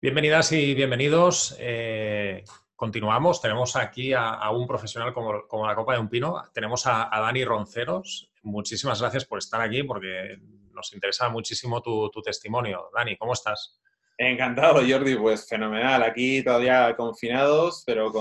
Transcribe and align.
Bienvenidas 0.00 0.52
y 0.52 0.76
bienvenidos. 0.76 1.56
Eh, 1.58 2.44
continuamos. 2.76 3.42
Tenemos 3.42 3.74
aquí 3.74 4.12
a, 4.12 4.48
un 4.52 4.64
profesional 4.68 5.12
como, 5.12 5.66
la 5.66 5.74
copa 5.74 5.94
de 5.94 5.98
un 5.98 6.08
pino. 6.08 6.40
Tenemos 6.54 6.86
a, 6.86 7.10
Dani 7.10 7.44
Ronceros. 7.44 8.30
Muchísimas 8.42 9.00
gracias 9.00 9.24
por 9.24 9.40
estar 9.40 9.60
aquí 9.60 9.82
porque 9.82 10.38
nos 10.72 10.94
interesa 10.94 11.28
muchísimo 11.30 11.82
tu, 11.82 12.08
testimonio. 12.24 12.90
Dani, 12.94 13.16
¿cómo 13.16 13.32
estás? 13.32 13.80
Encantado, 14.16 14.82
Jordi. 14.88 15.16
Pues 15.16 15.48
fenomenal. 15.48 16.04
Aquí 16.04 16.44
todavía 16.44 16.94
confinados, 16.96 17.82
pero 17.84 18.12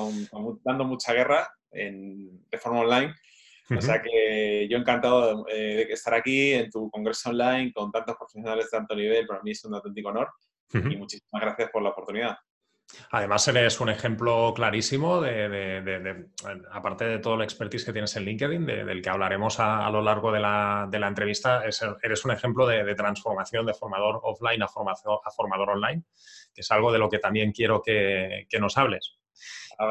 dando 0.64 0.84
mucha 0.84 1.14
guerra 1.14 1.48
de 1.70 2.58
forma 2.58 2.80
online. 2.80 3.14
O 3.70 3.82
sea 3.82 4.02
que 4.02 4.68
yo 4.68 4.80
encantado 4.80 5.46
eh, 5.48 5.86
de 5.88 5.94
estar 5.94 6.16
aquí 6.16 6.54
en 6.54 6.72
tu 6.72 6.90
congreso 6.90 7.30
online 7.30 7.72
con 7.72 7.92
tantos 7.92 8.16
profesionales 8.16 8.66
de 8.66 8.78
tanto 8.80 8.96
nivel. 8.96 9.28
Para 9.28 9.44
mí 9.44 9.52
es 9.52 9.64
un 9.64 9.76
auténtico 9.76 10.10
honor 10.10 10.30
y 10.74 10.98
muchísimas 10.98 11.42
gracias 11.42 11.70
por 11.72 11.82
la 11.82 11.90
oportunidad. 11.90 12.38
Además, 13.12 13.48
eres 13.48 13.80
un 13.82 13.90
ejemplo 13.90 14.54
clarísimo 14.54 15.22
de, 15.22 16.26
aparte 16.72 17.06
de 17.06 17.20
todo 17.20 17.36
el 17.36 17.42
expertise 17.42 17.84
que 17.84 17.92
tienes 17.92 18.16
en 18.16 18.24
LinkedIn, 18.24 18.66
del 18.66 19.02
que 19.02 19.10
hablaremos 19.10 19.60
a, 19.60 19.90
lo 19.90 20.02
largo 20.02 20.32
de 20.32 20.40
la, 20.40 20.90
entrevista, 20.92 21.64
eres 21.66 22.26
un 22.26 22.32
ejemplo 22.32 22.66
de, 22.66 22.96
transformación 22.96 23.66
de 23.66 23.74
formador 23.74 24.22
offline 24.24 24.62
a, 24.64 24.66
a 24.66 25.32
formador 25.32 25.72
online, 25.72 26.04
que 26.54 26.62
es 26.62 26.72
algo 26.72 26.92
de 26.92 27.00
lo 27.00 27.10
que 27.10 27.20
también 27.20 27.52
quiero 27.52 27.82
que, 27.82 28.48
nos 28.60 28.78
hables. 28.78 29.20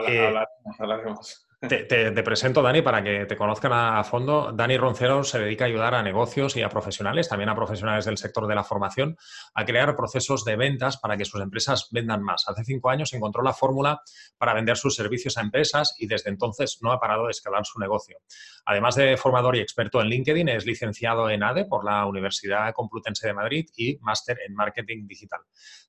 Eh, 0.08 0.34
hablaremos. 0.78 1.45
Te, 1.58 2.22
presento, 2.22 2.60
Dani, 2.60 2.82
para 2.82 3.02
que 3.02 3.24
te 3.24 3.34
conozcan 3.34 3.72
a, 3.72 4.04
fondo. 4.04 4.52
Dani 4.52 4.76
Roncero 4.76 5.24
se 5.24 5.38
dedica 5.38 5.64
a 5.64 5.68
ayudar 5.68 5.94
a 5.94 6.02
negocios 6.02 6.54
y 6.54 6.62
a 6.62 6.68
profesionales, 6.68 7.30
también 7.30 7.48
a 7.48 7.54
profesionales 7.54 8.04
del 8.04 8.18
sector 8.18 8.46
de 8.46 8.54
la 8.54 8.62
formación, 8.62 9.16
a 9.54 9.64
crear 9.64 9.96
procesos 9.96 10.44
de 10.44 10.54
ventas 10.54 10.98
para 10.98 11.16
que 11.16 11.24
sus 11.24 11.40
empresas 11.40 11.88
vendan 11.90 12.22
más. 12.22 12.44
Hace 12.46 12.62
cinco 12.62 12.90
años 12.90 13.14
encontró 13.14 13.42
la 13.42 13.54
fórmula 13.54 14.02
para 14.36 14.52
vender 14.52 14.76
sus 14.76 14.94
servicios 14.94 15.38
a 15.38 15.40
empresas 15.40 15.94
y 15.98 16.06
desde 16.06 16.28
entonces 16.28 16.78
no 16.82 16.92
ha 16.92 17.00
parado 17.00 17.24
de 17.24 17.30
escalar 17.30 17.64
su 17.64 17.80
negocio. 17.80 18.18
Además 18.66 18.94
de 18.96 19.16
formador 19.16 19.56
y 19.56 19.60
experto 19.60 20.02
en 20.02 20.08
LinkedIn, 20.08 20.50
es 20.50 20.66
licenciado 20.66 21.30
en 21.30 21.42
ADE 21.42 21.64
por 21.64 21.86
la 21.86 22.04
Universidad 22.04 22.74
Complutense 22.74 23.28
de 23.28 23.32
Madrid 23.32 23.66
y 23.74 23.96
máster 24.02 24.40
en 24.46 24.54
marketing 24.54 25.06
digital. 25.06 25.40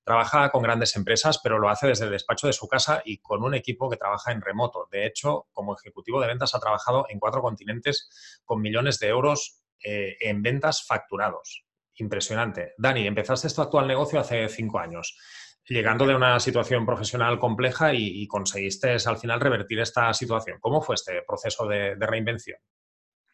Trabaja 0.01 0.49
con 0.49 0.63
grandes 0.63 0.95
empresas, 0.95 1.41
pero 1.43 1.59
lo 1.59 1.67
hace 1.67 1.87
desde 1.87 2.05
el 2.05 2.11
despacho 2.11 2.47
de 2.47 2.53
su 2.53 2.69
casa 2.69 3.01
y 3.03 3.17
con 3.17 3.43
un 3.43 3.53
equipo 3.53 3.89
que 3.89 3.97
trabaja 3.97 4.31
en 4.31 4.39
remoto. 4.39 4.87
De 4.89 5.05
hecho, 5.05 5.47
como 5.57 5.75
ejecutivo 5.75 6.21
de 6.21 6.27
ventas 6.27 6.53
ha 6.53 6.59
trabajado 6.59 7.07
en 7.09 7.19
cuatro 7.19 7.41
continentes 7.41 8.07
con 8.45 8.61
millones 8.61 8.99
de 8.99 9.07
euros 9.07 9.63
eh, 9.83 10.15
en 10.21 10.43
ventas 10.43 10.85
facturados. 10.85 11.65
Impresionante. 11.95 12.73
Dani, 12.77 13.07
empezaste 13.07 13.49
tu 13.49 13.61
actual 13.63 13.87
negocio 13.87 14.19
hace 14.19 14.47
cinco 14.49 14.77
años, 14.77 15.17
llegando 15.67 16.05
de 16.05 16.15
una 16.15 16.39
situación 16.39 16.85
profesional 16.85 17.39
compleja 17.39 17.91
y, 17.93 18.27
conseguiste 18.27 18.95
al 19.05 19.17
final 19.17 19.41
revertir 19.41 19.79
esta 19.79 20.13
situación. 20.13 20.59
¿Cómo 20.59 20.79
fue 20.79 20.93
este 20.93 21.23
proceso 21.27 21.67
de, 21.67 21.95
reinvención? 21.95 22.59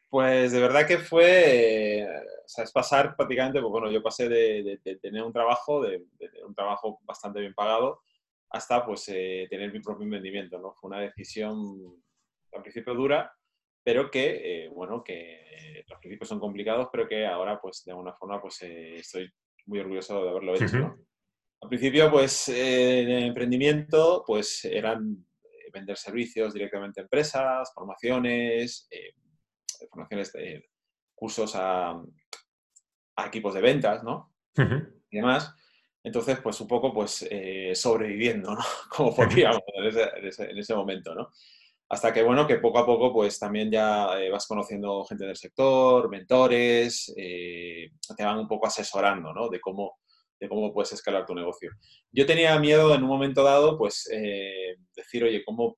Pues 0.10 0.54
de 0.54 0.62
verdad 0.62 0.88
que 0.88 1.00
fue, 1.00 2.08
o 2.46 2.48
sea, 2.48 2.64
es 2.64 2.72
pasar 2.72 3.18
prácticamente, 3.18 3.60
pues 3.60 3.72
bueno, 3.72 3.92
yo 3.92 4.02
pasé 4.02 4.30
de, 4.30 4.80
tener 5.02 5.24
un 5.24 5.34
trabajo, 5.34 5.82
de, 5.82 6.06
un 6.48 6.56
trabajo 6.56 7.00
bastante 7.04 7.42
bien 7.42 7.54
pagado, 7.54 8.02
hasta 8.50 8.86
pues 8.86 9.10
eh, 9.10 9.48
tener 9.50 9.74
mi 9.74 9.82
propio 9.82 10.04
emprendimiento, 10.04 10.60
¿no? 10.60 10.74
Fue 10.74 10.90
una 10.90 11.02
decisión 11.02 12.04
al 12.56 12.62
principio 12.62 12.94
dura, 12.94 13.34
pero 13.84 14.10
que, 14.10 14.66
eh, 14.66 14.70
bueno, 14.70 15.04
que 15.04 15.84
los 15.88 16.00
principios 16.00 16.30
son 16.30 16.40
complicados, 16.40 16.88
pero 16.92 17.08
que 17.08 17.26
ahora, 17.26 17.60
pues, 17.60 17.84
de 17.86 17.92
alguna 17.92 18.14
forma, 18.14 18.42
pues, 18.42 18.62
eh, 18.62 18.98
estoy 18.98 19.30
muy 19.66 19.80
orgulloso 19.80 20.24
de 20.24 20.30
haberlo 20.30 20.56
hecho. 20.56 20.98
Al 21.62 21.70
principio, 21.70 22.10
pues, 22.10 22.50
eh, 22.50 23.02
en 23.02 23.10
el 23.10 23.24
emprendimiento, 23.26 24.24
pues, 24.26 24.64
eran 24.66 25.26
vender 25.74 25.98
servicios 25.98 26.54
directamente 26.54 27.02
a 27.02 27.04
empresas, 27.04 27.72
formaciones, 27.74 28.88
formaciones 29.90 30.32
de 30.34 30.70
cursos 31.16 31.54
a, 31.56 32.00
equipos 33.26 33.54
de 33.54 33.62
ventas, 33.62 34.04
¿no? 34.04 34.34
Y 35.10 35.18
demás. 35.18 35.54
Entonces, 36.04 36.40
pues 36.42 36.60
un 36.62 36.68
poco, 36.68 36.94
pues, 36.94 37.28
sobreviviendo, 37.74 38.54
¿no? 38.54 38.62
Como 38.96 39.16
podríamos 39.16 39.62
en 39.74 39.86
ese, 40.28 40.44
en 40.44 40.58
ese 40.58 40.76
momento, 40.76 41.16
¿no? 41.16 41.32
Hasta 41.90 42.12
que, 42.12 42.24
bueno, 42.24 42.48
que 42.48 42.56
poco 42.58 42.80
a 42.80 42.86
poco, 42.86 43.14
pues 43.14 43.38
también 43.38 43.70
ya 43.70 44.20
eh, 44.20 44.30
vas 44.32 44.48
conociendo 44.48 45.06
gente 45.06 45.26
del 45.26 45.36
sector, 45.36 46.10
mentores, 46.10 47.14
eh, 47.18 47.92
te 48.18 48.24
van 48.24 48.40
un 48.40 48.48
poco 48.48 48.68
asesorando, 48.68 49.34
¿no? 49.34 49.50
De 49.50 49.60
cómo, 49.60 49.98
de 50.40 50.50
cómo 50.50 50.74
puedes 50.74 50.92
escalar 50.94 51.26
tu 51.26 51.36
negocio. 51.36 51.72
Yo 52.12 52.26
tenía 52.26 52.58
miedo 52.60 52.96
en 52.96 53.04
un 53.04 53.10
momento 53.10 53.44
dado, 53.44 53.78
pues, 53.78 54.10
eh, 54.12 54.76
decir, 54.96 55.24
oye, 55.24 55.44
¿cómo...? 55.44 55.78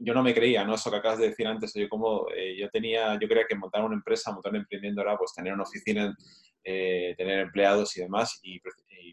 Yo 0.00 0.14
no 0.14 0.22
me 0.22 0.32
creía, 0.32 0.64
¿no? 0.64 0.74
Eso 0.74 0.90
que 0.90 0.96
acabas 0.96 1.18
de 1.18 1.28
decir 1.28 1.46
antes, 1.46 1.74
oye, 1.76 1.88
¿cómo...? 1.88 2.26
yo 2.58 2.68
tenía, 2.70 3.18
yo 3.20 3.28
creía 3.28 3.46
que 3.48 3.56
montar 3.56 3.84
una 3.84 3.96
empresa, 3.96 4.32
montar 4.32 4.52
un 4.52 4.58
emprendimiento 4.58 5.02
era, 5.02 5.16
pues, 5.18 5.32
tener 5.34 5.52
una 5.52 5.64
oficina, 5.64 6.14
tener 6.62 7.40
empleados 7.40 7.96
y 7.96 8.02
demás, 8.02 8.38
y, 8.42 8.60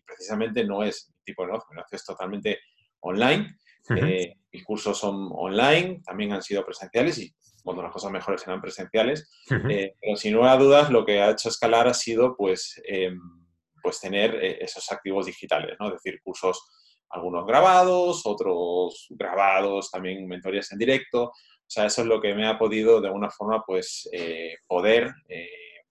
precisamente 0.06 0.64
no 0.64 0.84
es 0.84 1.12
tipo 1.24 1.44
de 1.44 1.48
negocio, 1.48 1.76
negocio 1.76 1.96
es 1.96 2.06
totalmente 2.06 2.60
online 3.02 3.56
eh, 3.96 4.36
mis 4.52 4.64
cursos 4.64 4.98
son 4.98 5.30
online, 5.32 6.02
también 6.06 6.34
han 6.34 6.42
sido 6.42 6.66
presenciales 6.66 7.18
y, 7.20 7.34
bueno, 7.64 7.82
las 7.82 7.92
cosas 7.92 8.12
mejores 8.12 8.46
eran 8.46 8.62
presenciales. 8.62 9.30
Eh, 9.70 9.96
pero 10.00 10.16
sin 10.16 10.34
lugar 10.34 10.58
a 10.58 10.62
dudas, 10.62 10.90
lo 10.90 11.06
que 11.06 11.22
ha 11.22 11.32
hecho 11.32 11.50
escalar 11.50 11.88
ha 11.88 11.94
sido, 11.94 12.36
pues, 12.36 12.82
em, 12.86 13.20
pues 13.82 14.00
tener 14.00 14.36
eh, 14.36 14.58
esos 14.62 14.92
activos 14.92 15.26
digitales, 15.26 15.76
¿no? 15.80 15.88
Es 15.88 15.94
decir, 15.94 16.22
cursos, 16.22 16.62
algunos 17.10 17.46
grabados, 17.46 18.22
otros 18.26 19.08
grabados, 19.10 19.90
también 19.90 20.28
mentorías 20.28 20.72
en 20.72 20.78
directo. 20.78 21.24
O 21.26 21.72
sea, 21.72 21.86
eso 21.86 22.02
es 22.02 22.08
lo 22.08 22.22
que 22.22 22.34
me 22.34 22.48
ha 22.48 22.58
podido, 22.58 23.02
de 23.02 23.08
alguna 23.08 23.30
forma, 23.30 23.64
pues, 23.66 24.10
poder 24.68 25.14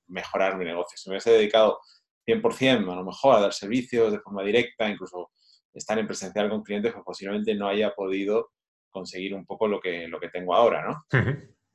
mejorar 0.08 0.56
mi 0.56 0.64
negocio. 0.64 0.96
Si 0.96 1.08
me 1.08 1.14
hubiese 1.14 1.32
dedicado 1.32 1.78
100% 2.26 2.92
a 2.92 2.96
lo 2.96 3.04
mejor 3.04 3.36
a 3.36 3.40
dar 3.40 3.52
servicios 3.52 4.12
de 4.12 4.20
forma 4.20 4.42
directa, 4.42 4.88
incluso 4.88 5.30
estar 5.74 5.98
en 5.98 6.06
presencial 6.06 6.48
con 6.48 6.62
clientes, 6.62 6.92
pues 6.92 7.04
posiblemente 7.04 7.54
no 7.54 7.68
haya 7.68 7.94
podido 7.94 8.50
conseguir 8.90 9.34
un 9.34 9.44
poco 9.46 9.68
lo 9.68 9.80
que, 9.80 10.08
lo 10.08 10.18
que 10.18 10.30
tengo 10.30 10.54
ahora, 10.54 10.86
¿no? 10.86 11.04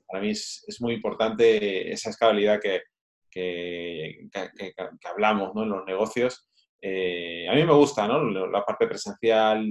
Para 0.07 0.21
mí 0.21 0.31
es, 0.31 0.63
es, 0.67 0.81
muy 0.81 0.93
importante 0.93 1.91
esa 1.91 2.09
escalabilidad 2.09 2.59
que, 2.59 2.81
que, 3.29 4.27
que, 4.31 4.73
hablamos 5.07 5.55
¿no? 5.55 5.63
en 5.63 5.69
los 5.69 5.85
negocios. 5.85 6.49
Eh, 6.81 7.47
a 7.49 7.55
mí 7.55 7.63
me 7.63 7.73
gusta 7.73 8.07
¿no? 8.07 8.23
la 8.23 8.63
parte 8.63 8.87
presencial, 8.87 9.65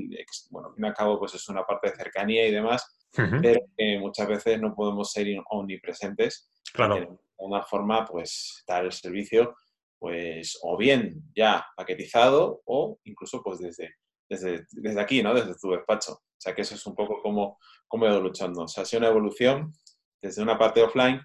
bueno, 0.50 0.68
al 0.68 0.74
fin 0.74 0.84
y 0.84 0.88
al 0.88 0.94
cabo 0.94 1.18
pues 1.18 1.34
es 1.34 1.48
una 1.48 1.64
parte 1.64 1.90
de 1.90 1.96
cercanía 1.96 2.46
y 2.46 2.50
demás, 2.50 3.06
pero 3.12 3.60
muchas 4.00 4.26
veces 4.26 4.60
no 4.60 4.74
podemos 4.74 5.12
ser 5.12 5.28
omnipresentes. 5.50 6.50
Claro. 6.72 6.94
De 6.96 7.08
una 7.36 7.62
forma, 7.62 8.06
pues, 8.06 8.64
dar 8.66 8.84
el 8.84 8.92
servicio, 8.92 9.54
pues, 9.98 10.58
o 10.62 10.76
bien 10.76 11.22
ya 11.34 11.64
paquetizado 11.76 12.62
o 12.64 12.98
incluso 13.04 13.42
pues 13.42 13.58
desde, 13.58 13.94
desde, 14.40 15.00
aquí, 15.00 15.22
¿no? 15.22 15.34
Desde 15.34 15.54
tu 15.54 15.70
despacho. 15.70 16.12
O 16.12 16.38
sea, 16.38 16.54
que 16.54 16.62
eso 16.62 16.74
es 16.74 16.86
un 16.86 16.94
poco 16.94 17.20
como, 17.22 17.58
como 17.86 18.06
he 18.06 18.10
ido 18.10 18.20
luchando. 18.20 18.62
O 18.62 18.68
sea, 18.68 18.82
ha 18.82 18.86
sido 18.86 19.00
una 19.00 19.08
evolución 19.08 19.72
desde 20.20 20.42
una 20.42 20.58
parte 20.58 20.82
offline 20.82 21.20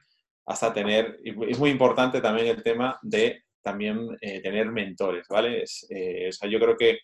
hasta 0.45 0.73
tener, 0.73 1.19
y 1.23 1.51
es 1.51 1.59
muy 1.59 1.69
importante 1.69 2.21
también 2.21 2.47
el 2.47 2.63
tema 2.63 2.97
de 3.01 3.43
también 3.61 4.17
eh, 4.21 4.41
tener 4.41 4.71
mentores, 4.71 5.27
¿vale? 5.29 5.65
Eh, 5.89 6.29
o 6.29 6.31
sea, 6.31 6.49
yo 6.49 6.57
creo 6.59 6.77
que 6.77 6.99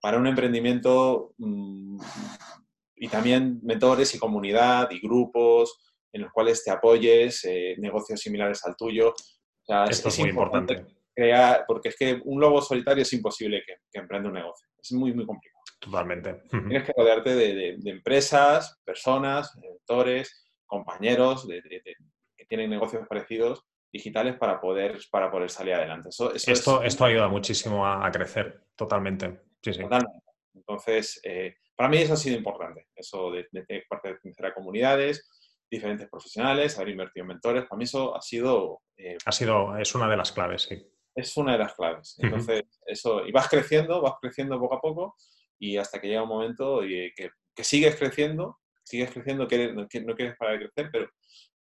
para 0.00 0.16
un 0.16 0.26
emprendimiento 0.26 1.34
mm, 1.36 2.00
y 2.96 3.08
también 3.08 3.60
mentores 3.62 4.14
y 4.14 4.18
comunidad 4.18 4.90
y 4.90 5.00
grupos 5.00 5.78
en 6.12 6.22
los 6.22 6.32
cuales 6.32 6.64
te 6.64 6.70
apoyes, 6.70 7.44
eh, 7.44 7.74
negocios 7.78 8.20
similares 8.20 8.64
al 8.64 8.76
tuyo. 8.76 9.10
O 9.10 9.64
sea, 9.64 9.84
Esto 9.84 10.08
es, 10.08 10.18
muy 10.18 10.30
importante. 10.30 10.86
Crear, 11.14 11.64
porque 11.66 11.90
es 11.90 11.96
que 11.96 12.20
un 12.24 12.40
lobo 12.40 12.62
solitario 12.62 13.02
es 13.02 13.12
imposible 13.12 13.62
que, 13.66 13.74
que 13.92 14.00
emprenda 14.00 14.28
un 14.28 14.34
negocio 14.34 14.69
es 14.82 14.92
muy, 14.92 15.12
muy 15.12 15.26
complicado. 15.26 15.60
Totalmente. 15.80 16.42
Tienes 16.50 16.84
que 16.84 16.92
rodearte 16.94 17.34
de, 17.34 17.78
empresas, 17.86 18.78
personas, 18.84 19.56
mentores, 19.56 20.46
compañeros 20.66 21.48
que 21.48 22.44
tienen 22.46 22.70
negocios 22.70 23.06
parecidos 23.08 23.64
digitales 23.92 24.36
para 24.36 24.60
poder, 24.60 24.98
para 25.10 25.30
poder 25.30 25.50
salir 25.50 25.74
adelante. 25.74 26.10
Eso, 26.10 26.34
esto, 26.34 26.82
esto 26.82 27.04
ayuda 27.04 27.28
muchísimo 27.28 27.86
a, 27.86 28.10
crecer, 28.10 28.62
totalmente. 28.76 29.40
Sí, 29.62 29.72
sí. 29.72 29.82
Entonces, 30.54 31.20
eh, 31.24 31.56
para 31.74 31.88
mí 31.88 31.96
eso 31.96 32.12
ha 32.12 32.16
sido 32.16 32.36
importante, 32.36 32.88
eso 32.94 33.30
de, 33.30 33.48
de 33.50 33.84
pertenecer 33.88 34.46
a 34.46 34.54
comunidades, 34.54 35.28
diferentes 35.70 36.08
profesionales, 36.08 36.76
haber 36.76 36.90
invertido 36.90 37.24
en 37.24 37.28
mentores, 37.28 37.64
para 37.64 37.78
mí 37.78 37.84
eso 37.84 38.14
ha 38.14 38.20
sido... 38.20 38.82
Eh, 38.96 39.16
ha 39.24 39.32
sido, 39.32 39.76
es 39.78 39.94
una 39.94 40.08
de 40.08 40.16
las 40.16 40.32
claves, 40.32 40.62
sí 40.62 40.86
es 41.14 41.36
una 41.36 41.52
de 41.52 41.58
las 41.58 41.74
claves. 41.74 42.16
Entonces, 42.18 42.62
eso, 42.86 43.26
y 43.26 43.32
vas 43.32 43.48
creciendo, 43.48 44.00
vas 44.00 44.14
creciendo 44.20 44.58
poco 44.58 44.74
a 44.74 44.80
poco 44.80 45.16
y 45.58 45.76
hasta 45.76 46.00
que 46.00 46.08
llega 46.08 46.22
un 46.22 46.28
momento 46.28 46.84
y 46.84 47.12
que, 47.14 47.30
sigues 47.62 47.96
creciendo, 47.96 48.58
sigues 48.82 49.10
creciendo, 49.10 49.46
que 49.46 49.72
no, 49.72 49.86
quieres 49.86 50.36
parar 50.38 50.58
de 50.58 50.66
crecer, 50.66 50.88
pero, 50.90 51.10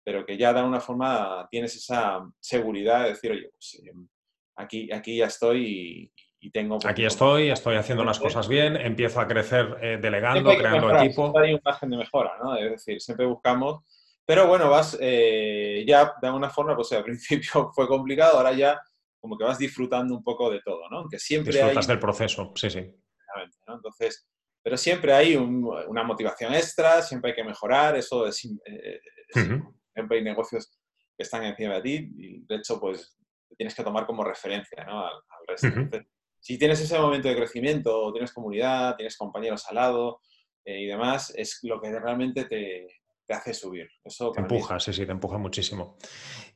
pero 0.03 0.25
que 0.25 0.37
ya 0.37 0.53
de 0.53 0.59
alguna 0.59 0.79
forma 0.79 1.45
tienes 1.51 1.75
esa 1.75 2.25
seguridad 2.39 3.03
de 3.03 3.09
decir, 3.09 3.31
oye, 3.31 3.49
pues 3.51 3.81
em, 3.85 4.07
aquí, 4.55 4.89
aquí 4.93 5.17
ya 5.17 5.25
estoy 5.25 6.11
tengo... 6.53 6.79
Aquí 6.85 7.03
estoy, 7.03 7.49
estoy 7.49 7.75
haciendo 7.75 8.05
las 8.05 8.17
cosas 8.17 8.47
bien, 8.47 8.77
empiezo 8.77 9.19
a 9.19 9.27
crecer 9.27 9.77
eh, 9.81 9.99
delegando, 10.01 10.55
creando 10.55 10.95
equipo. 10.97 11.37
hay 11.37 11.53
un 11.53 11.59
margen 11.63 11.89
de 11.89 11.97
mejora, 11.97 12.37
¿no? 12.41 12.55
Es 12.55 12.71
decir, 12.71 13.01
siempre 13.01 13.25
buscamos... 13.25 13.83
Pero 14.25 14.47
bueno, 14.47 14.69
vas 14.69 14.95
eh, 15.01 15.83
ya 15.87 16.13
de 16.21 16.27
alguna 16.27 16.49
forma, 16.51 16.75
pues 16.75 16.91
al 16.93 17.03
principio 17.03 17.71
fue 17.73 17.87
complicado, 17.87 18.37
ahora 18.37 18.53
ya 18.53 18.79
como 19.19 19.37
que 19.37 19.43
vas 19.43 19.57
disfrutando 19.57 20.15
un 20.15 20.23
poco 20.23 20.49
de 20.49 20.61
todo, 20.61 20.89
¿no? 20.89 20.99
Aunque 20.99 21.19
siempre 21.19 21.53
Disfrutas 21.53 21.87
del 21.87 21.99
proceso, 21.99 22.51
sí, 22.55 22.69
sí. 22.69 22.81
¿no? 23.67 23.75
Entonces, 23.75 24.27
pero 24.63 24.77
siempre 24.77 25.13
hay 25.13 25.35
una 25.35 26.03
motivación 26.03 26.53
extra, 26.53 27.01
siempre 27.01 27.31
hay 27.31 27.35
que 27.35 27.43
mejorar, 27.43 27.95
eso 27.95 28.27
es, 28.27 28.45
eh, 28.65 28.99
siempre 29.93 30.17
hay 30.17 30.23
negocios 30.23 30.79
que 31.17 31.23
están 31.23 31.43
encima 31.43 31.75
de 31.75 31.81
ti 31.81 32.11
y 32.17 32.45
de 32.45 32.55
hecho, 32.55 32.79
pues 32.79 33.17
tienes 33.57 33.73
que 33.73 33.83
tomar 33.83 34.05
como 34.05 34.23
referencia 34.23 34.83
¿no? 34.85 35.05
al, 35.05 35.21
resto. 35.47 35.67
si 36.39 36.57
tienes 36.57 36.79
ese 36.81 36.99
momento 36.99 37.27
de 37.27 37.35
crecimiento, 37.35 38.11
tienes 38.11 38.33
comunidad, 38.33 38.95
tienes 38.95 39.17
compañeros 39.17 39.65
al 39.67 39.75
lado 39.75 40.21
eh, 40.65 40.81
y 40.81 40.85
demás, 40.85 41.33
es 41.35 41.59
lo 41.63 41.81
que 41.81 41.97
realmente 41.99 42.45
te, 42.45 42.98
te 43.29 43.35
hace 43.35 43.53
subir. 43.53 43.87
Eso 44.03 44.31
te 44.31 44.41
empuja, 44.41 44.79
sí, 44.79 44.91
sí, 44.91 45.05
te 45.05 45.11
empuja 45.11 45.37
muchísimo. 45.37 45.99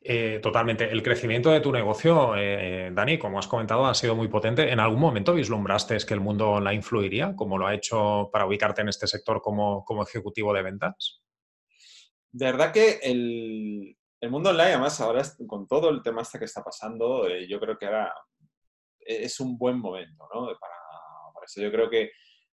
Eh, 0.01 0.39
totalmente. 0.41 0.91
El 0.91 1.03
crecimiento 1.03 1.51
de 1.51 1.59
tu 1.59 1.71
negocio, 1.71 2.35
eh, 2.35 2.89
Dani, 2.91 3.19
como 3.19 3.37
has 3.37 3.47
comentado, 3.47 3.85
ha 3.85 3.93
sido 3.93 4.15
muy 4.15 4.27
potente. 4.27 4.71
¿En 4.71 4.79
algún 4.79 4.99
momento 4.99 5.35
vislumbraste 5.35 5.95
que 6.03 6.15
el 6.15 6.19
mundo 6.19 6.49
online 6.49 6.77
influiría, 6.77 7.35
como 7.35 7.59
lo 7.59 7.67
ha 7.67 7.75
hecho 7.75 8.27
para 8.33 8.47
ubicarte 8.47 8.81
en 8.81 8.89
este 8.89 9.05
sector 9.05 9.39
como, 9.39 9.85
como 9.85 10.01
ejecutivo 10.01 10.51
de 10.51 10.63
ventas? 10.63 11.21
De 12.31 12.45
verdad 12.45 12.73
que 12.73 12.99
el, 13.03 13.95
mundo 14.31 14.49
online, 14.49 14.69
además, 14.69 14.99
ahora 14.99 15.21
con 15.45 15.67
todo 15.67 15.91
el 15.91 16.01
tema 16.01 16.23
este 16.23 16.39
que 16.39 16.45
está 16.45 16.63
pasando, 16.63 17.27
eh, 17.27 17.47
yo 17.47 17.59
creo 17.59 17.77
que 17.77 17.85
ahora 17.85 18.11
es 18.99 19.39
un 19.39 19.59
buen 19.59 19.77
momento, 19.77 20.27
¿no? 20.33 20.47
Para, 20.59 20.73
para 21.35 21.45
eso 21.45 21.61
yo 21.61 21.71
creo 21.71 21.87
que 21.87 22.09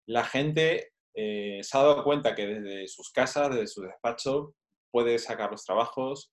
la 0.07 0.23
gente 0.23 0.93
eh, 1.19 1.63
se 1.63 1.75
ha 1.75 1.81
dado 1.81 2.03
cuenta 2.03 2.35
que 2.35 2.45
desde 2.45 2.87
sus 2.87 3.11
casas, 3.11 3.49
desde 3.49 3.65
su 3.65 3.81
despacho, 3.81 4.53
puede 4.91 5.17
sacar 5.17 5.49
los 5.49 5.65
trabajos, 5.65 6.31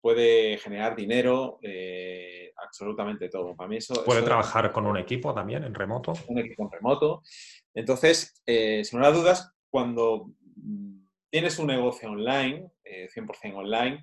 puede 0.00 0.56
generar 0.56 0.96
dinero, 0.96 1.58
eh, 1.60 2.50
absolutamente 2.56 3.28
todo. 3.28 3.54
Para 3.54 3.68
mí 3.68 3.76
eso, 3.76 4.02
puede 4.06 4.22
trabajar 4.22 4.72
con 4.72 4.86
un 4.86 4.96
equipo 4.96 5.34
también 5.34 5.64
en 5.64 5.74
remoto. 5.74 6.14
Un 6.28 6.38
equipo 6.38 6.62
en 6.62 6.70
remoto. 6.70 7.22
Entonces, 7.74 8.42
eh, 8.46 8.82
sin 8.84 9.00
lugar 9.00 9.14
dudas, 9.14 9.52
cuando 9.68 10.30
mm, 10.56 11.04
tienes 11.30 11.58
un 11.58 11.66
negocio 11.66 12.10
online, 12.10 12.70
100% 12.84 13.54
online, 13.54 14.02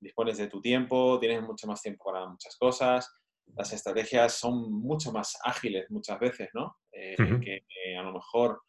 dispones 0.00 0.38
de 0.38 0.46
tu 0.46 0.62
tiempo, 0.62 1.18
tienes 1.20 1.42
mucho 1.42 1.66
más 1.66 1.82
tiempo 1.82 2.04
para 2.10 2.26
muchas 2.26 2.56
cosas, 2.56 3.14
las 3.54 3.74
estrategias 3.74 4.32
son 4.32 4.72
mucho 4.72 5.12
más 5.12 5.36
ágiles 5.44 5.84
muchas 5.90 6.18
veces, 6.18 6.48
¿no? 6.54 6.78
Que 6.90 7.62
a 7.96 8.02
lo 8.02 8.12
mejor 8.12 8.60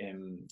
en, 0.00 0.46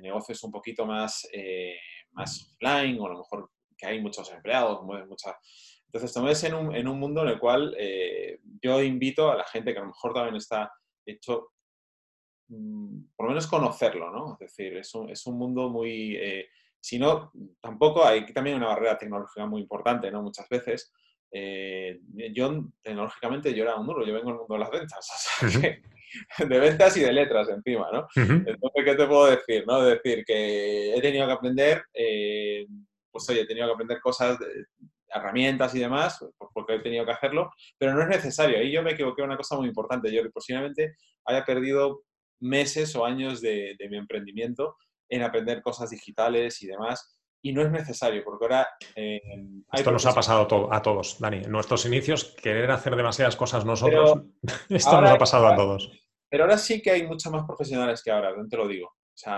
negocios 0.00 0.42
un 0.44 0.52
poquito 0.52 0.86
más, 0.86 1.28
eh, 1.32 1.76
más 2.12 2.54
offline 2.54 2.98
o 2.98 3.06
a 3.06 3.10
lo 3.10 3.18
mejor 3.18 3.50
que 3.76 3.86
hay 3.86 4.00
muchos 4.00 4.30
empleados, 4.30 4.82
muchas... 4.82 5.36
Entonces, 5.86 6.12
también 6.12 6.32
es 6.32 6.44
en 6.44 6.54
un, 6.54 6.74
en 6.74 6.86
un 6.86 7.00
mundo 7.00 7.22
en 7.22 7.28
el 7.28 7.38
cual 7.38 7.74
eh, 7.76 8.38
yo 8.62 8.80
invito 8.82 9.30
a 9.30 9.36
la 9.36 9.44
gente 9.44 9.72
que 9.72 9.78
a 9.78 9.82
lo 9.82 9.88
mejor 9.88 10.14
también 10.14 10.36
está 10.36 10.72
hecho, 11.04 11.50
mm, 12.48 13.06
por 13.16 13.26
lo 13.26 13.30
menos 13.30 13.48
conocerlo, 13.48 14.10
¿no? 14.12 14.34
Es 14.34 14.38
decir, 14.38 14.76
es 14.76 14.94
un, 14.94 15.10
es 15.10 15.26
un 15.26 15.36
mundo 15.36 15.68
muy... 15.68 16.16
Eh, 16.16 16.48
si 16.82 16.98
no, 16.98 17.32
tampoco 17.60 18.04
hay 18.04 18.24
también 18.32 18.56
una 18.56 18.68
barrera 18.68 18.96
tecnológica 18.96 19.44
muy 19.46 19.62
importante, 19.62 20.10
¿no? 20.10 20.22
Muchas 20.22 20.48
veces. 20.48 20.92
yo, 22.32 22.64
tecnológicamente, 22.82 23.52
yo 23.54 23.64
era 23.64 23.76
un 23.76 23.86
duro, 23.86 24.06
yo 24.06 24.14
vengo 24.14 24.30
del 24.30 24.38
mundo 24.38 24.54
de 24.54 24.60
las 24.60 24.70
ventas, 24.70 25.38
o 25.42 25.48
sea, 25.48 25.60
que, 25.60 25.82
de 26.38 26.58
ventas 26.58 26.96
y 26.96 27.00
de 27.00 27.12
letras 27.12 27.48
encima, 27.48 27.88
¿no? 27.92 28.06
Entonces, 28.14 28.84
¿qué 28.84 28.94
te 28.94 29.06
puedo 29.06 29.26
decir? 29.26 29.64
¿no? 29.66 29.82
Decir 29.82 30.24
que 30.24 30.94
he 30.94 31.00
tenido 31.00 31.26
que 31.26 31.32
aprender, 31.32 31.84
eh, 31.94 32.66
pues 33.10 33.28
oye, 33.28 33.42
he 33.42 33.46
tenido 33.46 33.66
que 33.66 33.72
aprender 33.74 34.00
cosas, 34.00 34.38
herramientas 35.12 35.74
y 35.74 35.80
demás, 35.80 36.24
porque 36.52 36.76
he 36.76 36.80
tenido 36.80 37.04
que 37.04 37.12
hacerlo, 37.12 37.50
pero 37.78 37.94
no 37.94 38.02
es 38.02 38.08
necesario. 38.08 38.58
Ahí 38.58 38.72
yo 38.72 38.82
me 38.82 38.92
equivoqué 38.92 39.22
en 39.22 39.28
una 39.28 39.36
cosa 39.36 39.56
muy 39.56 39.68
importante. 39.68 40.12
Yo 40.12 40.22
posiblemente 40.30 40.96
haya 41.24 41.44
perdido 41.44 42.02
meses 42.40 42.94
o 42.96 43.04
años 43.04 43.40
de, 43.40 43.76
mi 43.90 43.96
emprendimiento 43.96 44.76
en 45.08 45.22
aprender 45.22 45.62
cosas 45.62 45.90
digitales 45.90 46.62
y 46.62 46.68
demás 46.68 47.16
y 47.42 47.52
no 47.52 47.62
es 47.62 47.70
necesario, 47.70 48.22
porque 48.22 48.44
ahora... 48.44 48.68
Eh, 48.94 49.20
esto 49.72 49.90
nos 49.90 50.04
ha 50.04 50.14
pasado 50.14 50.70
a 50.70 50.82
todos, 50.82 51.18
Dani. 51.18 51.38
En 51.38 51.50
nuestros 51.50 51.86
inicios, 51.86 52.36
querer 52.42 52.70
hacer 52.70 52.96
demasiadas 52.96 53.34
cosas 53.34 53.64
nosotros, 53.64 54.20
esto 54.68 55.00
nos 55.00 55.10
ha 55.10 55.18
pasado 55.18 55.48
a 55.48 55.56
todos. 55.56 55.90
Pero 56.30 56.44
ahora 56.44 56.56
sí 56.56 56.80
que 56.80 56.92
hay 56.92 57.06
muchos 57.06 57.30
más 57.32 57.44
profesionales 57.44 58.02
que 58.02 58.10
ahora, 58.10 58.32
te 58.48 58.56
lo 58.56 58.68
digo. 58.68 58.94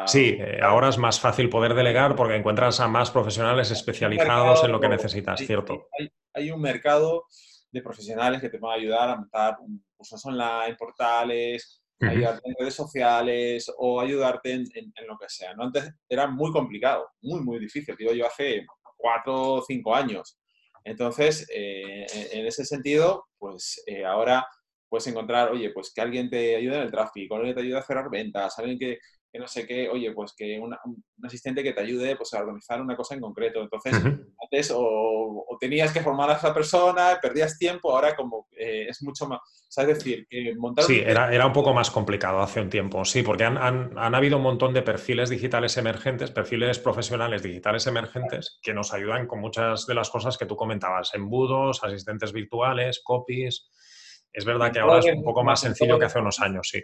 sí, 0.07 0.37
eh, 0.39 0.61
ahora 0.63 0.91
es 0.91 0.99
más 0.99 1.19
fácil 1.19 1.49
poder 1.49 1.75
delegar 1.75 2.15
porque 2.15 2.37
encuentras 2.37 2.79
a 2.81 2.87
más 2.87 3.11
profesionales 3.11 3.71
especializados 3.71 4.63
en 4.63 4.73
lo 4.73 4.79
que 4.79 4.89
necesitas, 4.89 5.41
¿cierto? 5.41 5.89
Hay, 6.35 6.51
un 6.51 6.61
mercado 6.61 7.25
de 7.71 7.81
profesionales 7.81 8.41
que 8.41 8.51
te 8.51 8.59
van 8.59 8.73
a 8.73 8.75
ayudar 8.75 9.09
a 9.09 9.17
montar 9.17 9.57
cursos 9.97 10.25
online, 10.27 10.77
portales, 10.79 11.83
ayudarte 12.01 12.49
en 12.49 12.55
redes 12.59 12.75
sociales 12.75 13.73
o 13.79 14.01
ayudarte 14.01 14.53
en, 14.53 14.93
lo 15.07 15.17
que 15.17 15.29
sea. 15.29 15.55
¿no? 15.55 15.65
Antes 15.65 15.91
era 16.09 16.27
muy 16.27 16.53
complicado, 16.53 17.09
muy, 17.23 17.41
muy 17.41 17.59
difícil. 17.59 17.97
Digo 17.97 18.13
yo 18.13 18.27
hace 18.27 18.67
cuatro 18.97 19.55
o 19.55 19.63
cinco 19.63 19.95
años. 19.95 20.39
Entonces, 20.85 21.47
eh, 21.55 22.07
en 22.33 22.47
ese 22.47 22.65
sentido, 22.65 23.27
pues 23.39 23.83
eh, 23.87 24.05
ahora 24.05 24.47
puedes 24.93 25.07
encontrar, 25.07 25.51
oye, 25.51 25.71
pues 25.71 25.91
que 25.95 26.03
alguien 26.03 26.29
te 26.29 26.55
ayude 26.55 26.77
en 26.77 26.83
el 26.83 26.91
tráfico, 26.91 27.37
alguien 27.37 27.55
te 27.55 27.63
ayude 27.63 27.79
a 27.79 27.83
cerrar 27.83 28.11
ventas, 28.11 28.59
alguien 28.59 28.79
que, 28.79 28.99
no 29.39 29.49
sé 29.49 29.67
qué, 29.67 29.89
oye, 29.89 30.13
pues 30.13 30.35
que 30.37 30.61
un 30.61 30.77
asistente 31.23 31.63
que 31.63 31.73
te 31.73 31.81
ayude 31.81 32.15
pues, 32.15 32.35
a 32.35 32.41
organizar 32.41 32.79
una 32.79 32.95
cosa 32.95 33.15
en 33.15 33.23
concreto. 33.23 33.63
Entonces, 33.63 33.95
antes 33.95 34.71
o, 34.77 35.47
tenías 35.59 35.95
que 35.95 36.03
formar 36.03 36.29
a 36.29 36.35
esa 36.35 36.53
persona, 36.53 37.19
perdías 37.23 37.57
tiempo, 37.57 37.91
ahora 37.91 38.15
como 38.15 38.49
eh, 38.55 38.85
es 38.87 39.03
mucho 39.03 39.27
más, 39.27 39.41
es 39.75 39.87
decir, 39.87 40.27
montar... 40.59 40.85
Sí, 40.85 41.01
era, 41.01 41.33
era 41.33 41.47
un 41.47 41.55
poco 41.55 41.73
más 41.73 41.91
complicado 41.91 42.43
hace 42.43 42.61
un 42.61 42.69
tiempo, 42.69 43.03
sí, 43.07 43.23
porque 43.23 43.45
han, 43.45 43.57
han, 43.57 43.97
han, 43.97 44.15
habido 44.15 44.37
un 44.37 44.43
montón 44.43 44.75
de 44.75 44.83
perfiles 44.83 45.31
digitales 45.31 45.79
emergentes, 45.79 46.31
perfiles 46.31 46.79
profesionales 46.79 47.43
digitales 47.43 47.87
emergentes, 47.87 48.59
que 48.63 48.75
nos 48.75 48.93
ayudan 48.93 49.27
con 49.27 49.41
muchas 49.41 49.87
de 49.87 49.95
las 49.95 50.11
cosas 50.11 50.37
que 50.37 50.45
tú 50.45 50.55
comentabas, 50.55 51.15
embudos, 51.15 51.83
asistentes 51.83 52.35
virtuales, 52.35 53.01
copies 53.03 53.71
es 54.33 54.45
verdad 54.45 54.73
que 54.73 54.81
ahora 54.81 54.99
es 54.99 55.07
un 55.07 55.23
poco 55.23 55.45
más 55.45 55.61
sencillo 55.61 55.99
que 55.99 56.07
hace 56.07 56.19
unos 56.19 56.41
años, 56.41 56.69
sí. 56.69 56.83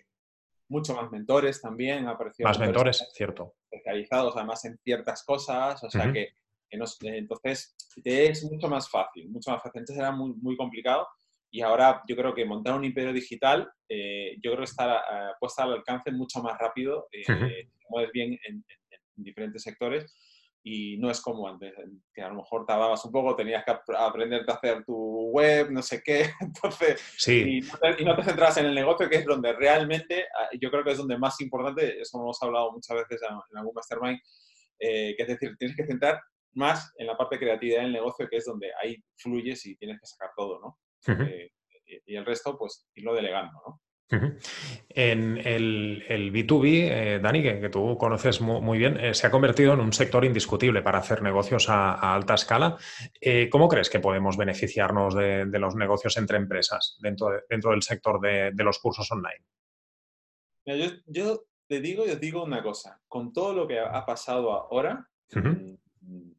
Mucho 0.69 0.95
más 0.95 1.11
mentores 1.11 1.63
también, 1.63 2.07
ha 2.07 2.11
aparecido. 2.11 2.47
Más 2.47 2.59
mentores, 2.59 3.09
cierto. 3.15 3.55
Especializados 3.71 4.37
además 4.37 4.65
en 4.67 4.79
ciertas 4.79 5.25
cosas, 5.25 5.83
o 5.83 5.91
sea 5.91 6.13
que, 6.13 6.35
entonces 6.71 7.75
es 8.05 8.45
mucho 8.45 8.69
más 8.69 8.91
fácil, 8.91 9.31
mucho 9.31 9.51
más 9.51 9.63
fácil. 9.63 9.81
Antes 9.81 9.97
era 9.97 10.13
muy, 10.13 10.35
muy 10.35 10.57
complicado 10.57 11.07
y 11.51 11.63
ahora 11.63 12.03
yo 12.07 12.15
creo 12.17 12.35
que 12.35 12.45
montar 12.45 12.75
un 12.75 12.85
imperio 12.85 13.13
digital, 13.13 13.71
eh, 13.89 14.37
yo 14.43 14.51
creo 14.51 14.59
que 14.59 14.71
está 14.71 14.99
uh, 14.99 15.39
puesta 15.41 15.63
al 15.63 15.73
alcance 15.73 16.11
mucho 16.13 16.43
más 16.43 16.59
rápido, 16.59 17.09
eh, 17.13 17.25
uh 17.91 18.07
bien 18.13 18.39
en, 18.47 18.65
diferentes 19.17 19.63
sectores 19.63 20.15
y 20.63 20.99
no 20.99 21.11
es 21.11 21.21
como 21.21 21.49
antes, 21.49 21.73
que 22.13 22.23
a 22.23 22.29
lo 22.29 22.37
mejor 22.37 22.67
tardabas 22.67 23.05
un 23.05 23.13
poco, 23.13 23.37
tenías 23.37 23.65
que 23.65 23.75
aprender 23.97 24.45
a 24.49 24.53
hacer 24.53 24.85
tu 24.85 25.31
web, 25.31 25.71
no 25.71 25.83
sé 25.83 26.03
qué, 26.03 26.31
entonces, 26.41 27.01
sí. 27.17 27.59
y, 27.59 27.61
no 27.61 27.79
te, 27.79 28.03
y, 28.03 28.05
no 28.05 28.23
centras 28.23 28.57
en 28.59 28.67
el 28.67 28.75
negocio, 28.75 29.09
que 29.09 29.17
es 29.17 29.25
donde 29.25 29.53
realmente, 29.53 30.27
ah, 30.39 30.49
yo 30.61 30.71
creo 30.71 30.85
que 30.85 30.93
es 30.93 30.99
donde 30.99 31.19
más 31.19 31.41
importante, 31.41 32.01
eso 32.01 32.19
hemos 32.19 32.43
hablado 32.43 32.73
muchas 32.73 32.97
veces 32.97 33.21
en, 33.29 33.59
algún 33.59 33.75
mastermind, 33.75 34.19
eh, 34.81 35.15
que 35.17 35.23
es 35.23 35.29
decir, 35.29 35.57
tienes 35.59 35.77
que 35.77 35.87
centrar 35.87 36.21
más 36.55 36.93
en 36.97 37.07
la 37.07 37.17
parte 37.17 37.37
de 37.37 37.41
creatividad 37.41 37.83
del 37.83 37.93
negocio, 37.93 38.29
que 38.29 38.37
es 38.37 38.45
donde 38.45 38.71
ahí 38.83 38.97
fluyes 39.17 39.65
y 39.67 39.77
tienes 39.77 40.01
que 40.01 40.07
sacar 40.07 40.31
todo, 40.37 40.61
¿no? 40.61 40.79
Eh, 41.25 41.51
y 42.07 42.17
el 42.17 42.27
resto, 42.27 42.59
pues, 42.59 42.87
irlo 42.95 43.15
delegando, 43.15 43.53
¿no? 43.67 43.81
En 44.11 45.39
el, 45.45 46.33
B2B, 46.33 46.65
eh, 46.65 47.21
Dani, 47.23 47.43
que, 47.43 47.69
tú 47.69 47.99
conoces 47.99 48.41
muy, 48.41 48.79
bien, 48.79 48.99
eh, 48.99 49.13
se 49.13 49.27
ha 49.27 49.31
convertido 49.31 49.75
en 49.75 49.81
un 49.81 49.93
sector 49.93 50.25
indiscutible 50.25 50.81
para 50.81 50.99
hacer 50.99 51.23
negocios 51.23 51.69
a, 51.69 52.15
alta 52.15 52.35
escala. 52.35 52.79
Eh, 53.21 53.51
¿Cómo 53.51 53.69
crees 53.69 53.91
que 53.91 54.01
podemos 54.01 54.39
beneficiarnos 54.39 55.15
de, 55.15 55.45
los 55.59 55.75
negocios 55.75 56.17
entre 56.17 56.39
empresas 56.39 56.97
dentro, 57.01 57.29
dentro 57.51 57.73
del 57.73 57.83
sector 57.83 58.21
de, 58.21 58.65
los 58.65 58.79
cursos 58.79 59.11
online? 59.13 59.45
yo, 61.07 61.45
te 61.67 61.81
digo 61.81 62.07
y 62.07 62.11
os 62.11 62.21
digo 62.21 62.45
una 62.45 62.63
cosa, 62.63 63.01
con 63.09 63.33
todo 63.33 63.53
lo 63.53 63.69
que 63.69 63.79
ha 63.79 64.07
pasado 64.07 64.53
ahora, 64.53 65.07
mm, 65.35 66.31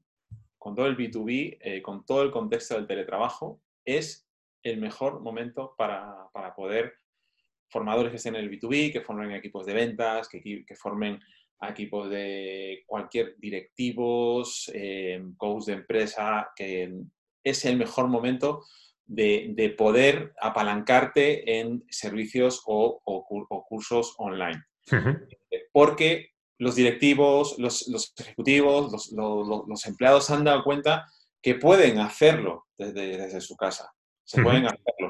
con 0.57 0.75
todo 0.75 0.87
el 0.87 0.97
B2B, 0.97 1.81
con 1.83 2.03
todo 2.03 2.23
el 2.23 2.31
contexto 2.31 2.75
del 2.75 2.87
teletrabajo, 2.87 3.61
es 3.85 4.27
el 4.63 4.79
mejor 4.79 5.21
momento 5.21 5.75
para, 5.77 6.27
para 6.33 6.53
poder 6.55 6.98
formadores 7.69 8.11
que 8.11 8.17
estén 8.17 8.35
en 8.35 8.43
el 8.43 8.51
B2B, 8.51 8.91
que 8.91 9.01
formen 9.01 9.31
equipos 9.31 9.65
de 9.65 9.73
ventas, 9.73 10.27
que, 10.27 10.41
que 10.41 10.75
formen 10.75 11.19
equipos 11.61 12.09
de 12.09 12.83
cualquier 12.85 13.35
directivos, 13.37 14.71
eh, 14.73 15.21
coach 15.37 15.65
de 15.65 15.73
empresa, 15.73 16.51
que 16.55 16.93
es 17.43 17.65
el 17.65 17.77
mejor 17.77 18.07
momento 18.07 18.63
de, 19.05 19.73
poder 19.77 20.33
apalancarte 20.39 21.59
en 21.59 21.83
servicios 21.89 22.61
o, 22.65 23.01
cursos 23.67 24.15
online. 24.17 24.63
Porque 25.71 26.29
los 26.57 26.75
directivos, 26.75 27.57
los, 27.57 28.13
ejecutivos, 28.17 29.11
los, 29.11 29.85
empleados 29.85 30.29
han 30.29 30.43
dado 30.43 30.63
cuenta 30.63 31.07
que 31.41 31.55
pueden 31.55 31.99
hacerlo 31.99 32.67
desde, 32.77 33.41
su 33.41 33.55
casa. 33.55 33.91
Se 34.23 34.41
pueden 34.41 34.65
hacerlo. 34.65 35.08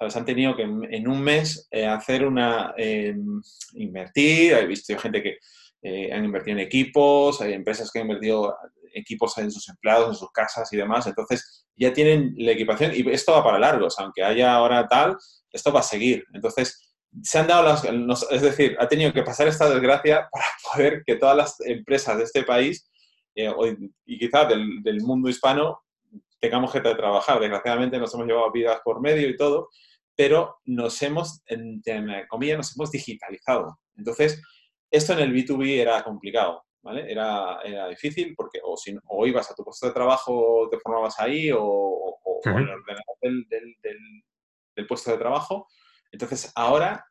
¿Sabes? 0.00 0.16
Han 0.16 0.24
tenido 0.24 0.56
que 0.56 0.62
en, 0.62 1.06
un 1.06 1.20
mes 1.20 1.68
eh, 1.70 1.86
hacer 1.86 2.26
una... 2.26 2.72
Em, 2.76 3.42
invertir. 3.74 4.54
He 4.54 4.66
visto 4.66 4.98
gente 4.98 5.22
que 5.22 5.36
eh, 5.82 6.10
han 6.12 6.24
invertido 6.24 6.56
en 6.56 6.64
equipos, 6.64 7.40
hay 7.42 7.52
empresas 7.52 7.90
que 7.90 7.98
han 7.98 8.06
invertido 8.06 8.56
equipos 8.94 9.36
en 9.38 9.50
sus 9.50 9.68
empleados, 9.68 10.08
en 10.08 10.14
sus 10.14 10.32
casas 10.32 10.72
y 10.72 10.78
demás. 10.78 11.06
Entonces, 11.06 11.66
ya 11.76 11.92
tienen 11.92 12.34
la 12.38 12.52
equipación 12.52 12.92
y 12.94 13.08
esto 13.10 13.32
va 13.32 13.44
para 13.44 13.58
largos. 13.58 13.98
Aunque 13.98 14.24
haya 14.24 14.54
ahora 14.54 14.88
tal, 14.88 15.16
esto 15.52 15.70
va 15.70 15.80
a 15.80 15.84
seguir. 15.84 16.24
Entonces, 16.32 16.96
se 17.22 17.38
han 17.38 17.46
dado 17.46 17.64
las, 17.64 17.84
es 18.30 18.40
decir, 18.42 18.76
ha 18.80 18.88
tenido 18.88 19.12
que 19.12 19.22
pasar 19.22 19.48
esta 19.48 19.68
desgracia 19.68 20.28
para 20.32 20.44
poder 20.72 21.02
que 21.06 21.16
todas 21.16 21.36
las 21.36 21.60
empresas 21.60 22.16
de 22.16 22.24
este 22.24 22.42
país 22.42 22.88
eh, 23.34 23.52
y 24.06 24.18
quizás 24.18 24.48
del, 24.48 25.00
mundo 25.02 25.28
hispano 25.28 25.82
tengamos 26.40 26.72
que 26.72 26.80
trabajar. 26.80 27.38
Desgraciadamente 27.38 27.98
nos 27.98 28.12
hemos 28.14 28.26
llevado 28.26 28.50
vidas 28.50 28.80
por 28.82 29.00
medio 29.00 29.28
y 29.28 29.36
todo, 29.36 29.68
pero 30.20 30.58
nos 30.66 31.00
hemos, 31.00 31.42
en, 31.46 31.82
comillas, 32.28 32.58
nos 32.58 32.76
hemos 32.76 32.90
digitalizado. 32.90 33.78
Entonces, 33.96 34.42
esto 34.90 35.14
en 35.14 35.20
el 35.20 35.32
B2B 35.32 35.80
era 35.80 36.04
complicado, 36.04 36.64
¿vale? 36.82 37.10
Era, 37.10 37.60
era 37.64 37.88
difícil 37.88 38.34
porque 38.36 38.60
o, 38.62 38.76
si, 38.76 38.94
o 39.06 39.26
ibas 39.26 39.50
a 39.50 39.54
tu 39.54 39.64
puesto 39.64 39.86
de 39.86 39.94
trabajo, 39.94 40.68
te 40.70 40.78
formabas 40.78 41.18
ahí 41.20 41.50
o, 41.50 41.62
o, 41.62 42.40
en 42.44 42.58
el 42.58 42.68
ordenador 42.68 43.16
del, 43.20 43.46
del 44.74 44.86
puesto 44.86 45.10
de 45.10 45.18
trabajo 45.18 45.66
entonces, 46.12 46.52
ahora 46.54 47.04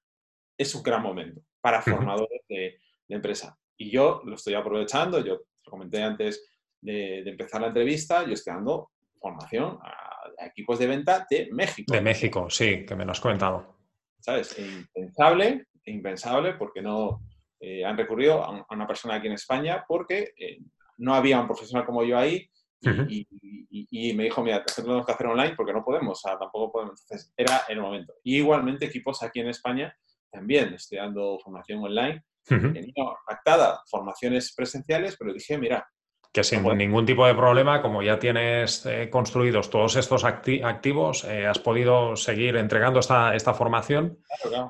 es 0.58 0.76
un 0.76 0.84
gran 0.84 1.02
momento 1.02 1.42
para 1.62 1.82
formadores 1.82 2.42
de, 2.48 2.80
empresa. 3.08 3.58
Y 3.76 3.90
yo 3.90 4.22
lo 4.24 4.36
estoy 4.36 4.54
aprovechando, 4.54 5.26
yo 5.26 5.40
te 5.40 5.70
comenté 5.70 6.04
antes 6.04 6.48
de, 6.80 7.28
empezar 7.28 7.62
la 7.62 7.68
entrevista, 7.68 8.24
yo 8.24 8.34
estoy 8.34 8.54
dando 8.54 8.92
formación 9.20 9.78
a, 9.82 10.46
equipos 10.46 10.80
de 10.80 10.88
venta 10.88 11.26
de 11.30 11.50
México. 11.52 11.94
De 11.94 12.02
México, 12.02 12.50
sí, 12.50 12.86
que 12.86 12.96
me 12.96 13.06
lo 13.06 13.12
has 13.12 13.20
comentado. 13.20 13.76
¿Sabes? 14.20 14.58
E 14.58 14.66
impensable, 14.66 15.68
e 15.84 15.92
impensable, 15.92 16.54
porque 16.54 16.82
no 16.82 17.22
eh, 17.60 17.84
han 17.84 17.98
recurrido 17.98 18.44
a, 18.44 18.66
una 18.70 18.88
persona 18.88 19.16
aquí 19.16 19.28
en 19.28 19.34
España 19.34 19.84
porque 19.88 20.34
eh, 20.38 20.60
no 20.98 21.14
había 21.14 21.40
un 21.40 21.48
profesional 21.48 21.86
como 21.86 22.04
yo 22.04 22.18
ahí 22.18 22.50
y, 22.82 24.14
me 24.14 24.24
dijo, 24.24 24.42
mira, 24.42 24.64
tenemos 24.64 25.06
que 25.06 25.12
hacer 25.12 25.28
online 25.28 25.56
porque 25.56 25.74
no 25.74 25.84
podemos, 25.84 26.18
o 26.24 26.28
sea, 26.28 26.38
tampoco 26.38 26.72
podemos. 26.72 27.02
Entonces, 27.02 27.34
era 27.36 27.64
el 27.68 27.82
momento. 27.82 28.14
Y 28.24 28.38
igualmente 28.38 28.86
equipos 28.86 29.22
aquí 29.24 29.42
en 29.42 29.50
España 29.50 29.94
también 30.32 30.74
estoy 30.74 30.98
dando 30.98 31.38
formación 31.44 31.84
online. 31.84 32.24
Tenía 32.46 32.94
pactada 33.28 33.82
formaciones 33.90 34.54
presenciales, 34.56 35.16
pero 35.18 35.34
dije, 35.34 35.58
mira, 35.58 35.88
que 36.32 36.44
sin 36.44 36.64
ningún 36.78 37.08
tipo 37.08 37.26
de 37.26 37.34
problema, 37.34 37.82
como 37.82 38.04
ya 38.04 38.20
tienes 38.20 38.86
eh, 38.86 39.10
construidos 39.10 39.72
todos 39.72 39.96
estos 39.96 40.24
activos, 40.24 41.24
eh, 41.24 41.48
has 41.48 41.58
podido 41.58 42.16
seguir 42.16 42.56
entregando 42.56 43.00
esta, 43.00 43.34
esta 43.34 43.56
formación 43.56 44.20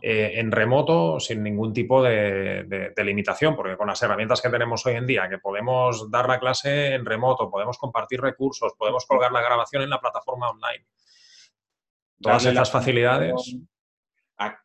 eh, 0.02 0.34
en 0.36 0.54
remoto 0.54 1.20
sin 1.20 1.44
ningún 1.44 1.74
tipo 1.74 2.02
de, 2.02 2.94
limitación, 3.04 3.58
porque 3.58 3.76
con 3.76 3.88
las 3.88 4.02
herramientas 4.02 4.42
que 4.42 4.50
tenemos 4.50 4.86
hoy 4.86 4.96
en 4.96 5.06
día, 5.06 5.28
que 5.28 5.40
podemos 5.40 6.10
dar 6.10 6.30
la 6.30 6.40
clase 6.40 6.94
en 6.94 7.06
remoto, 7.06 7.50
podemos 7.50 7.78
compartir 7.78 8.22
recursos, 8.22 8.74
podemos 8.78 9.06
colgar 9.06 9.32
la 9.34 9.42
grabación 9.42 9.84
en 9.84 9.90
la 9.90 10.00
plataforma 10.00 10.50
online. 10.50 10.86
Todas 12.22 12.46
estas 12.46 12.72
facilidades. 12.72 13.58
A, 14.38 14.58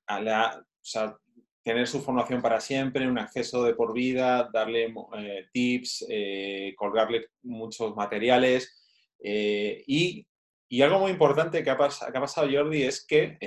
tener 1.64 1.88
su 1.88 2.02
formación 2.02 2.42
para 2.42 2.60
siempre, 2.60 3.08
un 3.08 3.18
acceso 3.18 3.64
de 3.64 3.74
por 3.74 3.94
vida, 3.94 4.50
darle 4.52 4.94
eh, 5.16 5.48
tips, 5.50 6.04
eh, 6.10 6.74
colgarle 6.76 7.28
muchos 7.42 7.96
materiales. 7.96 8.82
Eh, 9.18 9.82
y, 9.86 10.26
y, 10.68 10.82
algo 10.82 10.98
muy 10.98 11.10
importante 11.10 11.64
que 11.64 11.70
ha, 11.70 11.76
que 11.76 12.18
ha 12.18 12.20
pasado 12.20 12.48
Jordi 12.52 12.82
es 12.82 13.06
que 13.06 13.38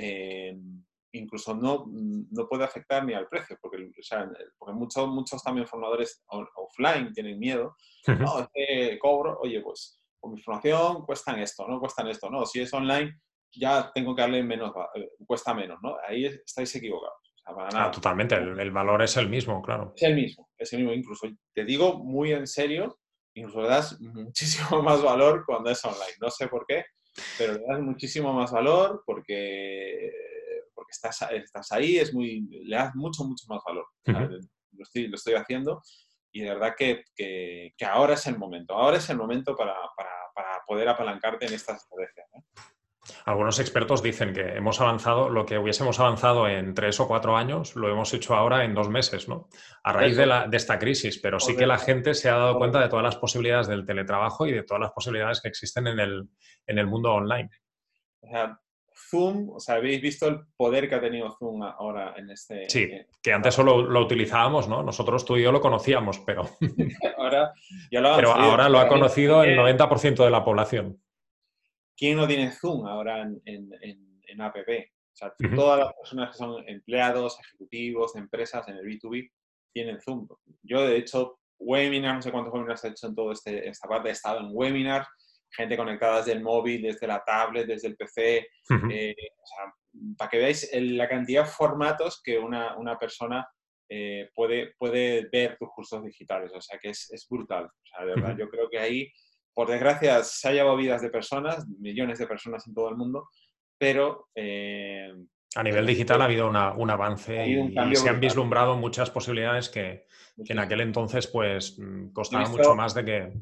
incluso 1.12 1.54
no, 1.54 1.86
no, 1.88 2.48
puede 2.48 2.64
afectar 2.64 3.04
ni 3.04 3.14
al 3.14 3.28
precio, 3.28 3.56
porque, 3.62 3.76
o 3.84 4.02
sea, 4.02 4.28
porque 4.58 4.74
muchos, 4.74 5.08
muchos 5.08 5.42
también 5.42 5.66
formadores 5.66 6.22
offline 6.26 7.12
tienen 7.12 7.38
miedo. 7.38 7.76
No, 8.06 8.40
es 8.40 8.48
que 8.52 8.98
cobro, 8.98 9.38
oye, 9.40 9.60
pues 9.60 10.02
con 10.18 10.34
mi 10.34 10.42
formación 10.42 11.06
cuestan 11.06 11.38
esto, 11.38 11.68
no 11.68 11.78
cuestan 11.78 12.08
esto, 12.08 12.28
no, 12.28 12.44
si 12.44 12.60
es 12.60 12.72
online 12.74 13.20
ya 13.52 13.90
tengo 13.94 14.14
que 14.14 14.22
darle 14.22 14.42
menos, 14.42 14.72
cuesta 15.26 15.54
menos, 15.54 15.78
¿no? 15.82 15.96
Ahí 16.06 16.26
estáis 16.26 16.74
equivocados. 16.74 17.27
Ah, 17.74 17.90
totalmente, 17.90 18.34
el, 18.34 18.70
valor 18.70 19.02
es 19.02 19.16
el 19.16 19.28
mismo, 19.28 19.62
claro. 19.62 19.92
Es 19.96 20.02
el 20.02 20.14
mismo, 20.14 20.48
es 20.56 20.72
el 20.72 20.80
mismo. 20.80 20.92
Incluso 20.92 21.28
te 21.54 21.64
digo 21.64 21.98
muy 21.98 22.32
en 22.32 22.46
serio, 22.46 22.98
incluso 23.34 23.62
le 23.62 23.68
das 23.68 24.00
muchísimo 24.00 24.82
más 24.82 25.02
valor 25.02 25.44
cuando 25.46 25.70
es 25.70 25.84
online. 25.84 26.16
No 26.20 26.30
sé 26.30 26.48
por 26.48 26.66
qué, 26.66 26.84
pero 27.36 27.54
le 27.54 27.64
das 27.66 27.80
muchísimo 27.80 28.32
más 28.32 28.52
valor 28.52 29.02
porque, 29.06 30.10
porque 30.74 30.90
estás, 30.90 31.22
estás 31.32 31.72
ahí, 31.72 31.96
es 31.98 32.12
muy, 32.12 32.42
le 32.64 32.76
das 32.76 32.94
mucho, 32.94 33.24
mucho 33.24 33.44
más 33.48 33.62
valor. 33.64 33.86
lo, 34.04 34.82
estoy, 34.82 35.08
lo, 35.08 35.16
estoy, 35.16 35.34
haciendo 35.34 35.82
y 36.32 36.42
de 36.42 36.50
verdad 36.50 36.74
que, 36.76 37.04
que, 37.16 37.72
ahora 37.86 38.14
es 38.14 38.26
el 38.26 38.38
momento. 38.38 38.74
Ahora 38.74 38.98
es 38.98 39.08
el 39.08 39.16
momento 39.16 39.56
para, 39.56 39.74
para, 39.96 40.10
para 40.34 40.60
poder 40.66 40.88
apalancarte 40.88 41.46
en 41.46 41.54
estas 41.54 41.82
estrategias. 41.82 42.26
Algunos 43.24 43.58
expertos 43.58 44.02
dicen 44.02 44.32
que 44.32 44.56
hemos 44.56 44.80
avanzado, 44.80 45.28
lo 45.28 45.46
que 45.46 45.58
hubiésemos 45.58 45.98
avanzado 46.00 46.48
en 46.48 46.74
tres 46.74 47.00
o 47.00 47.08
cuatro 47.08 47.36
años, 47.36 47.76
lo 47.76 47.88
hemos 47.88 48.12
hecho 48.14 48.34
ahora 48.34 48.64
en 48.64 48.74
dos 48.74 48.88
meses, 48.88 49.28
¿no? 49.28 49.48
A 49.82 49.92
raíz 49.92 50.16
de, 50.16 50.26
la, 50.26 50.46
de 50.46 50.56
esta 50.56 50.78
crisis, 50.78 51.18
pero 51.18 51.40
sí 51.40 51.56
que 51.56 51.66
la 51.66 51.78
gente 51.78 52.14
se 52.14 52.28
ha 52.28 52.36
dado 52.36 52.58
cuenta 52.58 52.80
de 52.80 52.88
todas 52.88 53.04
las 53.04 53.16
posibilidades 53.16 53.68
del 53.68 53.86
teletrabajo 53.86 54.46
y 54.46 54.52
de 54.52 54.62
todas 54.62 54.80
las 54.80 54.92
posibilidades 54.92 55.40
que 55.40 55.48
existen 55.48 55.86
en 55.86 56.00
el, 56.00 56.28
en 56.66 56.78
el 56.78 56.86
mundo 56.86 57.12
online. 57.12 57.50
O 58.20 58.28
sea, 58.28 58.58
Zoom, 59.10 59.50
o 59.50 59.60
sea, 59.60 59.76
habéis 59.76 60.02
visto 60.02 60.28
el 60.28 60.40
poder 60.56 60.88
que 60.88 60.96
ha 60.96 61.00
tenido 61.00 61.30
Zoom 61.38 61.62
ahora 61.62 62.14
en 62.16 62.30
este... 62.30 62.68
Sí, 62.68 62.90
que 63.22 63.32
antes 63.32 63.54
solo 63.54 63.82
lo 63.82 64.00
utilizábamos, 64.00 64.68
¿no? 64.68 64.82
Nosotros 64.82 65.24
tú 65.24 65.36
y 65.36 65.42
yo 65.42 65.52
lo 65.52 65.60
conocíamos, 65.60 66.18
pero... 66.20 66.48
ahora 67.16 67.52
ya 67.90 68.00
lo 68.00 68.16
Pero 68.16 68.32
ahora 68.32 68.68
lo 68.68 68.78
ha 68.78 68.88
conocido 68.88 69.42
el 69.42 69.56
90% 69.56 70.24
de 70.24 70.30
la 70.30 70.44
población. 70.44 71.00
¿Quién 71.98 72.16
no 72.16 72.28
tiene 72.28 72.52
Zoom 72.52 72.86
ahora 72.86 73.22
en, 73.22 73.42
en, 73.44 74.40
APP? 74.40 74.68
O 74.68 75.16
sea, 75.18 75.34
todas 75.56 75.80
las 75.80 75.92
personas 75.94 76.30
que 76.30 76.38
son 76.38 76.68
empleados, 76.68 77.40
ejecutivos, 77.40 78.14
empresas 78.14 78.68
en 78.68 78.76
el 78.76 78.84
B2B 78.84 79.28
tienen 79.74 80.00
Zoom. 80.00 80.28
Yo, 80.62 80.86
de 80.86 80.96
hecho, 80.96 81.40
webinars, 81.58 82.14
no 82.14 82.22
sé 82.22 82.30
cuántos 82.30 82.54
webinars 82.54 82.84
he 82.84 82.88
hecho 82.90 83.08
en 83.08 83.16
toda 83.16 83.32
este, 83.32 83.68
esta 83.68 83.88
parte, 83.88 84.10
he 84.10 84.12
estado 84.12 84.38
en 84.38 84.50
webinars, 84.52 85.08
gente 85.50 85.76
conectada 85.76 86.18
desde 86.18 86.32
el 86.32 86.42
móvil, 86.42 86.82
desde 86.82 87.08
la 87.08 87.24
tablet, 87.24 87.66
desde 87.66 87.88
el 87.88 87.96
PC. 87.96 88.46
Eh, 88.90 89.16
o 89.36 89.46
sea, 89.46 89.74
para 90.16 90.30
que 90.30 90.38
veáis 90.38 90.70
la 90.72 91.08
cantidad 91.08 91.44
de 91.44 91.50
formatos 91.50 92.22
que 92.22 92.38
una, 92.38 92.76
una 92.76 92.96
persona 92.96 93.44
eh, 93.88 94.30
puede, 94.36 94.72
puede 94.78 95.28
ver 95.32 95.56
tus 95.58 95.70
cursos 95.70 96.04
digitales. 96.04 96.52
O 96.54 96.60
sea, 96.60 96.78
que 96.78 96.90
es, 96.90 97.10
es 97.10 97.26
brutal. 97.28 97.64
O 97.64 97.86
sea, 97.86 98.06
de 98.06 98.14
verdad, 98.14 98.36
yo 98.38 98.48
creo 98.48 98.68
que 98.70 98.78
ahí 98.78 99.12
por 99.54 99.68
desgracia, 99.68 100.22
se 100.22 100.48
ha 100.48 100.52
llevado 100.52 100.76
vidas 100.76 101.02
de 101.02 101.10
personas, 101.10 101.66
millones 101.68 102.18
de 102.18 102.26
personas 102.26 102.66
en 102.66 102.74
todo 102.74 102.88
el 102.88 102.96
mundo, 102.96 103.28
pero... 103.78 104.28
Eh, 104.34 105.12
a 105.54 105.62
nivel 105.62 105.86
digital 105.86 106.20
ha 106.20 106.26
habido 106.26 106.48
un 106.48 106.90
avance 106.90 107.48
y, 107.48 107.96
se 107.96 108.08
han 108.08 108.20
vislumbrado 108.20 108.76
muchas 108.76 109.10
posibilidades 109.10 109.68
que, 109.68 110.06
en 110.36 110.58
aquel 110.58 110.82
entonces 110.82 111.26
pues 111.26 111.78
mm, 111.78 112.12
costaba 112.12 112.48
mucho 112.48 112.74
más 112.74 112.94
de 112.94 113.04
que... 113.04 113.32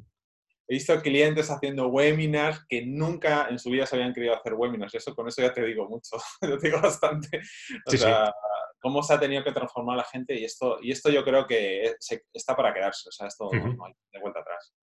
He 0.69 0.75
visto 0.75 1.01
clientes 1.01 1.49
haciendo 1.51 1.87
webinars 1.89 2.65
que 2.69 2.85
nunca 2.85 3.47
en 3.49 3.59
su 3.59 3.71
vida 3.71 3.87
se 3.87 3.95
habían 3.95 4.13
querido 4.13 4.35
hacer 4.35 4.55
webinars. 4.55 4.95
Eso, 4.95 5.15
con 5.15 5.29
eso 5.29 5.41
ya 5.41 5.53
te 5.53 5.65
digo 5.65 5.89
mucho, 5.89 6.17
te 6.41 6.57
digo 6.59 6.81
bastante. 6.81 7.41
O 7.87 7.91
sea, 7.93 8.33
cómo 8.81 9.03
se 9.03 9.15
ha 9.15 9.21
tenido 9.21 9.45
que 9.45 9.53
transformar 9.53 9.97
la 9.97 10.05
gente 10.05 10.39
y 10.39 10.45
esto, 10.45 10.79
y 10.81 10.91
esto 10.91 11.11
yo 11.11 11.25
creo 11.25 11.47
que 11.47 11.95
está 12.33 12.57
para 12.57 12.75
quedarse. 12.75 13.09
O 13.09 13.13
sea, 13.13 13.29
esto 13.29 13.49
no 13.53 13.85
hay 13.85 13.93
de 14.13 14.21
vuelta 14.21 14.41
atrás. 14.41 14.75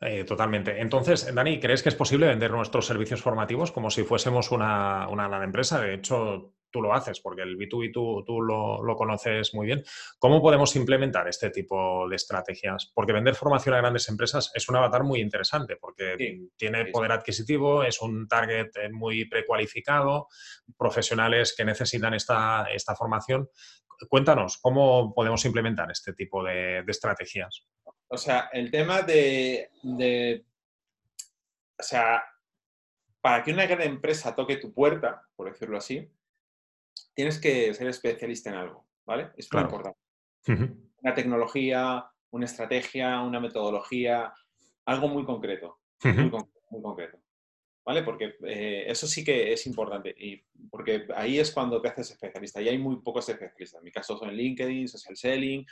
Eh, 0.00 0.24
totalmente. 0.24 0.80
Entonces, 0.80 1.34
Dani, 1.34 1.58
¿crees 1.58 1.82
que 1.82 1.88
es 1.88 1.94
posible 1.94 2.26
vender 2.26 2.50
nuestros 2.50 2.86
servicios 2.86 3.22
formativos 3.22 3.72
como 3.72 3.90
si 3.90 4.02
fuésemos 4.02 4.50
una, 4.50 5.08
una 5.08 5.26
gran 5.26 5.42
empresa? 5.42 5.80
De 5.80 5.94
hecho, 5.94 6.52
tú 6.70 6.82
lo 6.82 6.92
haces 6.92 7.20
porque 7.20 7.40
el 7.40 7.56
B2B 7.56 7.90
tú, 7.92 8.22
tú 8.26 8.42
lo, 8.42 8.82
lo, 8.82 8.96
conoces 8.96 9.54
muy 9.54 9.66
bien. 9.66 9.82
¿Cómo 10.18 10.42
podemos 10.42 10.76
implementar 10.76 11.26
este 11.28 11.48
tipo 11.48 12.06
de 12.08 12.16
estrategias? 12.16 12.92
Porque 12.94 13.14
vender 13.14 13.34
formación 13.34 13.74
a 13.74 13.78
grandes 13.78 14.08
empresas 14.10 14.52
es 14.54 14.68
un 14.68 14.76
avatar 14.76 15.02
muy 15.02 15.20
interesante 15.20 15.76
porque 15.76 16.16
tiene 16.56 16.86
poder 16.86 17.12
adquisitivo, 17.12 17.82
es 17.82 18.02
un 18.02 18.28
target 18.28 18.76
eh, 18.76 18.90
muy 18.90 19.24
precualificado, 19.24 20.28
profesionales 20.76 21.54
que 21.56 21.64
necesitan 21.64 22.12
esta, 22.12 22.66
esta 22.72 22.94
formación. 22.94 23.48
Cuéntanos, 24.10 24.58
¿cómo 24.60 25.14
podemos 25.14 25.42
implementar 25.46 25.90
este 25.90 26.12
tipo 26.12 26.44
de, 26.44 26.82
de 26.82 26.92
estrategias? 26.92 27.66
O 28.08 28.16
sea, 28.16 28.48
el 28.52 28.70
tema 28.70 29.02
de, 29.02 29.70
o 31.78 31.82
sea, 31.82 32.22
para 33.20 33.42
que 33.42 33.52
una 33.52 33.66
gran 33.66 33.82
empresa 33.82 34.34
toque 34.34 34.56
tu 34.56 34.72
puerta, 34.72 35.26
por 35.34 35.50
decirlo 35.50 35.78
así, 35.78 36.08
tienes 37.14 37.40
que 37.40 37.74
ser 37.74 37.88
especialista 37.88 38.50
en 38.50 38.56
algo, 38.56 38.86
¿vale? 39.04 39.30
Es 39.36 39.52
muy 39.52 39.62
importante. 39.62 39.98
Una 41.02 41.14
tecnología, 41.14 42.06
una 42.30 42.44
estrategia, 42.44 43.20
una 43.22 43.40
metodología, 43.40 44.32
algo 44.84 45.08
muy 45.08 45.24
concreto, 45.24 45.80
muy, 46.04 46.82
concreto. 46.82 47.18
¿Vale? 47.84 48.02
Porque 48.02 48.34
eh, 48.44 48.84
eso 48.88 49.06
sí 49.06 49.24
que 49.24 49.52
es 49.52 49.66
importante, 49.66 50.14
y 50.16 50.42
porque 50.70 51.06
ahí 51.14 51.38
es 51.38 51.52
cuando 51.52 51.80
te 51.80 51.88
haces 51.88 52.10
especialista, 52.10 52.60
y 52.60 52.68
hay 52.68 52.78
muy 52.78 52.96
pocos 52.96 53.28
especialistas. 53.28 53.78
En 53.78 53.84
mi 53.84 53.92
caso 53.92 54.16
son 54.18 54.32
LinkedIn, 54.32 54.88
social 54.88 55.16
selling, 55.16 55.66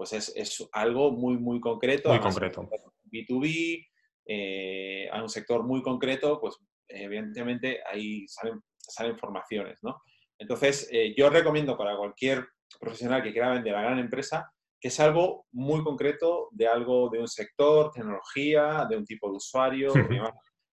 pues 0.00 0.14
es, 0.14 0.32
es 0.34 0.66
algo 0.72 1.12
muy, 1.12 1.36
muy 1.36 1.60
concreto. 1.60 2.08
Muy 2.08 2.20
concreto. 2.20 2.66
B2B, 3.12 3.86
eh, 4.24 5.10
a 5.12 5.22
un 5.22 5.28
sector 5.28 5.62
muy 5.62 5.82
concreto, 5.82 6.40
pues 6.40 6.56
evidentemente 6.88 7.80
ahí 7.86 8.26
salen, 8.26 8.62
salen 8.78 9.18
formaciones, 9.18 9.78
¿no? 9.82 10.00
Entonces, 10.38 10.88
eh, 10.90 11.12
yo 11.14 11.28
recomiendo 11.28 11.76
para 11.76 11.98
cualquier 11.98 12.46
profesional 12.80 13.22
que 13.22 13.30
quiera 13.30 13.50
vender 13.50 13.74
a 13.74 13.82
gran 13.82 13.98
empresa 13.98 14.50
que 14.80 14.88
es 14.88 14.98
algo 15.00 15.44
muy 15.52 15.84
concreto 15.84 16.48
de 16.52 16.66
algo 16.66 17.10
de 17.10 17.18
un 17.18 17.28
sector, 17.28 17.90
tecnología, 17.92 18.86
de 18.88 18.96
un 18.96 19.04
tipo 19.04 19.28
de 19.28 19.36
usuario. 19.36 19.92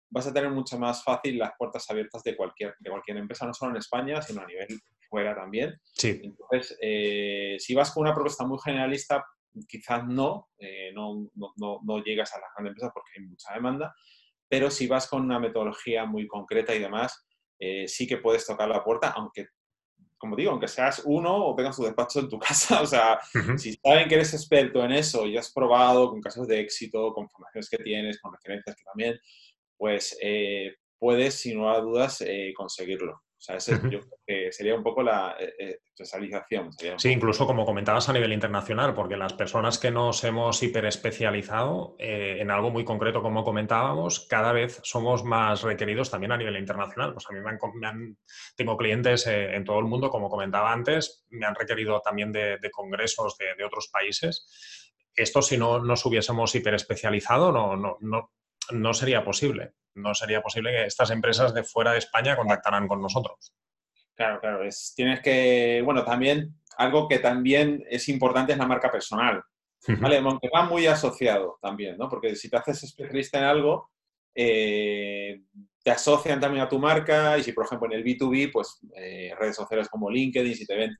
vas 0.10 0.26
a 0.26 0.34
tener 0.34 0.52
mucho 0.52 0.80
más 0.80 1.04
fácil 1.04 1.38
las 1.38 1.52
puertas 1.58 1.86
abiertas 1.90 2.24
de 2.24 2.34
cualquier, 2.38 2.76
de 2.80 2.90
cualquier 2.90 3.18
empresa, 3.18 3.46
no 3.46 3.54
solo 3.54 3.72
en 3.72 3.80
España, 3.80 4.22
sino 4.22 4.42
a 4.42 4.46
nivel 4.46 4.70
fuera 5.10 5.36
también. 5.36 5.80
Sí. 5.94 6.22
Entonces, 6.24 6.78
eh, 6.82 7.58
si 7.60 7.74
vas 7.76 7.92
con 7.92 8.02
una 8.02 8.14
propuesta 8.14 8.46
muy 8.46 8.58
generalista, 8.64 9.26
quizás 9.68 10.06
no, 10.06 10.50
eh, 10.60 10.92
no, 10.94 11.30
no, 11.36 11.80
no, 11.84 12.04
llegas 12.04 12.34
a 12.34 12.40
las 12.40 12.50
grandes 12.56 12.72
empresas 12.72 12.92
porque 12.94 13.12
hay 13.18 13.26
mucha 13.26 13.54
demanda, 13.54 13.96
pero 14.48 14.70
si 14.70 14.88
vas 14.88 15.08
con 15.08 15.24
una 15.24 15.40
metodología 15.40 16.06
muy 16.06 16.28
concreta 16.28 16.76
y 16.76 16.80
demás, 16.80 17.26
eh, 17.60 17.88
sí 17.88 18.08
que 18.08 18.18
puedes 18.18 18.46
tocar 18.46 18.70
la 18.70 18.84
puerta, 18.84 19.10
aunque, 19.10 19.48
como 20.18 20.36
digo, 20.36 20.52
aunque 20.52 20.68
seas 20.68 21.02
uno 21.06 21.48
o 21.48 21.56
tengas 21.56 21.76
tu 21.76 21.84
despacho 21.84 22.20
en 22.20 22.30
tu 22.30 22.40
casa, 22.40 22.82
o 22.82 22.86
sea, 22.86 23.20
si 23.58 23.74
saben 23.74 24.08
que 24.08 24.16
eres 24.16 24.34
experto 24.34 24.84
en 24.84 24.92
eso 24.92 25.26
y 25.26 25.38
has 25.38 25.52
probado 25.52 26.10
con 26.10 26.22
casos 26.22 26.48
de 26.48 26.60
éxito, 26.60 27.14
con 27.14 27.30
formaciones 27.30 27.70
que 27.70 27.78
tienes, 27.78 28.22
con 28.22 28.34
referencias 28.34 28.76
que 28.76 28.84
también, 28.84 29.20
pues 29.78 30.18
eh, 30.22 30.76
puedes, 31.00 31.36
sin 31.36 31.58
lugar 31.58 31.78
a 31.78 31.82
dudas, 31.82 32.24
conseguirlo. 32.56 33.22
O 33.38 33.40
sea, 33.40 33.58
ese 33.58 33.74
yo 33.74 34.00
creo 34.00 34.20
que 34.26 34.52
sería 34.52 34.74
un 34.74 34.82
poco 34.82 35.04
la 35.04 35.36
eh, 35.40 35.54
eh, 35.60 35.80
especialización. 35.86 36.72
sí, 36.98 37.10
incluso 37.10 37.46
como 37.46 37.66
comentabas 37.66 38.10
a 38.10 38.14
nivel 38.14 38.34
internacional, 38.34 38.96
porque 38.96 39.16
las 39.16 39.34
personas 39.34 39.78
que 39.78 39.92
nos 39.92 40.24
hemos 40.24 40.64
hiperespecializado 40.64 41.96
eh, 42.00 42.38
en 42.40 42.50
algo 42.50 42.72
muy 42.72 42.84
concreto, 42.84 43.22
como 43.22 43.44
comentábamos, 43.44 44.26
cada 44.28 44.54
vez 44.54 44.80
somos 44.84 45.24
más 45.24 45.62
requeridos 45.62 46.10
también 46.10 46.32
a 46.32 46.38
nivel 46.38 46.58
internacional. 46.58 47.14
Pues 47.14 47.28
a 47.30 47.34
mí 47.34 47.40
me 47.40 47.88
han, 47.88 48.18
tengo 48.56 48.76
clientes 48.76 49.28
en 49.28 49.64
todo 49.64 49.80
el 49.80 49.86
mundo, 49.86 50.10
como 50.10 50.30
comentaba 50.30 50.74
antes, 50.74 51.26
me 51.30 51.46
han 51.46 51.56
requerido 51.56 52.02
también 52.02 52.32
de, 52.32 52.58
congresos 52.72 53.38
de, 53.38 53.64
otros 53.64 53.90
países. 53.90 54.94
Esto, 55.14 55.44
si 55.44 55.58
no 55.58 55.80
nos 55.80 56.06
hubiésemos 56.06 56.54
hiperespecializado, 56.56 57.52
no, 57.52 57.76
no, 57.76 57.98
no, 58.02 58.32
no 58.72 58.94
sería 58.94 59.24
posible 59.24 59.74
no 59.98 60.14
sería 60.14 60.42
posible 60.42 60.72
que 60.72 60.86
estas 60.86 61.12
empresas 61.12 61.54
de 61.54 61.64
fuera 61.64 61.92
de 61.92 61.98
España 61.98 62.38
contactaran 62.38 62.88
con 62.88 63.02
nosotros. 63.02 63.54
Claro, 64.16 64.40
claro. 64.40 64.64
Es, 64.64 64.94
tienes 64.96 65.22
que, 65.22 65.82
bueno, 65.84 66.04
también 66.04 66.56
algo 66.78 67.08
que 67.08 67.20
también 67.20 67.84
es 67.90 68.08
importante 68.08 68.54
es 68.54 68.58
la 68.58 68.68
marca 68.68 68.92
personal. 68.92 69.44
¿Vale? 70.00 70.18
Aunque 70.18 70.50
va 70.54 70.66
muy 70.66 70.88
asociado 70.88 71.60
también, 71.62 71.98
¿no? 71.98 72.10
Porque 72.10 72.36
si 72.36 72.50
te 72.50 72.58
haces 72.58 72.84
especialista 72.84 73.38
en 73.38 73.44
algo, 73.46 73.92
eh, 74.36 75.42
te 75.84 75.92
asocian 75.92 76.40
también 76.40 76.64
a 76.64 76.70
tu 76.70 76.80
marca 76.80 77.38
y 77.38 77.44
si, 77.44 77.54
por 77.54 77.66
ejemplo, 77.66 77.88
en 77.88 77.94
el 77.94 78.04
B2B, 78.04 78.52
pues 78.52 78.80
eh, 78.96 79.34
redes 79.40 79.56
sociales 79.56 79.88
como 79.88 80.10
LinkedIn, 80.10 80.56
si 80.56 80.66
te 80.66 80.76
ven 80.76 80.96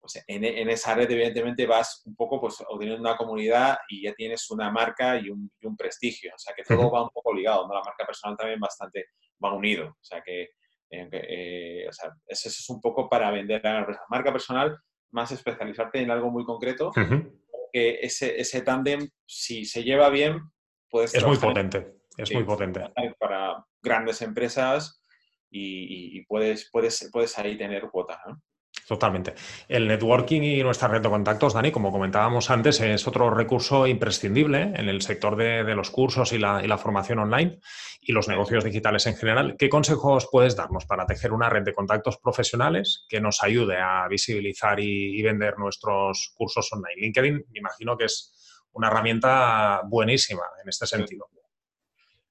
pues 0.00 0.22
en, 0.26 0.44
esa 0.70 0.94
red 0.94 1.10
evidentemente 1.10 1.66
vas 1.66 2.02
un 2.06 2.14
poco 2.14 2.40
pues 2.40 2.62
obteniendo 2.68 3.00
una 3.00 3.16
comunidad 3.16 3.78
y 3.88 4.02
ya 4.02 4.14
tienes 4.14 4.50
una 4.50 4.70
marca 4.70 5.18
y 5.18 5.28
un, 5.30 5.50
prestigio, 5.76 6.32
o 6.34 6.38
sea 6.38 6.54
que 6.54 6.62
todo 6.62 6.90
va 6.90 7.02
un 7.02 7.10
poco 7.10 7.34
ligado, 7.34 7.66
¿no? 7.66 7.74
La 7.74 7.82
marca 7.82 8.06
personal 8.06 8.36
también 8.36 8.60
bastante 8.60 9.06
va 9.42 9.52
unido, 9.54 9.88
o 9.88 10.04
sea 10.04 10.22
que 10.22 10.50
eh, 10.90 11.08
eh, 11.12 11.86
o 11.88 11.92
sea, 11.92 12.10
eso, 12.26 12.48
es 12.48 12.70
un 12.70 12.80
poco 12.80 13.08
para 13.08 13.30
vender 13.30 13.66
a 13.66 13.72
la 13.74 13.78
empresa. 13.80 14.02
Marca 14.08 14.32
personal, 14.32 14.78
más 15.10 15.30
especializarte 15.32 16.00
en 16.00 16.10
algo 16.10 16.30
muy 16.30 16.44
concreto, 16.44 16.90
porque 16.94 17.98
ese, 18.02 18.40
ese 18.40 18.62
tándem, 18.62 19.08
si 19.26 19.64
se 19.64 19.84
lleva 19.84 20.08
bien, 20.08 20.40
puedes... 20.88 21.14
Es 21.14 21.26
muy 21.26 21.36
potente, 21.36 21.94
es 22.16 22.32
muy 22.32 22.44
potente. 22.44 22.80
Para 23.18 23.64
grandes 23.82 24.22
empresas 24.22 25.02
y, 25.50 26.18
y, 26.18 26.24
puedes, 26.24 26.70
puedes, 26.70 27.10
puedes 27.12 27.38
ahí 27.38 27.56
tener 27.56 27.88
cuota, 27.90 28.20
¿no? 28.26 28.40
Totalmente. 28.88 29.34
El 29.68 29.86
networking 29.86 30.40
y 30.40 30.62
nuestra 30.62 30.88
red 30.88 31.02
de 31.02 31.10
contactos, 31.10 31.52
Dani, 31.52 31.70
como 31.70 31.92
comentábamos 31.92 32.48
antes, 32.48 32.80
es 32.80 33.06
otro 33.06 33.28
recurso 33.28 33.86
imprescindible 33.86 34.72
en 34.74 34.88
el 34.88 35.02
sector 35.02 35.36
de, 35.36 35.62
los 35.74 35.90
cursos 35.90 36.32
y 36.32 36.38
la, 36.38 36.78
formación 36.78 37.18
online 37.18 37.60
y 38.00 38.12
los 38.12 38.28
negocios 38.28 38.64
digitales 38.64 39.06
en 39.06 39.14
general. 39.14 39.56
¿Qué 39.58 39.68
consejos 39.68 40.26
puedes 40.32 40.56
darnos 40.56 40.86
para 40.86 41.04
tejer 41.04 41.34
una 41.34 41.50
red 41.50 41.64
de 41.64 41.74
contactos 41.74 42.16
profesionales 42.16 43.04
que 43.10 43.20
nos 43.20 43.42
ayude 43.42 43.76
a 43.76 44.08
visibilizar 44.08 44.80
y, 44.80 45.20
vender 45.20 45.58
nuestros 45.58 46.32
cursos 46.34 46.72
online? 46.72 47.02
LinkedIn, 47.02 47.34
me 47.34 47.58
imagino 47.58 47.94
que 47.94 48.06
es 48.06 48.64
una 48.72 48.88
herramienta 48.88 49.82
buenísima 49.84 50.44
en 50.62 50.68
este 50.70 50.86
sentido. 50.86 51.28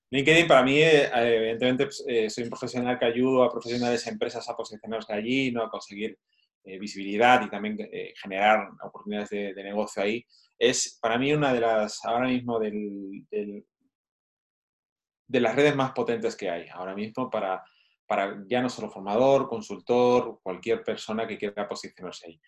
LinkedIn 0.10 0.48
para 0.48 0.64
mí, 0.64 0.80
eh, 0.80 1.12
evidentemente, 1.14 1.86
pues, 1.86 2.04
eh, 2.08 2.32
soy 2.32 2.46
un 2.46 2.50
profesional 2.50 2.98
que 2.98 3.06
ayudo 3.06 3.44
a 3.44 3.52
profesionales, 3.52 4.08
empresas 4.08 4.50
a 4.50 4.56
posicionarse 4.56 5.14
allí, 5.14 5.52
¿no? 5.52 5.62
a 5.62 5.70
conseguir 5.70 6.18
eh, 6.68 6.78
visibilidad 6.80 7.42
y 7.42 7.50
también 7.50 7.78
eh, 7.80 8.14
generar 8.22 8.68
oportunidades 8.84 9.30
de, 9.30 9.64
negocio 9.64 10.04
ahí, 10.04 10.26
es 10.60 11.00
para 11.02 11.18
mí 11.18 11.32
una 11.32 11.54
de 11.54 11.62
las, 11.62 12.04
ahora 12.04 12.28
mismo, 12.28 12.60
de 12.60 13.64
las 15.30 15.56
redes 15.56 15.76
más 15.78 15.94
potentes 15.94 16.36
que 16.36 16.50
hay, 16.50 16.68
ahora 16.68 16.94
mismo 16.94 17.30
para, 17.30 17.64
para 18.06 18.44
ya 18.50 18.62
no 18.62 18.70
solo 18.70 18.90
formador, 18.90 19.48
consultor, 19.48 20.42
cualquier 20.44 20.84
persona 20.84 21.26
que 21.26 21.38
quiera 21.38 21.70
posicionarse 21.70 22.28
ahí. 22.28 22.42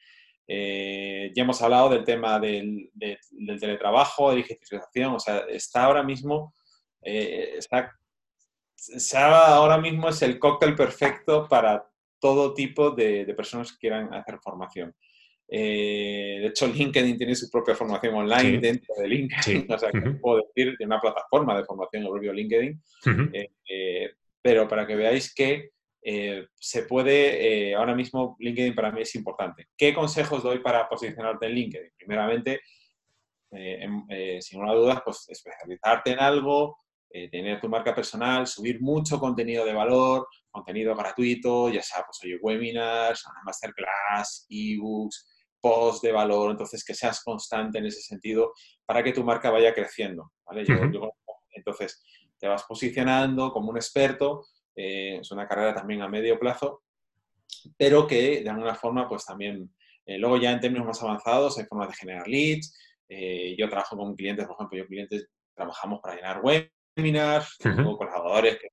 Eh, 0.46 1.32
ya 1.34 1.44
hemos 1.44 1.62
hablado 1.62 1.88
del 1.90 2.04
tema 2.04 2.40
del, 2.40 2.92
teletrabajo, 3.60 4.32
de 4.32 4.38
digitalización, 4.38 5.14
o 5.14 5.20
sea, 5.20 5.46
está 5.48 5.86
ahora 5.86 6.04
mismo, 6.04 6.56
está, 7.02 7.96
ahora 9.56 9.78
mismo 9.78 10.10
es 10.10 10.22
el 10.24 10.40
cóctel 10.40 10.76
perfecto 10.76 11.48
para 11.48 11.89
todo 12.20 12.54
tipo 12.54 12.92
de, 12.92 13.26
personas 13.36 13.72
que 13.72 13.80
quieran 13.80 14.14
hacer 14.14 14.40
formación. 14.40 14.94
Eh, 15.48 16.38
de 16.42 16.48
hecho, 16.48 16.68
LinkedIn 16.68 17.18
tiene 17.18 17.36
su 17.36 17.50
propia 17.50 17.76
formación 17.76 18.14
online 18.14 18.60
dentro 18.60 18.94
de 18.96 19.08
LinkedIn, 19.08 19.66
o 19.72 19.80
sea, 19.80 19.92
que 19.92 20.02
puedo 20.12 20.44
decir, 20.48 20.76
tiene 20.78 20.94
una 20.94 21.02
plataforma 21.02 21.58
de 21.58 21.66
formación 21.66 22.04
el 22.04 22.10
propio 22.10 22.34
LinkedIn, 22.34 22.82
eh, 23.34 23.50
eh, 23.68 24.12
pero 24.42 24.68
para 24.68 24.86
que 24.86 24.96
veáis 24.96 25.34
que 25.34 25.72
se 26.02 26.84
puede, 26.84 27.76
ahora 27.76 27.94
mismo 27.94 28.38
LinkedIn 28.40 28.74
para 28.74 28.92
mí 28.92 29.02
es 29.02 29.14
importante. 29.16 29.68
¿Qué 29.78 29.94
consejos 29.94 30.42
doy 30.42 30.60
para 30.60 30.88
posicionarte 30.88 31.46
en 31.46 31.54
LinkedIn? 31.54 31.92
Primeramente, 31.98 32.62
sin 33.52 34.62
una 34.62 34.74
duda, 34.74 35.02
pues 35.04 35.28
especializarte 35.30 36.14
en 36.14 36.20
algo, 36.20 36.80
tener 37.10 37.60
tu 37.60 37.68
marca 37.68 37.94
personal, 37.94 38.48
subir 38.48 38.82
mucho 38.82 39.20
contenido 39.20 39.66
de 39.66 39.74
valor, 39.74 40.26
contenido 40.50 40.96
gratuito, 40.96 41.70
ya 41.70 41.82
sea 41.82 42.04
pues, 42.06 42.20
oye, 42.24 42.38
webinars, 42.42 43.24
masterclass, 43.46 44.46
ebooks, 44.50 45.28
posts 45.62 46.02
de 46.02 46.12
valor, 46.12 46.52
entonces 46.52 46.84
que 46.84 46.94
seas 46.94 47.22
constante 47.24 47.80
en 47.80 47.86
ese 47.86 48.02
sentido 48.02 48.54
para 48.86 49.04
que 49.04 49.14
tu 49.14 49.24
marca 49.24 49.52
vaya 49.52 49.74
creciendo. 49.74 50.32
¿vale? 50.46 50.64
entonces, 51.52 52.04
te 52.38 52.48
vas 52.48 52.64
posicionando 52.64 53.52
como 53.52 53.70
un 53.70 53.78
experto, 53.78 54.46
eh, 54.76 55.18
es 55.20 55.32
una 55.32 55.48
carrera 55.48 55.74
también 55.74 56.02
a 56.02 56.08
medio 56.08 56.40
plazo, 56.40 56.84
pero 57.78 58.08
que 58.08 58.42
de 58.42 58.50
alguna 58.50 58.76
forma, 58.76 59.08
pues 59.08 59.26
también, 59.26 59.74
eh, 60.06 60.18
luego 60.18 60.38
ya 60.38 60.52
en 60.52 60.60
términos 60.60 60.88
más 60.88 61.02
avanzados, 61.04 61.58
hay 61.58 61.66
formas 61.66 61.90
de 61.90 61.96
generar 61.96 62.28
leads. 62.28 62.76
Eh, 63.10 63.56
yo 63.58 63.68
trabajo 63.68 63.98
con 63.98 64.16
clientes, 64.16 64.46
por 64.46 64.56
ejemplo, 64.56 64.78
yo 64.78 64.86
clientes 64.86 65.28
trabajamos 65.54 66.00
para 66.02 66.16
llenar 66.16 66.42
webinars, 66.42 67.58
tengo 67.58 67.98
colaboradores 67.98 68.60
que 68.60 68.70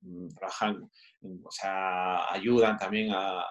mm, 0.00 0.28
trabajan 0.28 0.88
o 1.22 1.50
sea, 1.50 2.32
ayudan 2.32 2.76
también 2.78 3.10
a, 3.12 3.44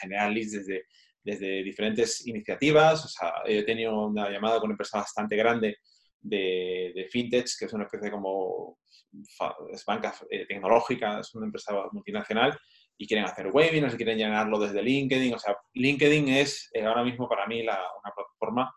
generar 0.00 0.32
leads 0.32 0.50
desde, 0.50 0.84
desde 1.22 1.62
diferentes 1.62 2.26
iniciativas. 2.26 3.04
O 3.04 3.08
sea, 3.08 3.34
he 3.44 3.62
tenido 3.62 4.06
una 4.06 4.28
llamada 4.30 4.56
con 4.56 4.64
una 4.64 4.72
empresa 4.74 4.98
bastante 4.98 5.36
grande 5.36 5.76
de, 6.20 6.92
de 6.94 7.06
fintech, 7.08 7.46
que 7.58 7.66
es 7.66 7.72
una 7.72 7.84
especie 7.84 8.10
como 8.10 8.78
es 9.72 9.84
banca 9.84 10.14
eh, 10.30 10.46
tecnológica, 10.46 11.20
es 11.20 11.34
una 11.34 11.46
empresa 11.46 11.72
multinacional 11.92 12.58
y 12.98 13.06
quieren 13.06 13.26
hacer 13.26 13.48
webinars 13.48 13.94
y 13.94 13.96
quieren 13.96 14.18
llenarlo 14.18 14.58
desde 14.58 14.82
LinkedIn. 14.82 15.34
O 15.34 15.38
sea, 15.38 15.56
LinkedIn 15.74 16.28
es 16.28 16.70
eh, 16.72 16.84
ahora 16.84 17.04
mismo 17.04 17.28
para 17.28 17.46
mí 17.46 17.62
la, 17.62 17.74
una 17.74 18.12
plataforma 18.14 18.74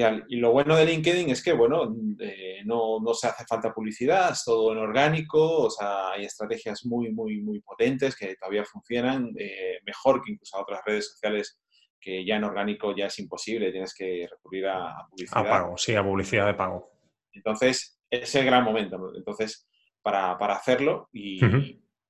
y, 0.00 0.36
lo 0.36 0.52
bueno 0.52 0.76
de 0.76 0.86
LinkedIn 0.86 1.30
es 1.30 1.42
que, 1.42 1.52
bueno, 1.52 1.94
eh, 2.20 2.62
no, 2.64 3.00
no, 3.00 3.14
se 3.14 3.28
hace 3.28 3.44
falta 3.44 3.72
publicidad, 3.72 4.32
es 4.32 4.44
todo 4.44 4.72
en 4.72 4.78
orgánico, 4.78 5.64
o 5.64 5.70
sea, 5.70 6.10
hay 6.10 6.24
estrategias 6.24 6.84
muy, 6.86 7.12
muy, 7.12 7.40
muy 7.40 7.60
potentes 7.60 8.16
que 8.16 8.36
todavía 8.36 8.64
funcionan 8.64 9.32
eh, 9.38 9.78
mejor 9.84 10.22
que 10.22 10.32
incluso 10.32 10.58
otras 10.58 10.80
redes 10.84 11.10
sociales 11.10 11.58
que 12.00 12.24
ya 12.24 12.36
en 12.36 12.44
orgánico 12.44 12.94
ya 12.94 13.06
es 13.06 13.18
imposible, 13.18 13.72
tienes 13.72 13.94
que 13.94 14.28
recurrir 14.30 14.66
a, 14.66 14.94
publicidad. 15.08 15.46
A 15.46 15.48
pago, 15.48 15.78
sí, 15.78 15.94
a 15.94 16.02
publicidad 16.04 16.46
de 16.46 16.54
pago. 16.54 16.90
Entonces, 17.32 17.98
es 18.10 18.34
el 18.34 18.44
gran 18.44 18.62
momento. 18.62 19.12
Entonces, 19.16 19.66
para, 20.02 20.36
para 20.38 20.54
hacerlo, 20.54 21.08
y 21.12 21.40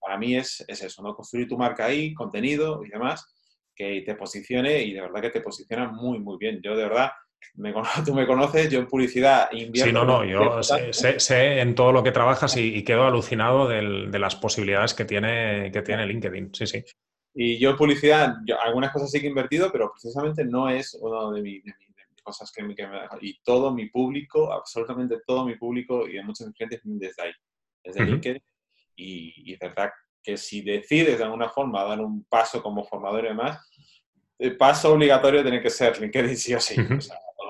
para 0.00 0.18
mí 0.18 0.36
es, 0.36 0.64
es 0.66 0.82
eso, 0.82 1.02
¿no? 1.02 1.14
Construir 1.14 1.48
tu 1.48 1.56
marca 1.56 1.86
ahí, 1.86 2.12
contenido 2.12 2.84
y 2.84 2.88
demás, 2.88 3.32
que 3.74 4.02
te 4.04 4.14
posicione 4.14 4.82
y 4.82 4.92
de 4.92 5.00
verdad 5.00 5.20
que 5.20 5.30
te 5.30 5.40
posiciona 5.40 5.88
muy, 5.90 6.18
muy 6.18 6.36
bien. 6.38 6.60
Yo 6.62 6.76
de 6.76 6.84
verdad 6.84 7.10
tú 8.04 8.14
me 8.14 8.26
conoces, 8.26 8.70
yo 8.70 8.80
en 8.80 8.86
publicidad 8.86 9.50
invierto. 9.52 9.88
Sí, 9.88 9.92
no, 9.92 10.04
no, 10.04 10.24
yo 10.24 10.62
sé, 10.62 11.60
en 11.60 11.74
todo 11.74 11.92
lo 11.92 12.02
que 12.02 12.12
trabajas 12.12 12.56
y, 12.56 12.82
quedo 12.84 13.04
alucinado 13.04 13.68
de 13.68 14.18
las 14.18 14.36
posibilidades 14.36 14.94
que 14.94 15.04
tiene, 15.04 15.70
que 15.72 15.82
tiene 15.82 16.06
LinkedIn. 16.06 16.54
Sí, 16.54 16.66
sí. 16.66 16.84
Y 17.34 17.58
yo 17.58 17.70
en 17.70 17.76
publicidad, 17.76 18.36
algunas 18.64 18.92
cosas 18.92 19.10
sí 19.10 19.20
que 19.20 19.26
he 19.26 19.30
invertido, 19.30 19.70
pero 19.72 19.90
precisamente 19.90 20.44
no 20.44 20.68
es 20.68 20.96
una 21.00 21.34
de, 21.34 21.42
mis 21.42 21.62
cosas 22.22 22.52
que 22.52 22.62
me, 22.62 22.76
que 22.76 22.88
Y 23.22 23.40
todo 23.42 23.72
mi 23.72 23.88
público, 23.88 24.52
absolutamente 24.52 25.16
todo 25.26 25.44
mi 25.44 25.56
público 25.56 26.06
y 26.06 26.12
de 26.12 26.22
muchos 26.22 26.48
clientes 26.52 26.80
desde 26.84 27.22
ahí, 27.22 27.32
desde 27.82 28.04
LinkedIn. 28.04 28.42
Y, 28.96 29.52
y 29.52 29.56
verdad 29.56 29.90
que 30.22 30.36
si 30.36 30.62
decides 30.62 31.18
de 31.18 31.24
alguna 31.24 31.48
forma 31.48 31.82
dar 31.82 32.00
un 32.00 32.24
paso 32.24 32.62
como 32.62 32.84
formador 32.84 33.24
y 33.24 33.28
demás, 33.28 33.68
el 34.38 34.56
paso 34.56 34.92
obligatorio 34.92 35.42
tiene 35.42 35.60
que 35.60 35.70
ser 35.70 36.00
LinkedIn 36.00 36.36
sí 36.36 36.54
o 36.54 36.60
sí 36.60 36.76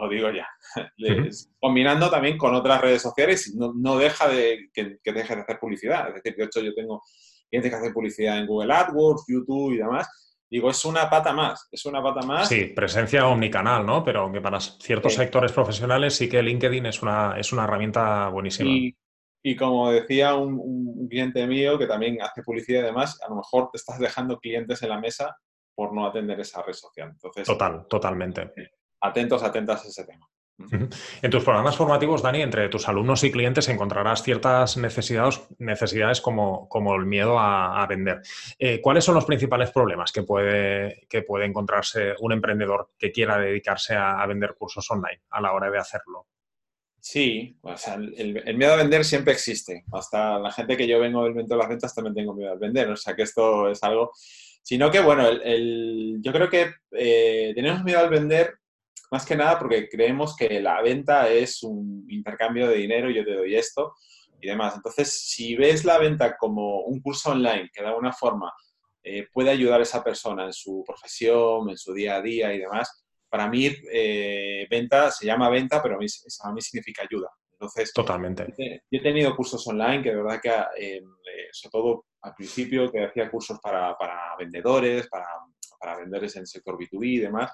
lo 0.00 0.08
digo 0.08 0.30
ya. 0.30 0.48
combinando 1.60 2.10
también 2.10 2.36
con 2.36 2.54
otras 2.54 2.80
redes 2.80 3.02
sociales, 3.02 3.54
no, 3.56 3.72
no 3.74 3.96
deja 3.96 4.28
de 4.28 4.70
que, 4.72 4.98
que 5.02 5.12
deje 5.12 5.36
de 5.36 5.42
hacer 5.42 5.58
publicidad. 5.58 6.08
Es 6.08 6.14
decir, 6.14 6.36
de 6.36 6.44
hecho 6.44 6.60
yo 6.60 6.74
tengo 6.74 7.02
gente 7.50 7.70
que 7.70 7.76
hace 7.76 7.92
publicidad 7.92 8.38
en 8.38 8.46
Google 8.46 8.72
AdWords, 8.72 9.24
YouTube 9.28 9.74
y 9.74 9.78
demás. 9.78 10.08
Digo, 10.50 10.70
es 10.70 10.84
una 10.84 11.10
pata 11.10 11.32
más, 11.32 11.68
es 11.72 11.84
una 11.84 12.02
pata 12.02 12.24
más. 12.26 12.48
Sí, 12.48 12.66
presencia 12.66 13.26
omnicanal, 13.26 13.84
¿no? 13.84 14.04
Pero 14.04 14.30
que 14.30 14.40
para 14.40 14.60
ciertos 14.60 15.14
sectores 15.14 15.52
profesionales 15.52 16.14
sí 16.14 16.28
que 16.28 16.42
LinkedIn 16.42 16.86
es 16.86 17.02
una, 17.02 17.36
es 17.38 17.52
una 17.52 17.64
herramienta 17.64 18.28
buenísima. 18.28 18.70
Y, 18.70 18.96
y 19.42 19.56
como 19.56 19.90
decía 19.90 20.34
un, 20.34 20.60
un, 20.62 21.08
cliente 21.08 21.46
mío 21.46 21.78
que 21.78 21.86
también 21.86 22.22
hace 22.22 22.42
publicidad 22.42 22.82
y 22.82 22.84
demás, 22.84 23.20
a 23.26 23.30
lo 23.30 23.36
mejor 23.36 23.70
te 23.72 23.78
estás 23.78 23.98
dejando 23.98 24.38
clientes 24.38 24.82
en 24.82 24.90
la 24.90 25.00
mesa 25.00 25.36
por 25.74 25.92
no 25.92 26.06
atender 26.06 26.38
esa 26.38 26.62
red 26.62 26.72
social. 26.72 27.10
Entonces, 27.10 27.46
Total, 27.46 27.86
totalmente 27.88 28.52
atentos, 29.04 29.42
atentas 29.42 29.84
a 29.84 29.88
ese 29.88 30.04
tema. 30.04 30.28
En 31.20 31.30
tus 31.30 31.42
programas 31.42 31.76
formativos, 31.76 32.22
Dani, 32.22 32.40
entre 32.40 32.68
tus 32.68 32.88
alumnos 32.88 33.24
y 33.24 33.32
clientes 33.32 33.68
encontrarás 33.68 34.22
ciertas 34.22 34.76
necesidades, 34.76 35.40
necesidades 35.58 36.20
como, 36.20 36.68
como 36.68 36.94
el 36.94 37.06
miedo 37.06 37.38
a, 37.38 37.84
vender. 37.88 38.22
Eh, 38.58 38.80
¿Cuáles 38.80 39.04
son 39.04 39.16
los 39.16 39.24
principales 39.24 39.72
problemas 39.72 40.12
que 40.12 40.22
puede, 40.22 41.06
que 41.08 41.22
puede 41.22 41.46
encontrarse 41.46 42.14
un 42.20 42.32
emprendedor 42.32 42.90
que 42.96 43.10
quiera 43.10 43.38
dedicarse 43.38 43.94
a, 43.96 44.24
vender 44.26 44.54
cursos 44.56 44.88
online 44.90 45.22
a 45.30 45.40
la 45.40 45.52
hora 45.52 45.70
de 45.70 45.78
hacerlo? 45.78 46.28
Sí, 47.00 47.58
el, 48.16 48.56
miedo 48.56 48.74
a 48.74 48.76
vender 48.76 49.04
siempre 49.04 49.32
existe. 49.32 49.84
Hasta 49.92 50.38
la 50.38 50.52
gente 50.52 50.76
que 50.76 50.86
yo 50.86 51.00
vengo 51.00 51.24
del 51.24 51.46
de 51.46 51.56
las 51.56 51.68
ventas 51.68 51.94
también 51.94 52.14
tengo 52.14 52.32
miedo 52.32 52.52
a 52.52 52.56
vender. 52.56 52.90
O 52.90 52.96
sea 52.96 53.14
que 53.14 53.22
esto 53.22 53.68
es 53.68 53.82
algo... 53.82 54.12
Sino 54.62 54.90
que, 54.90 55.00
bueno, 55.00 55.28
yo 56.22 56.32
creo 56.32 56.48
que 56.48 56.72
eh, 56.92 57.52
tenemos 57.54 57.84
miedo 57.84 57.98
al 57.98 58.08
vender 58.08 58.54
más 59.10 59.24
que 59.26 59.36
nada 59.36 59.58
porque 59.58 59.88
creemos 59.88 60.36
que 60.36 60.60
la 60.60 60.80
venta 60.82 61.28
es 61.28 61.62
un 61.62 62.06
intercambio 62.08 62.68
de 62.68 62.76
dinero, 62.76 63.10
yo 63.10 63.24
te 63.24 63.34
doy 63.34 63.54
esto 63.54 63.94
y 64.40 64.48
demás. 64.48 64.74
Entonces, 64.76 65.12
si 65.12 65.56
ves 65.56 65.84
la 65.84 65.98
venta 65.98 66.36
como 66.36 66.80
un 66.80 67.00
curso 67.00 67.30
online 67.30 67.70
que 67.72 67.82
de 67.82 67.88
alguna 67.88 68.12
forma 68.12 68.52
eh, 69.02 69.28
puede 69.32 69.50
ayudar 69.50 69.80
a 69.80 69.82
esa 69.82 70.02
persona 70.02 70.46
en 70.46 70.52
su 70.52 70.82
profesión, 70.86 71.68
en 71.68 71.76
su 71.76 71.92
día 71.92 72.16
a 72.16 72.22
día 72.22 72.52
y 72.54 72.58
demás, 72.58 73.04
para 73.28 73.48
mí 73.48 73.68
eh, 73.92 74.66
venta 74.70 75.10
se 75.10 75.26
llama 75.26 75.50
venta, 75.50 75.82
pero 75.82 75.96
a 75.96 75.98
mí, 75.98 76.06
a 76.40 76.52
mí 76.52 76.62
significa 76.62 77.02
ayuda. 77.02 77.28
Entonces, 77.52 77.92
Totalmente. 77.92 78.52
Yo 78.90 78.98
he 78.98 79.02
tenido 79.02 79.34
cursos 79.34 79.66
online 79.66 80.02
que 80.02 80.10
de 80.10 80.16
verdad 80.16 80.40
que, 80.40 80.50
eh, 80.78 81.02
sobre 81.52 81.70
todo 81.70 82.04
al 82.22 82.34
principio, 82.34 82.90
que 82.90 83.04
hacía 83.04 83.30
cursos 83.30 83.58
para, 83.60 83.96
para 83.96 84.36
vendedores, 84.38 85.08
para, 85.08 85.26
para 85.78 85.98
vendedores 85.98 86.34
en 86.36 86.42
el 86.42 86.46
sector 86.46 86.76
B2B 86.76 87.06
y 87.06 87.18
demás, 87.18 87.52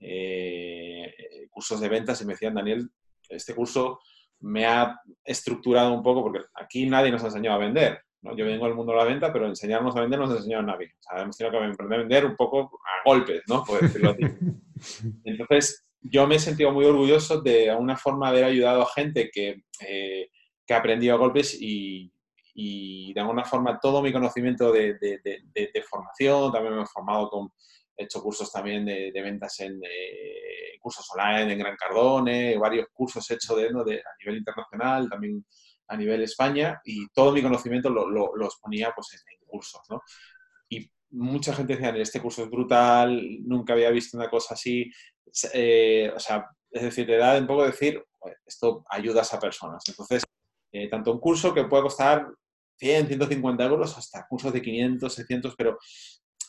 eh, 0.00 1.12
cursos 1.50 1.80
de 1.80 1.88
ventas 1.88 2.20
y 2.20 2.26
me 2.26 2.34
decían, 2.34 2.54
Daniel, 2.54 2.90
este 3.28 3.54
curso 3.54 4.00
me 4.40 4.66
ha 4.66 5.00
estructurado 5.24 5.92
un 5.92 6.02
poco 6.02 6.22
porque 6.22 6.40
aquí 6.54 6.86
nadie 6.86 7.10
nos 7.10 7.22
ha 7.24 7.26
enseñado 7.26 7.56
a 7.56 7.64
vender. 7.64 8.00
¿no? 8.22 8.36
Yo 8.36 8.44
vengo 8.44 8.66
al 8.66 8.74
mundo 8.74 8.92
de 8.92 8.98
la 8.98 9.04
venta, 9.04 9.32
pero 9.32 9.46
enseñarnos 9.46 9.96
a 9.96 10.00
vender 10.00 10.18
no 10.18 10.26
nos 10.26 10.34
ha 10.34 10.38
enseñado 10.38 10.62
a 10.62 10.66
nadie. 10.66 10.92
O 10.98 11.02
sea, 11.02 11.22
hemos 11.22 11.36
tenido 11.36 11.52
que 11.52 11.64
aprender 11.64 11.98
a 11.98 12.02
vender 12.02 12.26
un 12.26 12.36
poco 12.36 12.80
a 12.84 13.08
golpes, 13.08 13.42
¿no? 13.48 13.64
Por 13.64 13.80
decirlo 13.80 14.10
así. 14.10 14.22
Entonces, 15.24 15.88
yo 16.00 16.26
me 16.26 16.36
he 16.36 16.38
sentido 16.38 16.72
muy 16.72 16.84
orgulloso 16.84 17.40
de 17.40 17.70
alguna 17.70 17.96
forma 17.96 18.28
haber 18.28 18.44
ayudado 18.44 18.82
a 18.82 18.92
gente 18.92 19.30
que, 19.32 19.62
eh, 19.86 20.30
que 20.66 20.74
ha 20.74 20.78
aprendido 20.78 21.14
a 21.14 21.18
golpes 21.18 21.56
y, 21.60 22.12
y, 22.54 23.12
de 23.12 23.20
alguna 23.20 23.44
forma 23.44 23.78
todo 23.80 24.02
mi 24.02 24.12
conocimiento 24.12 24.72
de, 24.72 24.94
de, 24.94 25.20
de 25.54 25.82
formación, 25.82 26.52
también 26.52 26.76
me 26.76 26.82
he 26.82 26.86
formado 26.86 27.28
con 27.30 27.52
He 27.98 28.04
hecho 28.04 28.22
cursos 28.22 28.52
también 28.52 28.84
de, 28.84 29.10
ventas 29.12 29.58
en 29.58 29.80
eh, 29.82 30.78
cursos 30.80 31.04
online 31.12 31.52
en 31.52 31.58
Gran 31.58 31.76
Cardone, 31.76 32.56
varios 32.56 32.86
cursos 32.92 33.28
hechos 33.28 33.56
de, 33.56 33.66
a 33.66 34.16
nivel 34.20 34.38
internacional, 34.38 35.08
también 35.10 35.44
a 35.88 35.96
nivel 35.96 36.22
España, 36.22 36.80
y 36.84 37.08
todo 37.08 37.32
mi 37.32 37.42
conocimiento 37.42 37.90
lo, 37.90 38.08
los 38.36 38.56
ponía 38.60 38.92
pues, 38.94 39.12
en, 39.14 39.46
cursos. 39.46 39.80
¿no? 39.90 40.00
Y 40.68 40.88
mucha 41.10 41.52
gente 41.52 41.74
decía, 41.74 41.90
este 41.96 42.22
curso 42.22 42.44
es 42.44 42.50
brutal, 42.50 43.20
nunca 43.42 43.72
había 43.72 43.90
visto 43.90 44.16
una 44.16 44.30
cosa 44.30 44.54
así. 44.54 44.88
Eh, 45.52 46.12
o 46.14 46.20
sea, 46.20 46.46
es 46.70 46.82
decir, 46.82 47.06
te 47.06 47.16
da 47.16 47.36
un 47.36 47.46
poco 47.46 47.66
decir, 47.66 48.00
esto 48.46 48.84
ayuda 48.90 49.22
a 49.22 49.40
personas. 49.40 49.82
Entonces, 49.88 50.22
eh, 50.72 50.88
tanto 50.88 51.12
un 51.12 51.18
curso 51.18 51.52
que 51.52 51.64
puede 51.64 51.82
costar 51.82 52.28
100, 52.76 53.08
150 53.08 53.64
euros, 53.64 53.96
hasta 53.98 54.26
cursos 54.28 54.52
de 54.52 54.62
500, 54.62 55.12
600, 55.12 55.54
pero 55.56 55.78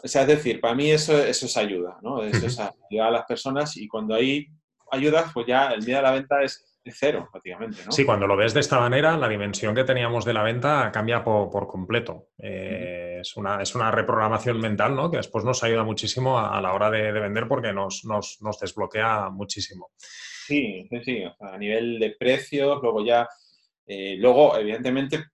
o 0.02 0.08
sea, 0.08 0.22
es 0.22 0.28
decir, 0.28 0.62
para 0.62 0.76
mí 0.76 0.90
eso, 0.92 1.18
eso 1.22 1.46
es 1.46 1.58
ayuda, 1.58 1.98
¿no? 2.02 2.24
Eso 2.24 2.46
es 2.46 2.60
ayudar 2.60 3.08
a 3.08 3.12
las 3.12 3.26
personas 3.26 3.76
y 3.78 3.88
cuando 3.88 4.16
hay 4.16 4.48
ayudas, 4.92 5.32
pues 5.34 5.46
ya 5.48 5.70
el 5.70 5.84
día 5.84 5.98
de 5.98 6.04
la 6.04 6.12
venta 6.12 6.42
es 6.42 6.78
de 6.84 6.92
cero, 6.92 7.28
prácticamente, 7.32 7.78
¿no? 7.86 7.92
Sí, 7.92 8.06
cuando 8.06 8.26
lo 8.26 8.38
ves 8.38 8.54
de 8.54 8.62
esta 8.62 8.80
manera, 8.80 9.18
la 9.18 9.28
dimensión 9.28 9.76
que 9.76 9.84
teníamos 9.84 10.24
de 10.24 10.34
la 10.34 10.44
venta 10.44 10.90
cambia 10.92 11.24
por, 11.24 11.68
completo. 11.68 12.30
Eh, 12.38 13.18
es, 13.22 13.36
una, 13.36 13.62
es 13.62 13.76
una 13.76 13.92
reprogramación 13.92 14.60
mental, 14.60 14.96
¿no? 14.96 15.12
Que 15.12 15.18
después 15.18 15.44
nos 15.44 15.64
ayuda 15.64 15.84
muchísimo 15.84 16.40
a, 16.40 16.62
la 16.62 16.74
hora 16.74 16.90
de, 16.90 17.12
vender 17.12 17.48
porque 17.48 17.74
nos, 17.74 18.06
nos, 18.06 18.42
nos, 18.42 18.60
desbloquea 18.60 19.30
muchísimo. 19.30 19.92
Sí, 19.98 20.88
sí, 20.90 21.04
sí. 21.04 21.24
a 21.42 21.58
nivel 21.58 22.00
de 22.00 22.16
precios, 22.18 22.80
luego 22.82 23.06
ya... 23.06 23.28
Eh, 23.86 24.16
luego, 24.18 24.56
evidentemente, 24.56 25.26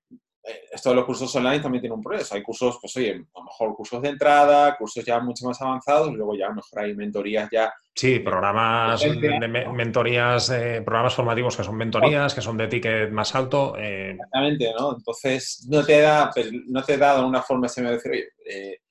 esto 0.71 0.89
de 0.89 0.95
los 0.95 1.05
cursos 1.05 1.36
online 1.36 1.60
también 1.60 1.81
tiene 1.81 1.95
un 1.95 2.01
progreso. 2.01 2.36
Hay 2.36 2.43
cursos, 2.43 2.77
pues 2.79 2.95
oye, 2.97 3.12
a 3.12 3.39
lo 3.39 3.45
mejor 3.45 3.75
cursos 3.75 4.01
de 4.01 4.10
entrada, 4.10 4.75
cursos 4.77 5.03
ya 5.03 5.19
mucho 5.19 5.45
más 5.47 5.62
avanzados, 5.62 6.10
y 6.10 6.15
luego 6.15 6.36
ya 6.36 6.45
a 6.45 6.49
lo 6.49 6.55
mejor 6.55 6.79
hay 6.79 6.95
mentorías 6.95 7.49
ya. 7.51 7.73
Sí, 7.93 8.19
programas 8.19 9.01
de, 9.01 9.69
mentorías, 9.73 10.49
eh, 10.51 10.81
programas 10.84 11.15
formativos 11.15 11.55
que 11.55 11.63
son 11.63 11.77
mentorías, 11.77 12.34
que 12.34 12.41
son 12.41 12.58
de 12.58 12.67
ticket 12.67 13.10
más 13.12 13.34
alto. 13.34 13.75
Eh. 13.77 14.12
Exactamente, 14.12 14.73
¿no? 14.77 14.95
Entonces, 14.95 15.65
no 15.69 15.84
te 15.84 16.01
da, 16.01 16.29
pues, 16.34 16.51
no 16.67 16.84
te 16.84 16.97
da 16.97 17.17
de 17.17 17.25
una 17.25 17.41
forma 17.41 17.67
me 17.77 17.91
decir, 17.91 18.12
oye, 18.12 18.81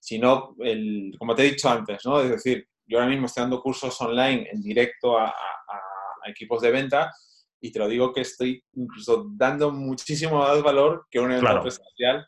sino, 0.00 0.54
el, 0.60 1.14
como 1.18 1.34
te 1.34 1.42
he 1.42 1.50
dicho 1.50 1.68
antes, 1.68 2.04
¿no? 2.04 2.20
Es 2.20 2.30
decir, 2.30 2.66
yo 2.86 2.98
ahora 2.98 3.10
mismo 3.10 3.26
estoy 3.26 3.42
dando 3.42 3.62
cursos 3.62 3.98
online 4.00 4.48
en 4.50 4.60
directo 4.60 5.18
a, 5.18 5.26
a 5.28 6.30
equipos 6.30 6.60
de 6.62 6.70
venta 6.70 7.10
y 7.64 7.72
te 7.72 7.78
lo 7.78 7.88
digo 7.88 8.12
que 8.12 8.20
estoy 8.20 8.62
incluso 8.74 9.26
dando 9.30 9.72
muchísimo 9.72 10.40
más 10.40 10.62
valor 10.62 11.06
que 11.10 11.18
un 11.18 11.32
evento 11.32 11.62
presencial. 11.62 12.26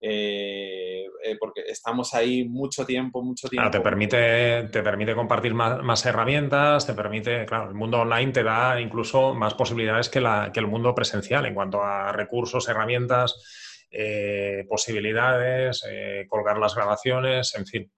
Eh, 0.00 1.04
eh, 1.24 1.36
porque 1.38 1.62
estamos 1.66 2.14
ahí 2.14 2.48
mucho 2.48 2.86
tiempo, 2.86 3.22
mucho 3.22 3.48
tiempo. 3.48 3.70
te, 3.70 3.80
permite, 3.80 4.68
te 4.68 4.82
permite 4.82 5.14
compartir 5.14 5.52
más, 5.52 6.06
herramientas, 6.06 6.86
te 6.86 6.94
permite, 6.94 7.44
claro, 7.44 7.68
el 7.68 7.74
mundo 7.74 7.98
online 7.98 8.32
te 8.32 8.42
da 8.42 8.80
incluso 8.80 9.34
más 9.34 9.52
posibilidades 9.52 10.08
que, 10.08 10.22
la, 10.22 10.52
que 10.54 10.60
el 10.60 10.68
mundo 10.68 10.94
presencial 10.94 11.44
en 11.44 11.54
cuanto 11.54 11.82
a 11.82 12.10
recursos, 12.12 12.66
herramientas, 12.68 13.86
eh, 13.90 14.64
posibilidades, 14.70 15.84
colgar 16.28 16.56
las 16.56 16.74
grabaciones, 16.74 17.54
en 17.56 17.66
fin. 17.66 17.92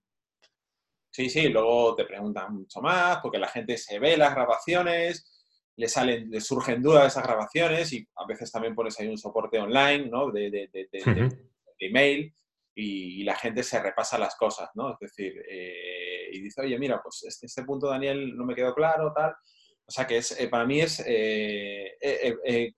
Sí, 1.09 1.31
sí, 1.31 1.51
luego 1.51 1.95
te 1.95 2.05
preguntan 2.05 2.55
mucho 2.55 2.81
más 2.81 3.19
porque 3.19 3.39
la 3.39 3.49
gente 3.49 3.77
se 3.77 4.01
ve 4.01 4.17
las 4.17 4.35
grabaciones, 4.35 5.30
le 5.81 5.89
salen, 5.89 6.31
le 6.31 6.41
surgen 6.43 6.83
dudas 6.83 7.03
de 7.03 7.09
esas 7.09 7.25
grabaciones 7.25 7.91
y 7.95 8.07
a 8.17 8.27
veces 8.27 8.53
también 8.53 8.75
pones 8.75 9.01
ahí 9.01 9.09
un 9.09 9.17
soporte 9.17 9.59
online, 9.59 10.09
¿no? 10.09 10.31
De, 10.31 10.51
de, 10.51 10.69
de, 10.73 11.39
email 11.79 12.35
y, 12.75 13.25
la 13.25 13.35
gente 13.35 13.63
se 13.63 13.83
repasa 13.83 14.19
las 14.19 14.37
cosas, 14.37 14.69
¿no? 14.75 14.93
Es 14.93 14.99
decir, 15.01 15.43
eh, 15.49 16.29
y 16.33 16.43
dice, 16.43 16.61
oye, 16.61 16.79
mira, 16.79 17.01
pues 17.03 17.25
este, 17.27 17.47
este, 17.47 17.65
punto, 17.65 17.89
Daniel, 17.89 18.37
no 18.37 18.45
me 18.45 18.55
quedó 18.55 18.75
claro, 18.75 19.13
tal. 19.15 19.33
o 19.87 19.91
sea 19.91 20.07
que 20.07 20.19
es, 20.19 20.39
eh, 20.39 20.49
para 20.49 20.67
mí 20.67 20.81
es 20.81 21.03
eh, 21.07 21.97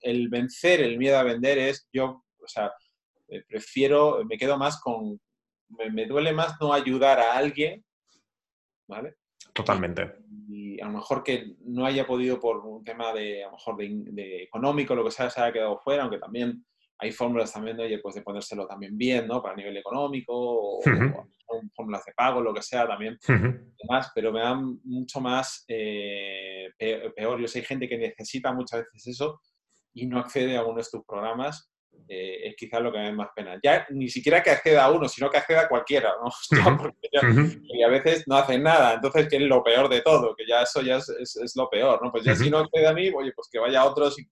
el 0.01 0.29
vencer 0.29 0.81
el 0.81 0.97
miedo 0.97 1.17
a 1.17 1.23
vender 1.23 1.57
es 1.57 1.87
yo, 1.91 2.23
o 2.41 2.47
sea, 2.47 2.71
prefiero, 3.49 4.23
me 4.23 4.37
quedo 4.37 4.57
más 4.57 4.79
con, 4.79 5.19
me, 5.91 6.05
duele 6.05 6.31
más 6.31 6.55
no 6.61 6.73
ayudar 6.73 7.19
a 7.19 7.35
alguien, 7.35 7.83
¿vale? 8.87 9.15
Totalmente. 9.53 10.15
Y, 10.73 10.81
a 10.81 10.85
lo 10.85 10.93
mejor 10.93 11.23
que 11.23 11.55
no 11.65 11.85
haya 11.85 12.05
podido 12.05 12.39
por 12.39 12.65
un 12.65 12.83
tema 12.83 13.13
de, 13.13 13.43
a 13.43 13.47
lo 13.47 13.53
mejor 13.53 13.77
de, 13.77 14.43
económico, 14.43 14.95
lo 14.95 15.03
que 15.03 15.11
sea, 15.11 15.29
se 15.29 15.41
haya 15.41 15.53
quedado 15.53 15.77
fuera, 15.77 16.03
aunque 16.03 16.19
también 16.19 16.65
hay 16.99 17.11
fórmulas 17.11 17.51
también 17.51 17.77
de, 17.77 17.83
oye, 17.83 17.99
pues 17.99 18.15
de 18.15 18.21
ponérselo 18.21 18.65
también 18.65 18.97
bien, 18.97 19.27
¿no? 19.27 19.41
Para 19.41 19.55
nivel 19.55 19.75
económico, 19.77 20.33
o, 20.33 20.81
fórmulas 21.75 22.05
de 22.05 22.13
pago, 22.13 22.41
lo 22.41 22.53
que 22.53 22.61
sea 22.61 22.87
también, 22.87 23.17
pero 24.15 24.31
me 24.31 24.39
dan 24.39 24.79
mucho 24.83 25.19
más 25.19 25.65
eh, 25.67 26.69
peor. 26.77 27.39
Yo 27.39 27.47
sé, 27.47 27.59
hay 27.59 27.65
gente 27.65 27.87
que 27.87 27.97
necesita 27.97 28.53
muchas 28.53 28.81
veces 28.81 29.07
eso 29.07 29.41
y 29.93 30.07
no 30.07 30.19
accede 30.19 30.57
a 30.57 30.63
uno 30.63 30.77
de 30.77 30.87
tus 30.89 31.05
programas, 31.05 31.72
eh, 32.07 32.47
es 32.49 32.55
quizás 32.55 32.81
lo 32.81 32.91
que 32.91 32.99
me 32.99 33.05
da 33.05 33.11
más 33.11 33.29
pena. 33.35 33.59
Ya 33.63 33.85
ni 33.89 34.09
siquiera 34.09 34.41
que 34.43 34.49
acceda 34.49 34.85
a 34.85 34.91
uno, 34.91 35.07
sino 35.07 35.29
que 35.29 35.37
acceda 35.37 35.61
a 35.61 35.67
cualquiera, 35.67 36.13
¿no? 36.23 36.31
y 37.63 37.83
a 37.83 37.87
veces 37.87 38.23
no 38.27 38.35
hacen 38.35 38.63
nada, 38.63 38.95
entonces 38.95 39.27
que 39.27 39.37
es 39.37 39.41
lo 39.43 39.63
peor 39.63 39.89
de 39.89 40.01
todo, 40.01 40.35
que 40.35 40.45
ya 40.47 40.61
eso 40.61 40.81
ya 40.81 40.97
es, 40.97 41.09
es, 41.09 41.53
lo 41.55 41.69
peor, 41.69 42.03
¿no? 42.03 42.11
Pues 42.11 42.23
ya 42.23 42.35
si 42.35 42.49
no 42.49 42.59
accede 42.59 42.87
a 42.87 42.93
mí, 42.93 43.09
oye, 43.15 43.31
pues 43.35 43.47
que 43.51 43.59
vaya 43.59 43.81
a 43.81 43.85
otro 43.85 44.11
si, 44.11 44.27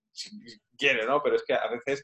quiere, 0.77 1.05
¿no? 1.05 1.21
Pero 1.21 1.36
es 1.36 1.43
que 1.43 1.53
a 1.53 1.67
veces 1.69 2.03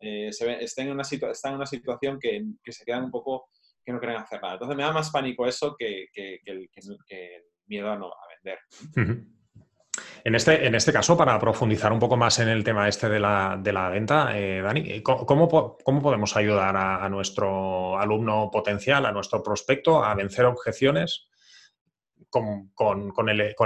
eh, 0.00 0.32
se 0.32 0.62
están, 0.62 0.86
en 0.86 0.92
una 0.92 1.02
en 1.10 1.54
una 1.54 1.66
situación 1.66 2.18
que, 2.20 2.42
que 2.62 2.72
se 2.72 2.84
quedan 2.84 3.04
un 3.04 3.10
poco 3.10 3.48
que 3.84 3.92
no 3.92 3.98
quieren 3.98 4.18
hacer 4.18 4.40
nada. 4.40 4.54
Entonces 4.54 4.76
me 4.76 4.82
da 4.82 4.92
más 4.92 5.10
pánico 5.10 5.46
eso 5.46 5.74
que, 5.78 6.06
el, 6.14 6.68
miedo 7.66 7.90
a, 7.90 7.96
no, 7.96 8.06
a 8.06 8.26
vender. 8.34 8.58
En 10.24 10.34
este, 10.34 10.66
en 10.66 10.74
este 10.74 10.92
caso, 10.92 11.16
para 11.16 11.38
profundizar 11.38 11.92
un 11.92 11.98
poco 11.98 12.16
más 12.16 12.38
en 12.38 12.48
el 12.48 12.64
tema 12.64 12.88
este 12.88 13.08
de 13.08 13.20
la, 13.20 13.88
venta, 13.90 14.36
eh, 14.38 14.60
Dani, 14.60 15.02
¿cómo, 15.02 15.26
¿cómo, 15.82 16.02
podemos 16.02 16.36
ayudar 16.36 16.76
a, 16.76 17.08
nuestro 17.08 17.98
alumno 17.98 18.50
potencial, 18.50 19.06
a 19.06 19.12
nuestro 19.12 19.42
prospecto, 19.42 20.04
a 20.04 20.14
vencer 20.14 20.44
objeciones 20.44 21.28
con, 22.28 22.70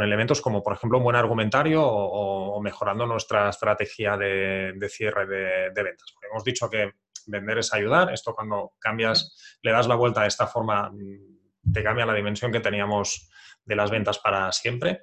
elementos 0.03 0.41
como, 0.41 0.63
por 0.63 0.75
ejemplo, 0.75 0.99
un 0.99 1.05
buen 1.05 1.17
argumentario 1.17 1.83
o, 1.85 2.61
mejorando 2.61 3.07
nuestra 3.07 3.49
estrategia 3.49 4.17
de, 4.17 4.89
cierre 4.89 5.27
de, 5.27 5.71
de, 5.71 5.83
ventas? 5.83 6.13
Porque 6.15 6.29
hemos 6.31 6.45
dicho 6.45 6.71
que 6.71 6.93
vender 7.27 7.59
es 7.59 7.73
ayudar. 7.75 8.13
Esto 8.13 8.35
cuando 8.35 8.75
cambias, 8.79 9.59
le 9.63 9.73
das 9.73 9.87
la 9.87 9.97
vuelta 9.97 10.23
de 10.23 10.29
esta 10.29 10.47
forma, 10.47 10.91
mm, 10.91 11.73
te 11.73 11.83
cambia 11.83 12.07
la 12.07 12.15
dimensión 12.15 12.53
que 12.53 12.61
teníamos 12.61 13.29
de 13.65 13.77
las 13.77 13.91
ventas 13.91 14.19
para 14.19 14.53
siempre. 14.53 15.03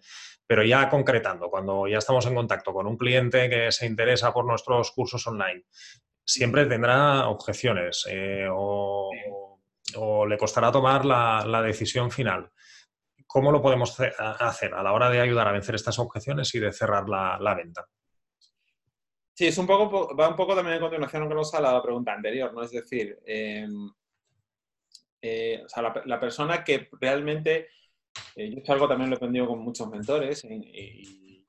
Pero 0.52 0.66
ya 0.66 0.90
concretando, 0.90 1.50
cuando 1.50 1.88
ya 1.88 2.00
estamos 2.00 2.26
en 2.26 2.36
contacto 2.36 2.74
con 2.74 2.86
un 2.86 2.98
cliente 2.98 3.50
que 3.50 3.72
se 3.72 3.86
interesa 3.86 4.34
por 4.34 4.44
nuestros 4.44 4.92
cursos 4.92 5.26
online, 5.26 5.64
siempre 6.26 6.66
tendrá 6.66 7.30
objeciones 7.30 8.06
eh, 8.12 8.50
o, 8.52 9.10
le 10.28 10.38
costará 10.38 10.70
tomar 10.70 11.06
la, 11.06 11.62
decisión 11.62 12.12
final. 12.12 12.52
¿Cómo 13.26 13.50
lo 13.50 13.62
podemos 13.62 13.98
hacer 14.20 14.74
a 14.74 14.84
la 14.84 14.92
hora 14.92 15.10
de 15.10 15.22
ayudar 15.22 15.48
a 15.48 15.54
vencer 15.54 15.76
estas 15.76 15.98
objeciones 16.00 16.54
y 16.54 16.60
de 16.60 16.74
cerrar 16.74 17.08
la 17.08 17.56
venta? 17.56 17.88
Sí, 19.34 19.48
es 19.48 19.58
un 19.58 19.66
poco, 19.66 20.14
va 20.18 20.28
un 20.28 20.36
poco 20.36 20.54
también 20.54 20.76
en 20.76 20.82
continuación 20.82 21.24
a 21.24 21.62
la 21.62 21.82
pregunta 21.82 22.12
anterior, 22.12 22.54
¿no? 22.54 22.62
Es 22.62 22.72
decir, 22.72 23.18
em, 23.26 23.90
eh, 25.22 25.64
la, 26.06 26.20
persona 26.20 26.62
que 26.62 26.90
realmente, 27.00 27.70
eh, 28.36 28.50
yo 28.50 28.62
es 28.62 28.70
algo 28.70 28.88
también 28.88 29.10
lo 29.10 29.16
he 29.16 29.18
aprendido 29.18 29.48
con 29.48 29.60
muchos 29.60 29.90
mentores 29.90 30.44
y, 30.46 31.46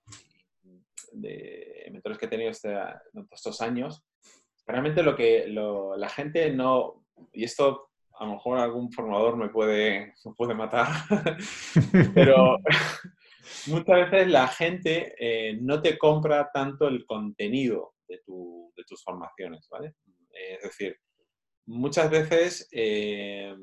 de 1.12 1.88
mentores 1.92 2.18
que 2.18 2.26
he 2.26 2.28
tenido 2.28 2.50
este, 2.50 2.74
estos 3.30 3.60
años, 3.60 4.02
realmente 4.66 5.02
lo 5.02 5.14
que 5.14 5.46
la 5.46 6.08
gente 6.08 6.50
no, 6.52 7.04
y 7.32 7.44
esto 7.44 7.90
a 8.18 8.24
lo 8.24 8.32
mejor 8.32 8.58
algún 8.58 8.90
formador 8.92 9.36
me 9.36 9.48
puede, 9.48 10.14
me 10.24 10.32
puede 10.34 10.54
matar, 10.54 10.88
pero 12.14 12.58
muchas 13.66 14.10
veces 14.10 14.28
la 14.28 14.48
gente 14.48 15.14
eh, 15.18 15.58
no 15.60 15.82
te 15.82 15.98
compra 15.98 16.50
tanto 16.52 16.88
el 16.88 17.04
contenido 17.04 17.94
de, 18.08 18.20
tus 18.86 19.02
formaciones, 19.04 19.68
¿vale? 19.70 19.94
es 20.32 20.62
decir, 20.62 20.98
muchas 21.66 22.10
veces 22.10 22.68
eh, 22.72 23.54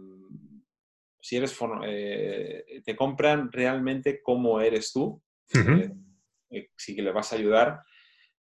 si 1.19 1.37
eres 1.37 1.57
eh, 1.85 2.81
te 2.83 2.95
compran 2.95 3.51
realmente 3.51 4.21
cómo 4.21 4.61
eres 4.61 4.91
tú, 4.93 5.21
si 6.75 6.95
que 6.95 7.01
le 7.01 7.11
vas 7.11 7.33
a 7.33 7.35
ayudar, 7.35 7.81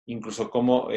incluso 0.06 0.50
cómo 0.50 0.88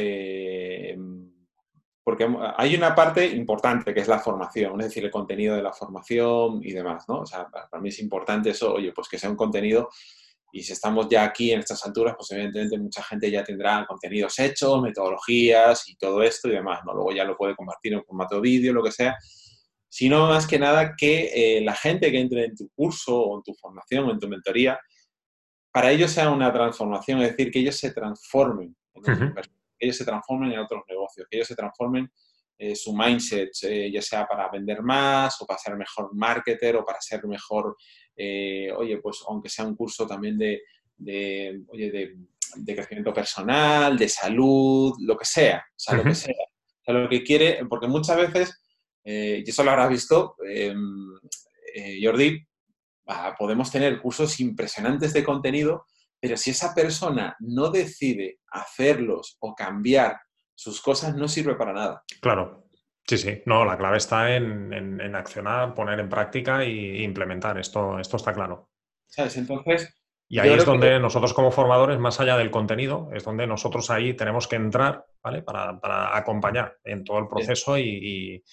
porque 2.06 2.28
hay 2.58 2.76
una 2.76 2.94
parte 2.94 3.26
importante 3.26 3.92
que 3.92 4.02
es 4.02 4.08
la 4.08 4.20
formación, 4.20 4.80
es 4.80 4.88
decir, 4.90 5.04
el 5.04 5.10
contenido 5.10 5.56
de 5.56 5.64
la 5.64 5.74
formación 5.74 6.60
y 6.64 6.72
demás, 6.72 7.06
¿no? 7.10 7.22
O 7.22 7.26
sea, 7.26 7.50
para 7.50 7.82
mí 7.82 7.90
es 7.90 8.00
importante 8.00 8.52
eso, 8.52 8.76
oye, 8.76 8.92
pues 8.94 9.10
que 9.10 9.18
sea 9.18 9.32
un 9.32 9.36
contenido 9.36 9.90
y 10.52 10.62
si 10.62 10.74
estamos 10.74 11.10
ya 11.10 11.24
aquí 11.24 11.52
en 11.52 11.62
estas 11.62 11.84
alturas, 11.84 12.14
pues 12.16 12.32
evidentemente 12.32 12.78
mucha 12.78 13.02
gente 13.02 13.32
ya 13.32 13.44
tendrá 13.44 13.88
contenidos 13.88 14.38
hechos, 14.38 14.84
metodologías 14.84 15.90
y 15.90 15.96
todo 15.96 16.22
esto 16.22 16.48
y 16.48 16.52
demás, 16.52 16.82
¿no? 16.86 16.94
Luego 16.94 17.12
ya 17.12 17.24
lo 17.24 17.36
puede 17.36 17.56
compartir 17.56 17.94
en 17.94 18.06
formato 18.06 18.40
vídeo, 18.40 18.72
lo 18.72 18.84
que 18.84 18.92
sea. 18.92 19.18
Sino 19.95 20.27
más 20.27 20.45
que 20.45 20.60
nada 20.60 20.93
que 20.97 21.31
eh, 21.34 21.62
la 21.62 21.73
gente 21.73 22.12
que 22.12 22.19
entre 22.19 22.43
en 22.43 22.53
tu 22.53 22.69
curso 22.75 23.17
o 23.17 23.38
en 23.38 23.43
tu 23.43 23.53
formación 23.53 24.03
o 24.03 24.12
en 24.12 24.19
tu 24.19 24.27
mentoría, 24.27 24.77
para 25.71 25.89
ellos 25.89 26.12
sea 26.12 26.29
una 26.31 26.51
transformación, 26.51 27.21
es 27.21 27.29
decir, 27.29 27.49
que 27.49 27.60
ellos 27.60 27.77
se 27.77 27.93
transformen, 27.93 28.75
que 28.93 29.45
ellos 29.79 29.95
se 29.95 30.03
transformen 30.03 30.51
en 30.51 30.60
otros 30.60 30.84
negocios, 30.89 31.25
que 31.31 31.38
ellos 31.38 31.47
se 31.47 31.55
transformen 31.55 32.12
eh, 32.58 32.75
su 32.75 32.93
mindset, 32.93 33.51
eh, 33.63 33.89
ya 33.89 34.01
sea 34.01 34.27
para 34.27 34.49
vender 34.49 34.84
más 34.84 35.41
o 35.41 35.45
para 35.45 35.60
ser 35.60 35.77
mejor 35.77 36.13
marketer 36.13 36.75
o 36.75 36.84
para 36.84 36.99
ser 36.99 37.25
mejor 37.25 37.77
oye, 38.17 38.99
pues 39.01 39.23
aunque 39.29 39.47
sea 39.47 39.63
un 39.63 39.77
curso 39.77 40.05
también 40.05 40.38
de, 40.38 40.62
oye, 41.69 42.17
de, 42.58 42.75
crecimiento 42.75 43.13
personal, 43.13 43.97
de 43.97 44.10
salud, 44.10 44.93
lo 44.99 45.15
que 45.15 45.25
sea, 45.25 45.65
o 45.69 45.79
sea, 45.79 45.95
lo 45.95 46.03
que 46.03 46.15
sea. 46.15 46.36
O 46.36 46.84
sea, 46.84 46.93
lo 46.93 47.08
que 47.08 47.23
quiere, 47.23 47.65
porque 47.69 47.88
muchas 47.88 48.17
veces, 48.17 48.62
eh, 49.06 49.44
y 49.46 49.50
eso 49.50 49.63
lo 49.63 49.72
habrás 49.72 49.89
visto, 49.89 50.36
em, 50.46 51.13
eh, 51.74 52.00
Jordi, 52.04 52.46
podemos 53.38 53.72
tener 53.72 54.02
cursos 54.02 54.39
impresionantes 54.39 55.13
de 55.13 55.24
contenido, 55.24 55.86
pero 56.20 56.36
si 56.38 56.50
esa 56.52 56.74
persona 56.74 57.36
no 57.39 57.70
decide 57.70 58.39
hacerlos 58.48 59.38
o 59.39 59.54
cambiar 59.54 60.18
sus 60.56 60.82
cosas, 60.82 61.15
no 61.15 61.28
sirve 61.28 61.54
para 61.56 61.74
nada. 61.74 62.04
Claro. 62.20 62.65
Sí, 63.08 63.20
sí, 63.20 63.44
no, 63.46 63.63
la 63.63 63.78
clave 63.78 63.98
está 63.98 64.36
en, 64.36 65.15
accionar, 65.15 65.76
poner 65.76 66.00
en 66.00 66.10
práctica 66.10 66.63
e 66.63 67.04
implementar. 67.04 67.60
Esto, 67.60 68.00
esto 68.00 68.18
está 68.18 68.34
claro. 68.34 68.72
¿Sabes? 69.06 69.38
Entonces. 69.38 69.94
Y 70.28 70.40
ahí 70.40 70.54
es 70.54 70.66
donde 70.66 71.00
nosotros 71.00 71.34
como 71.34 71.52
formadores, 71.52 72.00
más 72.00 72.20
allá 72.20 72.36
del 72.36 72.50
contenido, 72.50 73.10
es 73.14 73.24
donde 73.24 73.46
nosotros 73.46 73.92
ahí 73.92 74.16
tenemos 74.16 74.48
que 74.48 74.56
entrar, 74.56 75.06
¿vale? 75.22 75.44
Para, 75.44 76.18
acompañar 76.18 76.78
en 76.84 77.04
todo 77.04 77.20
el 77.20 77.28
proceso 77.28 77.78
y, 77.78 78.44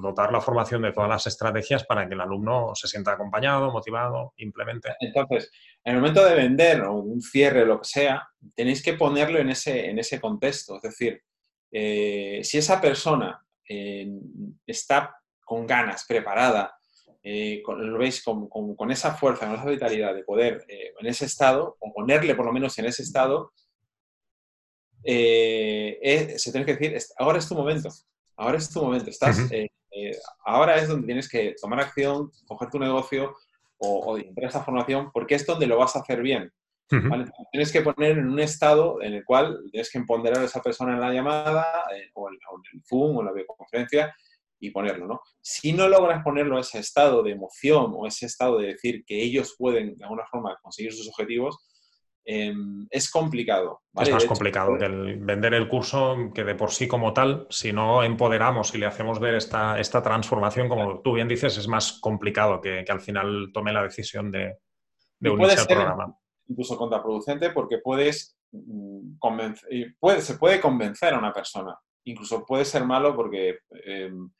dotar 0.00 0.32
la 0.32 0.40
formación 0.40 0.82
de 0.82 0.92
todas 0.92 1.10
las 1.10 1.26
estrategias 1.26 1.84
para 1.84 2.08
que 2.08 2.14
el 2.14 2.20
alumno 2.20 2.70
se 2.74 2.88
sienta 2.88 3.12
acompañado, 3.12 3.70
motivado, 3.70 4.32
implemente. 4.38 4.94
Entonces, 5.00 5.50
en 5.84 5.96
el 5.96 6.00
momento 6.00 6.24
de 6.24 6.34
vender 6.34 6.82
o 6.82 6.94
un 6.94 7.20
cierre, 7.20 7.66
lo 7.66 7.80
que 7.80 7.88
sea, 7.88 8.26
tenéis 8.54 8.82
que 8.82 8.94
ponerlo 8.94 9.38
en 9.38 9.50
ese, 9.50 9.90
en 9.90 9.98
ese 9.98 10.18
contexto. 10.18 10.76
Es 10.76 10.82
decir, 10.82 11.22
eh, 11.70 12.40
si 12.42 12.56
esa 12.56 12.80
persona 12.80 13.44
eh, 13.68 14.08
está 14.66 15.14
con 15.44 15.66
ganas, 15.66 16.06
preparada, 16.08 16.79
eh, 17.22 17.62
lo 17.66 17.98
veis 17.98 18.22
con, 18.22 18.90
esa 18.90 19.14
fuerza, 19.14 19.46
con 19.46 19.56
esa 19.56 19.66
vitalidad 19.66 20.14
de 20.14 20.24
poder 20.24 20.64
eh, 20.68 20.94
en 20.98 21.06
ese 21.06 21.26
estado, 21.26 21.76
o 21.78 21.92
ponerle 21.92 22.34
por 22.34 22.46
lo 22.46 22.52
menos 22.52 22.78
en 22.78 22.86
ese 22.86 23.02
estado, 23.02 23.52
se 25.02 26.50
tiene 26.52 26.66
que 26.66 26.76
decir, 26.76 26.98
ahora 27.18 27.38
es 27.38 27.48
tu 27.48 27.54
momento, 27.54 27.88
ahora 28.36 28.58
es 28.58 28.70
tu 28.70 28.82
momento, 28.82 29.10
estás, 29.10 29.38
ahora 30.44 30.76
es 30.76 30.88
donde 30.88 31.06
tienes 31.06 31.28
que 31.28 31.54
tomar 31.60 31.80
acción, 31.80 32.30
coger 32.46 32.70
tu 32.70 32.78
negocio 32.78 33.34
o, 33.78 33.98
o 33.98 34.18
entrar 34.18 34.46
a 34.46 34.48
esa 34.48 34.64
formación, 34.64 35.10
porque 35.12 35.34
es 35.34 35.46
donde 35.46 35.66
lo 35.66 35.78
vas 35.78 35.96
a 35.96 36.00
hacer 36.00 36.22
bien. 36.22 36.52
Tienes 37.52 37.72
que 37.72 37.82
poner 37.82 38.18
en 38.18 38.28
un 38.28 38.40
estado 38.40 39.00
en 39.00 39.14
el 39.14 39.24
cual 39.24 39.60
tienes 39.70 39.90
que 39.90 39.98
empoderar 39.98 40.42
a 40.42 40.46
esa 40.46 40.60
persona 40.60 40.94
en 40.94 41.00
la 41.00 41.12
llamada 41.12 41.84
eh, 41.94 42.10
o, 42.14 42.28
en, 42.28 42.34
el 42.34 42.82
Zoom 42.84 43.16
o 43.16 43.20
en 43.20 43.26
la 43.26 43.32
videoconferencia 43.32 44.14
y 44.60 44.70
ponerlo, 44.70 45.06
¿no? 45.06 45.20
Si 45.40 45.72
no 45.72 45.88
logras 45.88 46.22
ponerlo 46.22 46.58
a 46.58 46.60
ese 46.60 46.78
estado 46.78 47.22
de 47.22 47.32
emoción 47.32 47.92
o 47.96 48.06
ese 48.06 48.26
estado 48.26 48.58
de 48.58 48.68
decir 48.68 49.04
que 49.04 49.22
ellos 49.22 49.54
pueden 49.58 49.96
de 49.96 50.04
alguna 50.04 50.24
forma 50.30 50.56
conseguir 50.62 50.92
sus 50.92 51.08
objetivos, 51.08 51.58
em, 52.24 52.86
es 52.90 53.10
complicado. 53.10 53.80
Es 53.98 54.10
más 54.10 54.24
complicado 54.26 54.76
que 54.78 54.84
el 54.84 55.16
vender 55.18 55.54
el 55.54 55.68
curso 55.68 56.30
que 56.34 56.44
de 56.44 56.54
por 56.54 56.70
sí 56.70 56.86
como 56.86 57.12
tal, 57.12 57.46
si 57.50 57.72
no 57.72 58.02
empoderamos 58.02 58.74
y 58.74 58.78
le 58.78 58.86
hacemos 58.86 59.18
ver 59.18 59.34
esta, 59.34 59.80
esta 59.80 60.02
transformación, 60.02 60.68
como 60.68 61.00
tú 61.00 61.14
bien 61.14 61.28
dices, 61.28 61.56
es 61.56 61.66
más 61.66 61.98
complicado 62.00 62.60
que, 62.60 62.84
al 62.88 63.00
final 63.00 63.50
tome 63.52 63.72
la 63.72 63.82
decisión 63.82 64.30
de, 64.30 64.58
de 65.18 65.30
unirse 65.30 65.60
al 65.60 65.66
programa 65.66 66.16
incluso 66.50 66.76
contraproducente 66.76 67.50
porque 67.50 67.78
puedes 67.78 68.36
mm, 68.52 69.18
convencer, 69.18 69.94
puede, 69.98 70.20
se 70.20 70.34
puede 70.34 70.60
convencer 70.60 71.14
a 71.14 71.18
una 71.18 71.32
persona. 71.32 71.78
Incluso 72.04 72.44
puede 72.44 72.64
ser 72.64 72.84
malo 72.84 73.14
porque 73.14 73.58
em, 73.84 74.30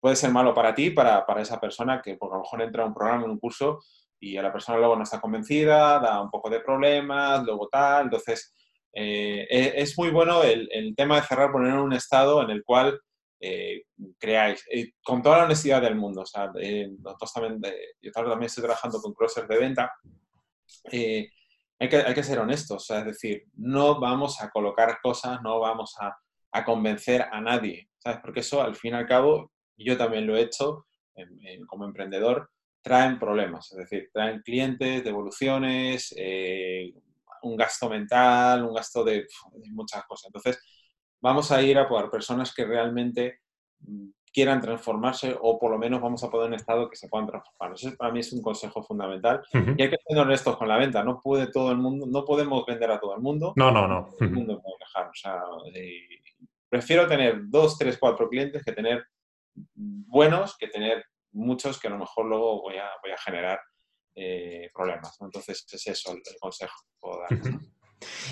puede 0.00 0.16
ser 0.16 0.30
malo 0.30 0.54
para 0.54 0.74
ti, 0.74 0.90
para, 0.90 1.24
para 1.24 1.42
esa 1.42 1.60
persona 1.60 2.00
que 2.02 2.16
porque 2.16 2.34
a 2.34 2.38
lo 2.38 2.42
mejor 2.42 2.62
entra 2.62 2.82
a 2.82 2.86
un 2.86 2.94
programa, 2.94 3.24
en 3.24 3.30
un 3.30 3.38
curso 3.38 3.80
y 4.18 4.36
a 4.36 4.42
la 4.42 4.52
persona 4.52 4.78
luego 4.78 4.96
no 4.96 5.02
está 5.02 5.20
convencida, 5.20 5.98
da 5.98 6.20
un 6.20 6.30
poco 6.30 6.48
de 6.50 6.60
problemas, 6.60 7.44
luego 7.44 7.68
tal. 7.68 8.04
Entonces, 8.04 8.54
eh, 8.92 9.46
e, 9.48 9.72
es 9.82 9.96
muy 9.98 10.10
bueno 10.10 10.42
el, 10.42 10.68
el, 10.72 10.94
tema 10.96 11.16
de 11.16 11.26
cerrar, 11.26 11.52
poner 11.52 11.72
en 11.72 11.80
un 11.80 11.92
estado 11.92 12.42
en 12.42 12.50
el 12.50 12.64
cual 12.64 12.98
eh, 13.40 13.82
creáis, 14.18 14.64
eh, 14.72 14.92
con 15.04 15.22
toda 15.22 15.38
la 15.38 15.44
honestidad 15.44 15.82
del 15.82 15.96
mundo. 15.96 16.22
O 16.22 16.26
sea, 16.26 16.50
nosotros 16.50 17.32
también, 17.32 17.60
yo 18.00 18.10
también 18.12 18.44
estoy 18.44 18.64
trabajando 18.64 19.00
con 19.00 19.12
crossers 19.12 19.48
de 19.48 19.58
venta. 19.58 19.92
hay, 20.90 21.88
que, 21.88 21.96
hay 21.96 22.14
que 22.14 22.22
ser 22.22 22.38
honestos, 22.38 22.82
o 22.82 22.86
sea, 22.86 23.00
es 23.00 23.06
decir, 23.06 23.44
no 23.54 24.00
vamos 24.00 24.40
a 24.40 24.48
colocar 24.50 24.98
cosas, 25.02 25.42
no 25.42 25.60
vamos 25.60 25.94
a, 26.00 26.16
a 26.52 26.64
convencer 26.64 27.26
a 27.30 27.40
nadie, 27.40 27.90
¿sabes? 27.98 28.20
Porque 28.22 28.40
eso, 28.40 28.62
al 28.62 28.76
fin 28.76 28.94
y 28.94 28.96
al 28.96 29.06
cabo, 29.06 29.52
yo 29.84 29.96
también 29.96 30.26
lo 30.26 30.36
he 30.36 30.42
hecho 30.42 30.86
como 31.66 31.84
emprendedor, 31.84 32.50
traen 32.82 33.18
problemas, 33.18 33.72
es 33.72 33.78
decir, 33.78 34.10
traen 34.12 34.42
clientes, 34.42 35.02
devoluciones, 35.02 36.14
eh, 36.16 36.92
un 37.42 37.56
gasto 37.56 37.88
mental, 37.88 38.64
un 38.64 38.74
gasto 38.74 39.02
de, 39.02 39.26
muchas 39.72 40.04
cosas. 40.04 40.26
Entonces, 40.26 40.62
vamos 41.20 41.50
a 41.50 41.62
ir 41.62 41.78
a 41.78 41.88
por 41.88 42.10
personas 42.10 42.54
que 42.54 42.64
realmente 42.64 43.40
mm, 43.80 44.08
quieran 44.32 44.60
transformarse 44.60 45.36
o 45.40 45.58
por 45.58 45.70
lo 45.70 45.78
menos 45.78 46.00
vamos 46.00 46.22
a 46.22 46.30
poner 46.30 46.48
un 46.48 46.54
estado 46.54 46.90
que 46.90 46.96
se 46.96 47.08
puedan 47.08 47.26
transformar. 47.26 47.74
Eso 47.74 47.96
para 47.96 48.12
mí 48.12 48.20
es 48.20 48.32
un 48.32 48.42
consejo 48.42 48.82
fundamental. 48.82 49.42
Y 49.52 49.82
hay 49.82 49.90
que 49.90 49.96
ser 50.06 50.18
honestos 50.18 50.56
con 50.58 50.68
la 50.68 50.76
venta. 50.76 51.02
No 51.02 51.20
puede 51.20 51.50
todo 51.50 51.72
el 51.72 51.78
mundo, 51.78 52.06
no 52.06 52.24
podemos 52.24 52.64
vender 52.66 52.90
a 52.90 53.00
todo 53.00 53.14
el 53.14 53.22
mundo. 53.22 53.54
No, 53.56 53.70
no, 53.70 53.88
no. 53.88 54.10
el 54.20 54.30
mundo 54.30 54.60
puede 54.60 54.76
dejar. 54.78 55.08
O 55.08 55.14
sea, 55.14 55.40
eh, 55.74 56.20
prefiero 56.68 57.06
tener 57.06 57.40
dos, 57.48 57.78
tres, 57.78 57.96
cuatro 57.98 58.28
clientes 58.28 58.62
que 58.62 58.72
tener 58.72 59.06
buenos 59.74 60.56
que 60.56 60.68
tener 60.68 61.04
muchos 61.32 61.78
que 61.78 61.88
a 61.88 61.90
lo 61.90 61.98
mejor 61.98 62.26
luego 62.26 62.62
voy 62.62 62.76
a, 62.76 62.88
voy 63.02 63.12
a 63.12 63.18
generar 63.18 63.60
eh, 64.14 64.70
problemas. 64.74 65.16
Entonces, 65.20 65.66
es 65.70 65.86
eso 65.86 66.12
el, 66.12 66.22
consejo 66.40 66.74
que 66.86 66.96
puedo 66.98 67.20
dar. 67.20 67.60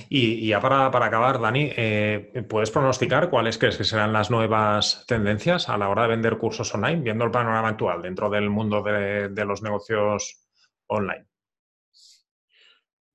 Y, 0.08 0.48
ya 0.48 0.60
para, 0.60 0.86
acabar, 0.86 1.40
Dani, 1.40 1.70
eh, 1.76 2.44
¿puedes 2.48 2.70
pronosticar 2.70 3.30
cuáles 3.30 3.58
crees 3.58 3.76
que 3.76 3.84
serán 3.84 4.12
las 4.12 4.30
nuevas 4.30 5.04
tendencias 5.06 5.68
a 5.68 5.78
la 5.78 5.88
hora 5.88 6.02
de 6.02 6.08
vender 6.08 6.38
cursos 6.38 6.74
online, 6.74 7.00
viendo 7.00 7.24
el 7.24 7.30
panorama 7.30 7.68
actual 7.68 8.02
dentro 8.02 8.30
del 8.30 8.50
mundo 8.50 8.82
de, 8.82 9.44
los 9.44 9.62
negocios 9.62 10.46
online? 10.86 11.26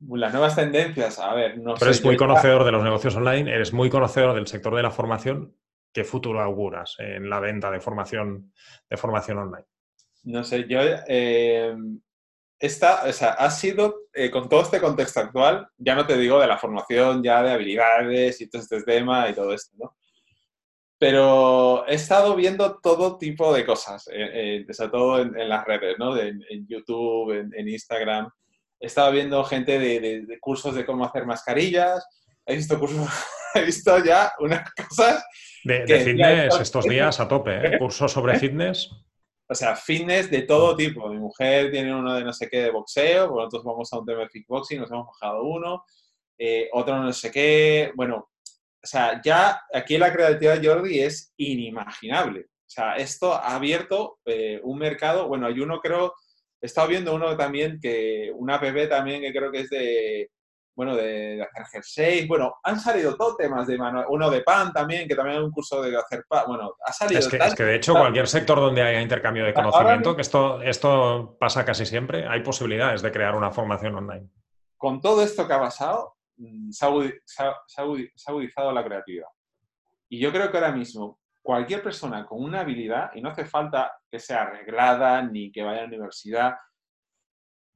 Las 0.01 0.31
nuevas 0.31 0.55
tendencias, 0.55 1.19
a 1.19 1.33
ver, 1.33 1.57
no 1.57 1.73
Pero 1.75 1.87
eres 1.87 2.03
muy 2.03 2.17
conocedor 2.17 2.63
de 2.63 2.71
los 2.71 2.83
negocios 2.83 3.15
online, 3.15 3.53
eres 3.53 3.73
muy 3.73 3.89
conocedor 3.89 4.33
del 4.33 4.47
sector 4.47 4.75
de 4.75 4.83
la 4.83 4.91
formación. 4.91 5.55
¿Qué 5.91 6.03
futuro 6.03 6.39
auguras 6.41 6.95
en 6.99 7.29
la 7.29 7.39
venta 7.39 7.71
de 7.71 7.79
formación, 7.79 8.53
de 8.89 8.97
formación 8.97 9.39
online? 9.39 9.65
No 10.23 10.43
sé, 10.43 10.67
yo 10.67 10.79
eh, 11.07 11.75
esta, 12.59 13.05
o 13.07 13.13
sea, 13.13 13.29
ha 13.31 13.49
sido, 13.49 14.07
eh, 14.13 14.29
con 14.29 14.49
todo 14.49 14.61
este 14.61 14.81
contexto 14.81 15.21
actual, 15.21 15.67
ya 15.77 15.95
no 15.95 16.05
te 16.05 16.17
digo 16.17 16.39
de 16.39 16.47
la 16.47 16.57
formación 16.57 17.23
ya 17.23 17.41
de 17.41 17.51
habilidades 17.51 18.41
y 18.41 18.49
todo 18.49 18.61
este 18.61 18.83
tema 18.83 19.29
y 19.29 19.33
todo 19.33 19.53
esto, 19.53 19.75
¿no? 19.77 19.95
Pero 20.97 21.87
he 21.87 21.95
estado 21.95 22.35
viendo 22.35 22.77
todo 22.81 23.17
tipo 23.17 23.53
de 23.53 23.65
cosas, 23.65 24.09
eh, 24.11 24.65
eh 24.67 24.73
sobre 24.73 24.89
todo 24.89 25.21
en, 25.21 25.47
las 25.47 25.63
redes, 25.63 25.95
¿no? 25.97 26.17
en, 26.17 26.67
YouTube, 26.67 27.31
en, 27.31 27.69
Instagram. 27.69 28.29
He 28.81 28.87
estado 28.87 29.13
viendo 29.13 29.41
gente 29.45 29.79
de, 29.79 30.37
cursos 30.41 30.75
de 30.75 30.85
cómo 30.85 31.05
hacer 31.05 31.25
mascarillas. 31.25 32.05
He 32.45 32.57
visto 32.57 32.77
cursos, 32.77 33.07
he 33.55 33.61
visto 33.61 34.03
ya 34.03 34.33
unas 34.39 34.69
cosas. 34.73 35.23
De, 35.63 35.99
fitness 35.99 36.59
estos 36.59 36.85
días 36.85 37.19
a 37.19 37.27
tope, 37.27 37.55
¿eh? 37.55 37.77
Cursos 37.79 38.11
sobre 38.11 38.39
fitness. 38.39 38.89
O 39.47 39.55
sea, 39.55 39.75
fitness 39.75 40.29
de 40.29 40.43
todo 40.43 40.75
tipo. 40.75 41.09
Mi 41.09 41.17
mujer 41.17 41.71
tiene 41.71 41.93
uno 41.93 42.13
de 42.13 42.23
no 42.23 42.31
sé 42.31 42.47
qué 42.49 42.61
de 42.61 42.71
boxeo, 42.71 43.27
nosotros 43.27 43.63
vamos 43.63 43.91
a 43.91 43.99
un 43.99 44.05
tema 44.05 44.21
de 44.21 44.29
kickboxing, 44.29 44.79
nos 44.79 44.91
hemos 44.91 45.07
bajado 45.07 45.43
uno, 45.43 45.83
eh, 46.37 46.69
otro 46.71 47.01
no 47.01 47.11
sé 47.11 47.31
qué. 47.31 47.91
Bueno, 47.95 48.29
o 48.81 48.87
sea, 48.87 49.19
ya 49.23 49.61
aquí 49.73 49.97
la 49.97 50.13
creatividad 50.13 50.59
de 50.59 50.67
Jordi 50.67 50.99
es 50.99 51.33
inimaginable. 51.37 52.41
O 52.41 52.71
sea, 52.71 52.95
esto 52.95 53.33
ha 53.33 53.55
abierto 53.55 54.19
eh, 54.25 54.59
un 54.63 54.77
mercado, 54.77 55.27
bueno, 55.27 55.47
hay 55.47 55.59
uno 55.59 55.79
creo, 55.79 56.13
he 56.61 56.67
estado 56.67 56.87
viendo 56.87 57.15
uno 57.15 57.35
también 57.35 57.79
que, 57.81 58.31
una 58.35 58.55
app 58.55 58.87
también 58.87 59.21
que 59.21 59.33
creo 59.33 59.51
que 59.51 59.61
es 59.61 59.69
de, 59.69 60.29
bueno, 60.79 60.95
de, 60.95 61.41
hacer 61.41 61.65
jerseys, 61.65 62.25
bueno, 62.25 62.55
han 62.63 62.79
salido 62.79 63.17
todos 63.17 63.35
temas 63.35 63.67
de 63.67 63.77
mano, 63.77 64.05
uno 64.07 64.29
de 64.29 64.43
pan 64.43 64.71
también, 64.71 65.09
que 65.09 65.13
también 65.13 65.39
hay 65.39 65.43
un 65.43 65.51
curso 65.51 65.81
de 65.81 65.97
hacer 65.97 66.23
pan, 66.25 66.45
bueno, 66.47 66.73
ha 66.85 66.93
salido... 66.93 67.19
Es 67.19 67.27
que, 67.27 67.35
es 67.35 67.53
que 67.53 67.63
de 67.65 67.75
hecho 67.75 67.91
cualquier 67.91 68.29
sector 68.29 68.57
donde 68.61 68.81
haya 68.81 69.01
intercambio 69.01 69.43
de 69.43 69.53
conocimiento, 69.53 70.15
que 70.15 70.21
esto, 70.21 70.61
esto 70.61 71.35
pasa 71.37 71.65
casi 71.65 71.85
siempre, 71.85 72.25
hay 72.25 72.41
posibilidades 72.43 73.01
de 73.01 73.11
crear 73.11 73.35
una 73.35 73.51
formación 73.51 73.93
online. 73.95 74.29
Con 74.77 75.01
todo 75.01 75.21
esto 75.21 75.45
que 75.45 75.53
ha 75.53 75.59
pasado, 75.59 76.15
mm, 76.37 76.71
se 76.71 76.85
ha, 76.85 77.55
agudizado 78.25 78.71
la 78.71 78.85
creatividad. 78.85 79.27
Y 80.07 80.17
yo 80.17 80.31
creo 80.31 80.49
que 80.49 80.59
ahora 80.59 80.71
mismo 80.71 81.19
cualquier 81.41 81.83
persona 81.83 82.25
con 82.25 82.41
una 82.41 82.61
habilidad, 82.61 83.11
y 83.15 83.21
no 83.21 83.31
hace 83.31 83.43
falta 83.43 83.91
que 84.09 84.17
sea 84.17 84.43
arreglada 84.43 85.23
ni 85.23 85.51
que 85.51 85.61
vaya 85.61 85.79
a 85.79 85.81
la 85.81 85.87
universidad, 85.89 86.55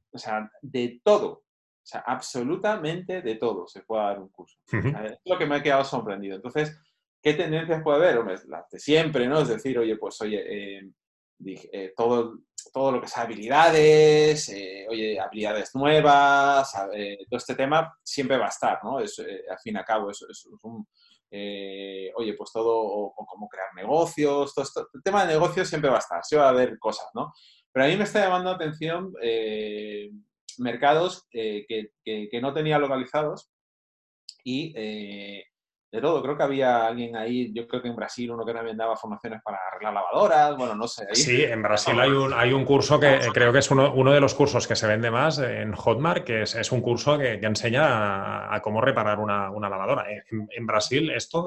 o 0.10 0.18
sea, 0.18 0.50
de 0.62 1.02
todo, 1.04 1.44
o 1.84 1.86
sea, 1.86 2.00
absolutamente 2.08 3.22
de 3.22 3.36
todo 3.36 3.68
se 3.68 3.82
puede 3.82 4.04
dar 4.04 4.20
un 4.20 4.30
curso. 4.30 4.58
Es 4.72 5.20
lo 5.26 5.38
que 5.38 5.46
me 5.46 5.56
ha 5.56 5.64
quedado 5.64 5.84
sorprendido. 5.84 6.38
Entonces, 6.38 6.80
¿qué 7.22 7.34
tendencias 7.34 7.84
puede 7.84 8.10
haber? 8.10 8.40
Las 8.48 8.70
de 8.70 8.80
siempre, 8.80 9.28
¿no? 9.28 9.42
Es 9.42 9.50
decir, 9.50 9.78
oye, 9.78 9.98
pues, 9.98 10.22
oye, 10.22 10.78
eh, 10.78 10.90
eh, 11.46 11.94
todo, 11.96 12.40
todo 12.72 12.94
lo 12.94 13.02
que 13.02 13.10
sea 13.10 13.24
habilidades, 13.24 14.48
eh, 14.48 14.88
oye, 14.90 15.20
habilidades 15.20 15.76
nuevas, 15.76 16.72
todo 16.72 17.38
este 17.38 17.56
tema 17.56 17.94
siempre 18.02 18.38
va 18.38 18.46
a 18.46 18.50
estar, 18.50 18.80
¿no? 18.82 19.02
Es, 19.02 19.20
al 19.20 19.60
fin 19.60 19.76
y 19.76 19.78
al 19.78 19.86
cabo, 19.86 20.10
es, 20.10 20.26
es 20.30 20.48
un, 20.62 20.88
oye, 22.16 22.34
pues 22.38 22.50
todo, 22.54 22.80
o, 22.80 23.14
cómo 23.14 23.50
crear 23.50 23.74
negocios, 23.76 24.56
todo 24.56 24.64
esto, 24.64 24.88
el 24.94 25.04
tema 25.04 25.26
de 25.26 25.34
negocios 25.34 25.68
siempre 25.68 25.90
va 25.90 25.98
a 25.98 26.00
estar, 26.00 26.24
sí 26.24 26.38
va 26.38 26.46
a 26.46 26.50
haber 26.50 26.80
cosas, 26.80 27.08
¿no? 27.14 27.34
Pero 27.74 27.86
a 27.86 27.90
mí 27.90 27.98
me 27.98 28.06
está 28.06 28.22
llamando 28.22 28.52
la 28.52 28.56
atención 28.56 29.12
mercados 30.60 31.28
que, 31.30 31.66
que, 32.04 32.40
no 32.42 32.54
tenía 32.54 32.80
localizados 32.80 33.52
y 34.44 34.74
eh, 34.76 35.46
de 35.94 36.02
todo. 36.02 36.24
Creo 36.24 36.36
que 36.36 36.42
había 36.42 36.88
alguien 36.88 37.16
ahí, 37.16 37.54
yo 37.54 37.68
creo 37.68 37.80
que 37.80 37.88
en 37.88 37.96
Brasil, 37.96 38.32
uno 38.32 38.44
que 38.44 38.52
también 38.52 38.76
daba 38.76 38.96
formaciones 38.96 39.42
para 39.44 39.60
arreglar 39.68 39.94
lavadoras, 39.94 40.58
bueno, 40.58 40.74
no 40.74 40.88
sé. 40.88 41.06
Sí, 41.14 41.44
en 41.44 41.62
Brasil 41.62 42.00
hay 42.00 42.10
un, 42.10 42.34
hay 42.34 42.52
un 42.52 42.66
curso 42.66 43.00
que 43.00 43.20
creo 43.32 43.54
que 43.54 43.60
es 43.60 43.70
uno, 43.70 43.94
uno, 43.94 44.12
de 44.12 44.20
los 44.20 44.34
cursos 44.34 44.68
que 44.68 44.76
se 44.76 44.88
vende 44.88 45.12
más 45.12 45.38
en 45.38 45.72
Hotmart, 45.74 46.24
que 46.24 46.42
es, 46.42 46.56
es 46.56 46.72
un 46.72 46.82
curso 46.82 47.20
que, 47.20 47.34
enseña 47.34 48.52
a, 48.52 48.60
cómo 48.64 48.82
reparar 48.82 49.20
una, 49.20 49.52
una 49.52 49.70
lavadora. 49.70 50.08
En, 50.10 50.48
en, 50.50 50.66
Brasil, 50.66 51.12
esto, 51.12 51.46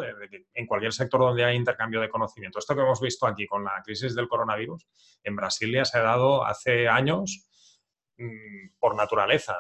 en 0.55 0.67
cualquier 0.67 0.93
sector 0.93 1.21
donde 1.23 1.45
hay 1.45 1.57
intercambio 1.57 2.01
de 2.01 2.09
conocimiento, 2.09 2.61
esto 2.61 2.77
que 2.77 2.83
hemos 2.83 3.01
visto 3.01 3.27
aquí 3.27 3.49
con 3.49 3.65
la 3.65 3.83
crisis 3.85 4.15
del 4.15 4.29
coronavirus, 4.29 4.87
en 5.25 5.35
Brasil 5.35 5.73
ya 5.73 5.85
se 5.85 5.99
ha 5.99 6.03
dado 6.03 6.45
hace 6.45 6.87
años 6.87 7.49
por 8.79 8.95
naturaleza. 8.95 9.57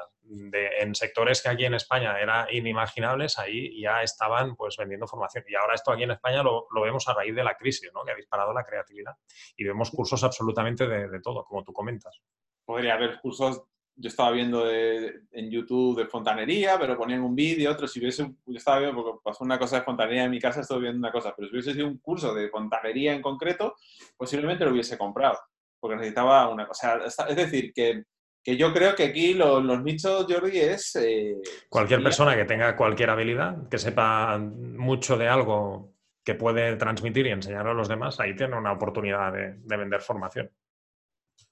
En 0.80 0.94
sectores 0.94 1.40
que 1.42 1.48
aquí 1.48 1.64
en 1.64 1.74
España 1.74 2.18
eran 2.20 2.46
inimaginables, 2.50 3.38
ahí 3.38 3.80
ya 3.80 4.02
estaban 4.02 4.56
pues 4.56 4.76
vendiendo 4.76 5.06
formación. 5.06 5.44
Y 5.46 5.54
ahora 5.54 5.74
esto 5.74 5.92
aquí 5.92 6.02
en 6.02 6.10
España 6.12 6.42
lo, 6.42 6.66
vemos 6.82 7.06
a 7.08 7.14
raíz 7.14 7.34
de 7.34 7.44
la 7.44 7.56
crisis, 7.56 7.90
¿no? 7.94 8.02
que 8.04 8.12
ha 8.12 8.16
disparado 8.16 8.52
la 8.52 8.64
creatividad. 8.64 9.14
Y 9.56 9.64
vemos 9.64 9.90
cursos 9.90 10.22
absolutamente 10.24 10.86
de, 10.88 11.20
todo, 11.20 11.44
como 11.44 11.62
tú 11.62 11.72
comentas. 11.72 12.20
Podría 12.64 12.94
haber 12.94 13.20
cursos, 13.20 13.62
yo 13.94 14.08
estaba 14.08 14.32
viendo 14.32 14.68
en 14.68 15.50
YouTube 15.50 15.98
de 15.98 16.06
fontanería, 16.06 16.76
pero 16.78 16.96
ponían 16.96 17.22
un 17.22 17.36
vídeo, 17.36 17.70
otro, 17.70 17.86
si 17.86 18.00
hubiese, 18.00 18.24
yo 18.24 18.56
estaba 18.56 18.80
viendo, 18.80 18.96
porque 18.96 19.20
pasó 19.22 19.44
una 19.44 19.58
cosa 19.58 19.76
de 19.76 19.84
fontanería 19.84 20.24
en 20.24 20.30
mi 20.32 20.40
casa, 20.40 20.60
estoy 20.60 20.80
viendo 20.80 20.98
una 20.98 21.12
cosa, 21.12 21.32
pero 21.36 21.48
si 21.48 21.54
hubiese 21.54 21.72
sido 21.72 21.86
un 21.86 21.98
curso 21.98 22.34
de 22.34 22.48
fontanería 22.48 23.14
en 23.14 23.22
concreto, 23.22 23.76
posiblemente 24.16 24.64
lo 24.64 24.72
hubiese 24.72 24.98
comprado, 24.98 25.38
porque 25.78 25.96
necesitaba 25.96 26.48
una 26.48 26.66
cosa. 26.66 26.98
Es 27.06 27.36
decir, 27.36 27.72
que 27.72 28.02
que 28.46 28.56
yo 28.56 28.72
creo 28.72 28.94
que 28.94 29.02
aquí 29.02 29.34
los, 29.34 29.82
nichos, 29.82 30.24
Jordi, 30.28 30.60
es... 30.60 30.94
Eh, 30.94 31.36
cualquier 31.68 32.00
persona 32.00 32.36
que 32.36 32.44
tenga 32.44 32.76
cualquier 32.76 33.10
habilidad, 33.10 33.68
que 33.68 33.76
sepa 33.76 34.38
mucho 34.38 35.18
de 35.18 35.26
algo 35.26 35.96
que 36.24 36.36
puede 36.36 36.76
transmitir 36.76 37.26
y 37.26 37.30
enseñar 37.30 37.66
a 37.66 37.74
los 37.74 37.88
demás, 37.88 38.20
ahí 38.20 38.36
tiene 38.36 38.56
una 38.56 38.70
oportunidad 38.70 39.32
de, 39.32 39.76
vender 39.76 40.00
formación. 40.00 40.48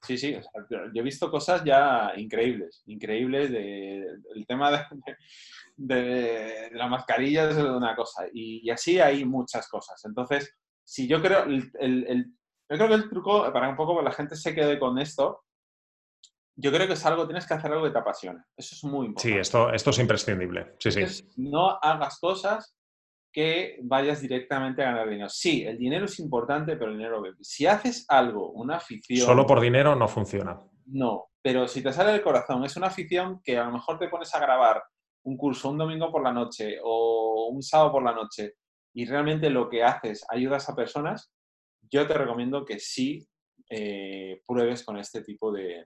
Sí, 0.03 0.17
sí, 0.17 0.37
yo 0.69 0.77
he 0.93 1.01
visto 1.01 1.29
cosas 1.29 1.65
ya 1.65 2.13
increíbles, 2.15 2.81
increíbles. 2.85 3.51
De, 3.51 3.97
el 4.33 4.47
tema 4.47 4.71
de, 4.71 4.85
de, 5.75 6.69
la 6.71 6.87
mascarilla 6.87 7.49
es 7.49 7.57
una 7.57 7.93
cosa, 7.93 8.23
y, 8.31 8.69
así 8.69 9.01
hay 9.01 9.25
muchas 9.25 9.67
cosas. 9.67 10.01
Entonces, 10.05 10.55
si 10.81 11.09
yo 11.09 11.21
creo, 11.21 11.43
el, 11.43 12.25
yo 12.69 12.77
creo 12.77 12.87
que 12.87 12.93
el 12.93 13.09
truco, 13.09 13.51
para 13.51 13.67
un 13.67 13.75
poco 13.75 13.97
que 13.97 14.05
la 14.05 14.13
gente 14.13 14.37
se 14.37 14.55
quede 14.55 14.79
con 14.79 14.97
esto, 14.97 15.41
yo 16.55 16.71
creo 16.71 16.87
que 16.87 16.93
es 16.93 17.05
algo, 17.05 17.25
tienes 17.25 17.45
que 17.45 17.53
hacer 17.53 17.71
algo 17.71 17.85
que 17.85 17.91
te 17.91 17.99
apasione. 17.99 18.43
Eso 18.55 18.75
es 18.75 18.83
muy 18.83 19.07
importante. 19.07 19.35
Sí, 19.35 19.39
esto, 19.39 19.71
esto 19.71 19.89
es 19.89 19.99
imprescindible. 19.99 20.75
Sí, 20.79 20.91
sí. 20.91 21.33
No 21.37 21.77
hagas 21.81 22.19
cosas 22.19 22.75
que 23.31 23.79
vayas 23.83 24.21
directamente 24.21 24.81
a 24.81 24.91
ganar 24.91 25.09
dinero. 25.09 25.29
Sí, 25.29 25.63
el 25.63 25.77
dinero 25.77 26.05
es 26.05 26.19
importante, 26.19 26.77
pero 26.77 26.91
el 26.91 26.97
dinero... 26.97 27.21
Si 27.41 27.65
haces 27.65 28.05
algo, 28.07 28.51
una 28.51 28.77
afición... 28.77 29.25
Solo 29.25 29.45
por 29.45 29.59
dinero 29.59 29.95
no 29.95 30.07
funciona. 30.07 30.61
No, 30.85 31.31
pero 31.41 31.67
si 31.67 31.83
te 31.83 31.91
sale 31.91 32.13
del 32.13 32.21
corazón, 32.21 32.63
es 32.63 32.77
una 32.77 32.87
afición 32.87 33.41
que 33.43 33.57
a 33.57 33.65
lo 33.65 33.71
mejor 33.71 33.99
te 33.99 34.07
pones 34.07 34.33
a 34.33 34.39
grabar 34.39 34.81
un 35.25 35.37
curso 35.37 35.69
un 35.69 35.77
domingo 35.77 36.11
por 36.11 36.23
la 36.23 36.31
noche 36.31 36.77
o 36.81 37.49
un 37.51 37.61
sábado 37.61 37.91
por 37.91 38.03
la 38.03 38.13
noche 38.13 38.53
y 38.93 39.05
realmente 39.05 39.49
lo 39.49 39.69
que 39.69 39.83
haces 39.83 40.23
ayudas 40.29 40.69
a 40.69 40.75
personas, 40.75 41.33
yo 41.81 42.07
te 42.07 42.13
recomiendo 42.13 42.63
que 42.63 42.79
sí 42.79 43.27
eh, 43.69 44.41
pruebes 44.45 44.83
con 44.83 44.97
este 44.97 45.21
tipo 45.23 45.51
de, 45.51 45.85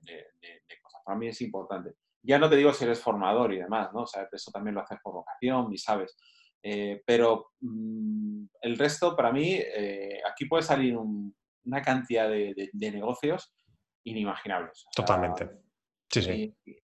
cosas. 0.82 1.02
Para 1.04 1.18
mí 1.18 1.28
es 1.28 1.42
importante. 1.42 1.94
Ya 2.22 2.38
no 2.38 2.50
te 2.50 2.58
digo 2.58 2.74
si 2.74 2.84
eres 2.84 3.02
formador 3.02 3.54
y 3.54 3.58
demás, 3.58 3.90
¿no? 3.94 4.02
O 4.02 4.08
sea, 4.08 4.28
eso 4.32 4.52
también 4.52 4.76
lo 4.76 4.82
haces 4.82 5.00
por 5.02 5.14
vocación 5.14 5.72
y 5.74 5.78
sabes. 5.78 6.18
Eh, 6.62 7.02
pero 7.06 7.52
mm, 7.62 8.46
el 8.62 8.78
resto, 8.78 9.16
para 9.16 9.32
mí, 9.32 9.54
eh, 9.54 10.22
aquí 10.30 10.46
puede 10.46 10.64
salir 10.64 10.98
una 10.98 11.82
cantidad 11.82 12.30
de, 12.30 12.70
negocios 12.74 13.54
inimaginables. 14.04 14.86
Totalmente. 14.94 15.50
Sí, 16.10 16.22
sí. 16.22 16.56
Y, 16.66 16.72
y, 16.72 16.80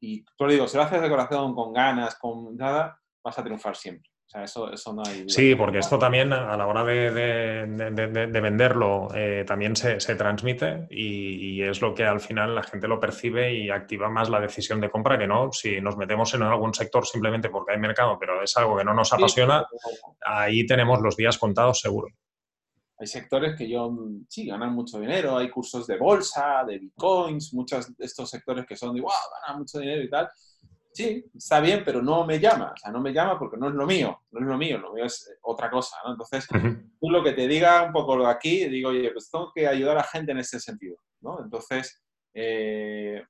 y, 0.00 0.24
te 0.24 0.46
digo, 0.48 0.68
si 0.68 0.76
lo 0.76 0.82
haces 0.82 1.00
de 1.00 1.08
corazón, 1.08 1.54
con 1.54 1.72
ganas, 1.72 2.18
con 2.18 2.56
nada, 2.56 3.00
vas 3.24 3.38
a 3.38 3.44
triunfar 3.44 3.76
siempre 3.76 4.13
eso, 4.42 4.92
no 4.92 5.02
hay... 5.06 5.28
Sí, 5.28 5.54
porque 5.54 5.78
esto 5.78 5.98
también 5.98 6.32
a 6.32 6.56
la 6.56 6.66
hora 6.66 6.82
de, 6.84 8.40
venderlo 8.42 9.08
eh, 9.14 9.44
también 9.46 9.76
se, 9.76 9.98
transmite 10.16 10.86
y, 10.90 11.62
es 11.62 11.80
lo 11.80 11.94
que 11.94 12.04
al 12.04 12.20
final 12.20 12.54
la 12.54 12.62
gente 12.62 12.88
lo 12.88 12.98
percibe 12.98 13.54
y 13.54 13.70
activa 13.70 14.10
más 14.10 14.28
la 14.28 14.40
decisión 14.40 14.80
de 14.80 14.90
compra 14.90 15.18
que 15.18 15.26
no. 15.26 15.52
Si 15.52 15.80
nos 15.80 15.96
metemos 15.96 16.34
en 16.34 16.42
algún 16.42 16.74
sector 16.74 17.06
simplemente 17.06 17.48
porque 17.48 17.72
hay 17.72 17.78
mercado, 17.78 18.18
pero 18.18 18.42
es 18.42 18.56
algo 18.56 18.76
que 18.76 18.84
no 18.84 18.92
nos 18.92 19.12
apasiona, 19.12 19.66
ahí 20.24 20.66
tenemos 20.66 21.00
los 21.00 21.16
días 21.16 21.38
contados 21.38 21.80
seguro. 21.80 22.08
Hay 22.98 23.06
sectores 23.06 23.56
que 23.56 23.68
yo, 23.68 23.92
sí, 24.28 24.46
ganan 24.46 24.72
mucho 24.72 25.00
dinero, 25.00 25.36
hay 25.36 25.50
cursos 25.50 25.86
de 25.86 25.96
bolsa, 25.96 26.64
de 26.66 26.78
bitcoins, 26.78 27.52
muchos 27.52 27.96
de 27.96 28.04
estos 28.04 28.30
sectores 28.30 28.66
que 28.66 28.76
son 28.76 28.94
de, 28.94 29.00
wow, 29.00 29.10
ganan 29.42 29.60
mucho 29.60 29.78
dinero 29.78 30.02
y 30.02 30.10
tal 30.10 30.28
sí, 30.94 31.24
está 31.34 31.60
bien, 31.60 31.82
pero 31.84 32.00
no 32.00 32.24
me 32.24 32.38
llama. 32.38 32.72
O 32.72 32.76
sea, 32.76 32.92
no 32.92 33.00
me 33.00 33.12
llama 33.12 33.38
porque 33.38 33.56
no 33.56 33.68
es 33.68 33.74
lo 33.74 33.84
mío, 33.84 34.22
no 34.30 34.40
es 34.40 34.46
lo 34.46 34.56
mío, 34.56 34.78
lo 34.78 34.92
mío 34.92 35.04
es 35.04 35.36
otra 35.42 35.68
cosa, 35.70 35.96
¿no? 36.04 36.12
Entonces, 36.12 36.46
tú 36.48 37.10
lo 37.10 37.22
que 37.22 37.32
te 37.32 37.48
diga 37.48 37.82
un 37.82 37.92
poco 37.92 38.16
lo 38.16 38.24
de 38.24 38.30
aquí, 38.30 38.68
digo, 38.68 38.90
oye, 38.90 39.10
pues 39.10 39.28
tengo 39.30 39.50
que 39.52 39.66
ayudar 39.66 39.96
a 39.96 40.00
la 40.00 40.06
gente 40.06 40.32
en 40.32 40.38
ese 40.38 40.60
sentido, 40.60 40.96
¿no? 41.20 41.42
Entonces, 41.42 42.02
eh, 42.32 43.22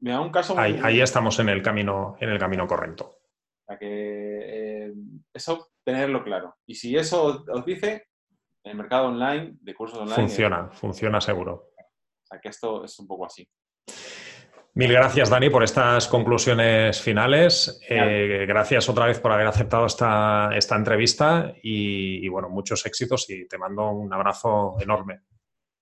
me 0.00 0.12
da 0.12 0.20
un 0.20 0.30
caso... 0.30 0.56
Ahí, 0.58 0.78
ahí, 0.82 1.00
estamos 1.00 1.38
en 1.40 1.48
el 1.48 1.60
camino, 1.60 2.16
en 2.20 2.30
el 2.30 2.38
camino 2.38 2.66
correcto. 2.66 3.04
O 3.04 3.64
sea, 3.66 3.78
que 3.78 3.88
eh, 3.88 4.92
eso, 5.34 5.70
tenerlo 5.84 6.22
claro. 6.22 6.56
Y 6.66 6.76
si 6.76 6.96
eso 6.96 7.44
os 7.48 7.64
dice, 7.64 8.06
el 8.62 8.76
mercado 8.76 9.08
online, 9.08 9.56
de 9.60 9.74
cursos 9.74 9.98
online... 9.98 10.14
Funciona, 10.14 10.70
funciona 10.70 11.20
seguro. 11.20 11.72
O 11.74 12.26
sea, 12.26 12.40
que 12.40 12.48
esto 12.48 12.84
es 12.84 12.96
un 13.00 13.08
poco 13.08 13.26
así. 13.26 13.48
Mil 14.74 14.92
gracias, 14.92 15.30
Dani, 15.30 15.50
por 15.50 15.64
estas 15.64 16.06
conclusiones 16.06 17.00
finales. 17.00 17.80
Eh, 17.88 18.44
gracias 18.46 18.88
otra 18.88 19.06
vez 19.06 19.18
por 19.18 19.32
haber 19.32 19.46
aceptado 19.46 19.86
esta, 19.86 20.50
esta 20.54 20.76
entrevista 20.76 21.52
y, 21.62 22.28
bueno, 22.28 22.48
muchos 22.48 22.86
éxitos 22.86 23.28
y 23.28 23.48
te 23.48 23.58
mando 23.58 23.90
un 23.90 24.12
abrazo 24.12 24.76
enorme. 24.80 25.22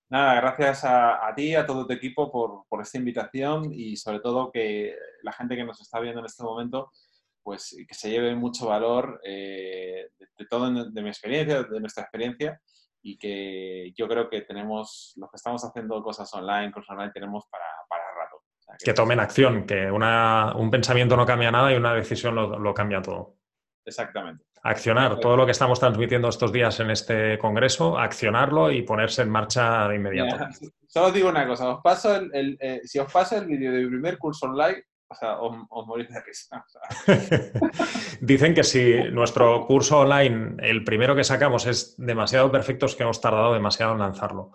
Nada, 0.09 0.37
gracias 0.37 0.85
a, 0.85 1.33
ti, 1.35 1.55
a 1.55 1.67
todo 1.67 1.87
tu 1.87 1.93
equipo 1.93 2.31
por, 2.31 2.81
esta 2.81 2.97
invitación 2.97 3.73
y 3.73 3.97
sobre 3.97 4.21
todo 4.21 4.53
que 4.53 4.95
la 5.23 5.33
gente 5.33 5.57
que 5.57 5.65
nos 5.65 5.81
está 5.81 5.99
viendo 6.01 6.21
en 6.21 6.27
este 6.27 6.45
momento, 6.45 6.93
pues 7.43 7.77
que 7.87 7.95
se 7.95 8.11
lleve 8.11 8.35
mucho 8.35 8.69
valor 8.69 9.21
eh, 9.25 10.11
de, 10.39 10.47
todo, 10.47 10.73
de 10.73 11.03
mi 11.03 11.09
experiencia, 11.09 11.65
de 11.65 11.81
nuestra 11.81 12.05
experiencia 12.05 12.61
y 13.03 13.19
que 13.19 13.93
yo 13.97 14.09
creo 14.09 14.29
que 14.29 14.43
tenemos, 14.43 15.13
los 15.17 15.31
que 15.31 15.37
estamos 15.37 15.65
haciendo 15.65 16.03
cosas 16.03 16.33
online, 16.35 16.73
cosas 16.73 16.91
online, 16.91 17.13
tenemos 17.13 17.45
para, 17.51 17.67
para 17.89 18.06
que, 18.83 18.95
tomen 18.95 19.21
acción, 19.21 19.67
que 19.67 19.91
un 19.91 20.71
pensamiento 20.71 21.17
no 21.17 21.27
cambia 21.27 21.51
nada 21.51 21.73
y 21.73 21.77
una 21.77 21.95
decisión 21.95 22.35
lo, 22.35 22.75
cambia 22.75 23.03
todo. 23.03 23.37
Exactamente. 23.85 24.45
Accionar 24.63 25.21
todo 25.21 25.37
lo 25.37 25.47
que 25.47 25.53
estamos 25.53 25.79
transmitiendo 25.79 26.29
estos 26.29 26.53
días 26.53 26.81
en 26.81 26.91
este 26.91 27.39
congreso, 27.39 27.99
accionarlo 27.99 28.73
y 28.73 28.83
ponerse 28.83 29.23
en 29.23 29.31
marcha 29.31 29.87
de 29.89 29.97
inmediato. 29.97 30.37
solo 30.89 31.13
digo 31.13 31.29
una 31.29 31.47
cosa, 31.47 31.69
os 31.69 31.83
paso 31.83 32.17
el, 32.17 32.59
eh, 32.61 32.81
si 32.85 32.99
os 32.99 33.13
paso 33.13 33.37
el 33.37 33.47
vídeo 33.47 33.71
del 33.71 33.89
primer 33.89 34.19
curso 34.19 34.47
online, 34.47 34.83
o 35.09 35.15
sea, 35.15 35.39
os, 35.39 35.87
morís 35.87 36.09
de 36.09 36.21
risa. 36.21 36.65
Dicen 38.21 38.55
que 38.55 38.65
si 38.65 38.95
nuestro 39.13 39.65
curso 39.67 40.01
online, 40.01 40.57
el 40.59 40.83
primero 40.83 41.15
que 41.15 41.23
sacamos, 41.23 41.67
es 41.67 41.95
demasiado 41.97 42.51
perfecto, 42.51 42.87
es 42.87 42.97
que 42.97 43.05
hemos 43.05 43.21
tardado 43.21 43.55
demasiado 43.55 43.93
en 43.93 44.01
lanzarlo. 44.01 44.53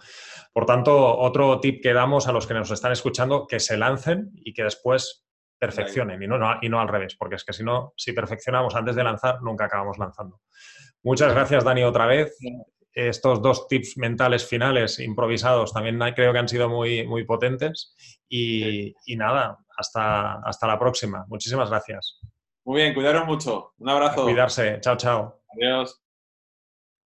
Por 0.54 0.66
tanto, 0.66 1.18
otro 1.18 1.60
tip 1.60 1.82
que 1.82 1.93
damos 1.93 2.28
a 2.28 2.32
los 2.32 2.45
que 2.45 2.54
nos 2.54 2.72
están 2.72 2.91
escuchando, 2.91 3.47
que 3.47 3.60
se 3.60 3.78
lancen 3.78 4.32
y 4.36 4.54
que 4.54 4.64
después 4.64 5.26
perfeccionen 5.58 6.22
y 6.22 6.28
no, 6.28 6.38
y 6.62 6.70
no 6.70 6.82
al 6.82 6.88
revés, 6.88 7.16
porque 7.16 7.36
es 7.36 7.43
que 7.45 7.54
si 7.54 7.64
no, 7.64 7.93
si 7.95 8.14
perfeccionamos 8.14 8.76
antes 8.76 8.95
de 8.95 9.04
lanzar, 9.04 9.41
nunca 9.43 9.66
acabamos 9.66 9.97
lanzando. 9.99 10.41
Muchas 11.04 11.34
gracias, 11.34 11.64
Dani, 11.64 11.84
otra 11.84 12.08
vez. 12.08 12.36
Estos 12.93 13.41
dos 13.41 13.68
tips 13.68 13.97
mentales 13.97 14.45
finales 14.45 14.99
improvisados 14.99 15.72
también 15.72 15.99
creo 16.14 16.34
que 16.34 16.39
han 16.39 16.49
sido 16.49 16.68
muy, 16.68 17.08
muy 17.08 17.24
potentes. 17.26 17.95
Y, 18.28 18.93
nada, 19.16 19.58
hasta, 19.78 20.39
hasta 20.43 20.68
la 20.68 20.80
próxima. 20.80 21.26
Muchísimas 21.28 21.70
gracias. 21.70 22.20
Muy 22.66 22.82
bien, 22.82 22.93
cuidaros 22.93 23.26
mucho. 23.26 23.74
Un 23.78 23.89
abrazo. 23.89 24.24
cuidarse. 24.24 24.80
Chao, 24.82 24.97
chao. 24.97 25.41
Adiós. 25.56 26.01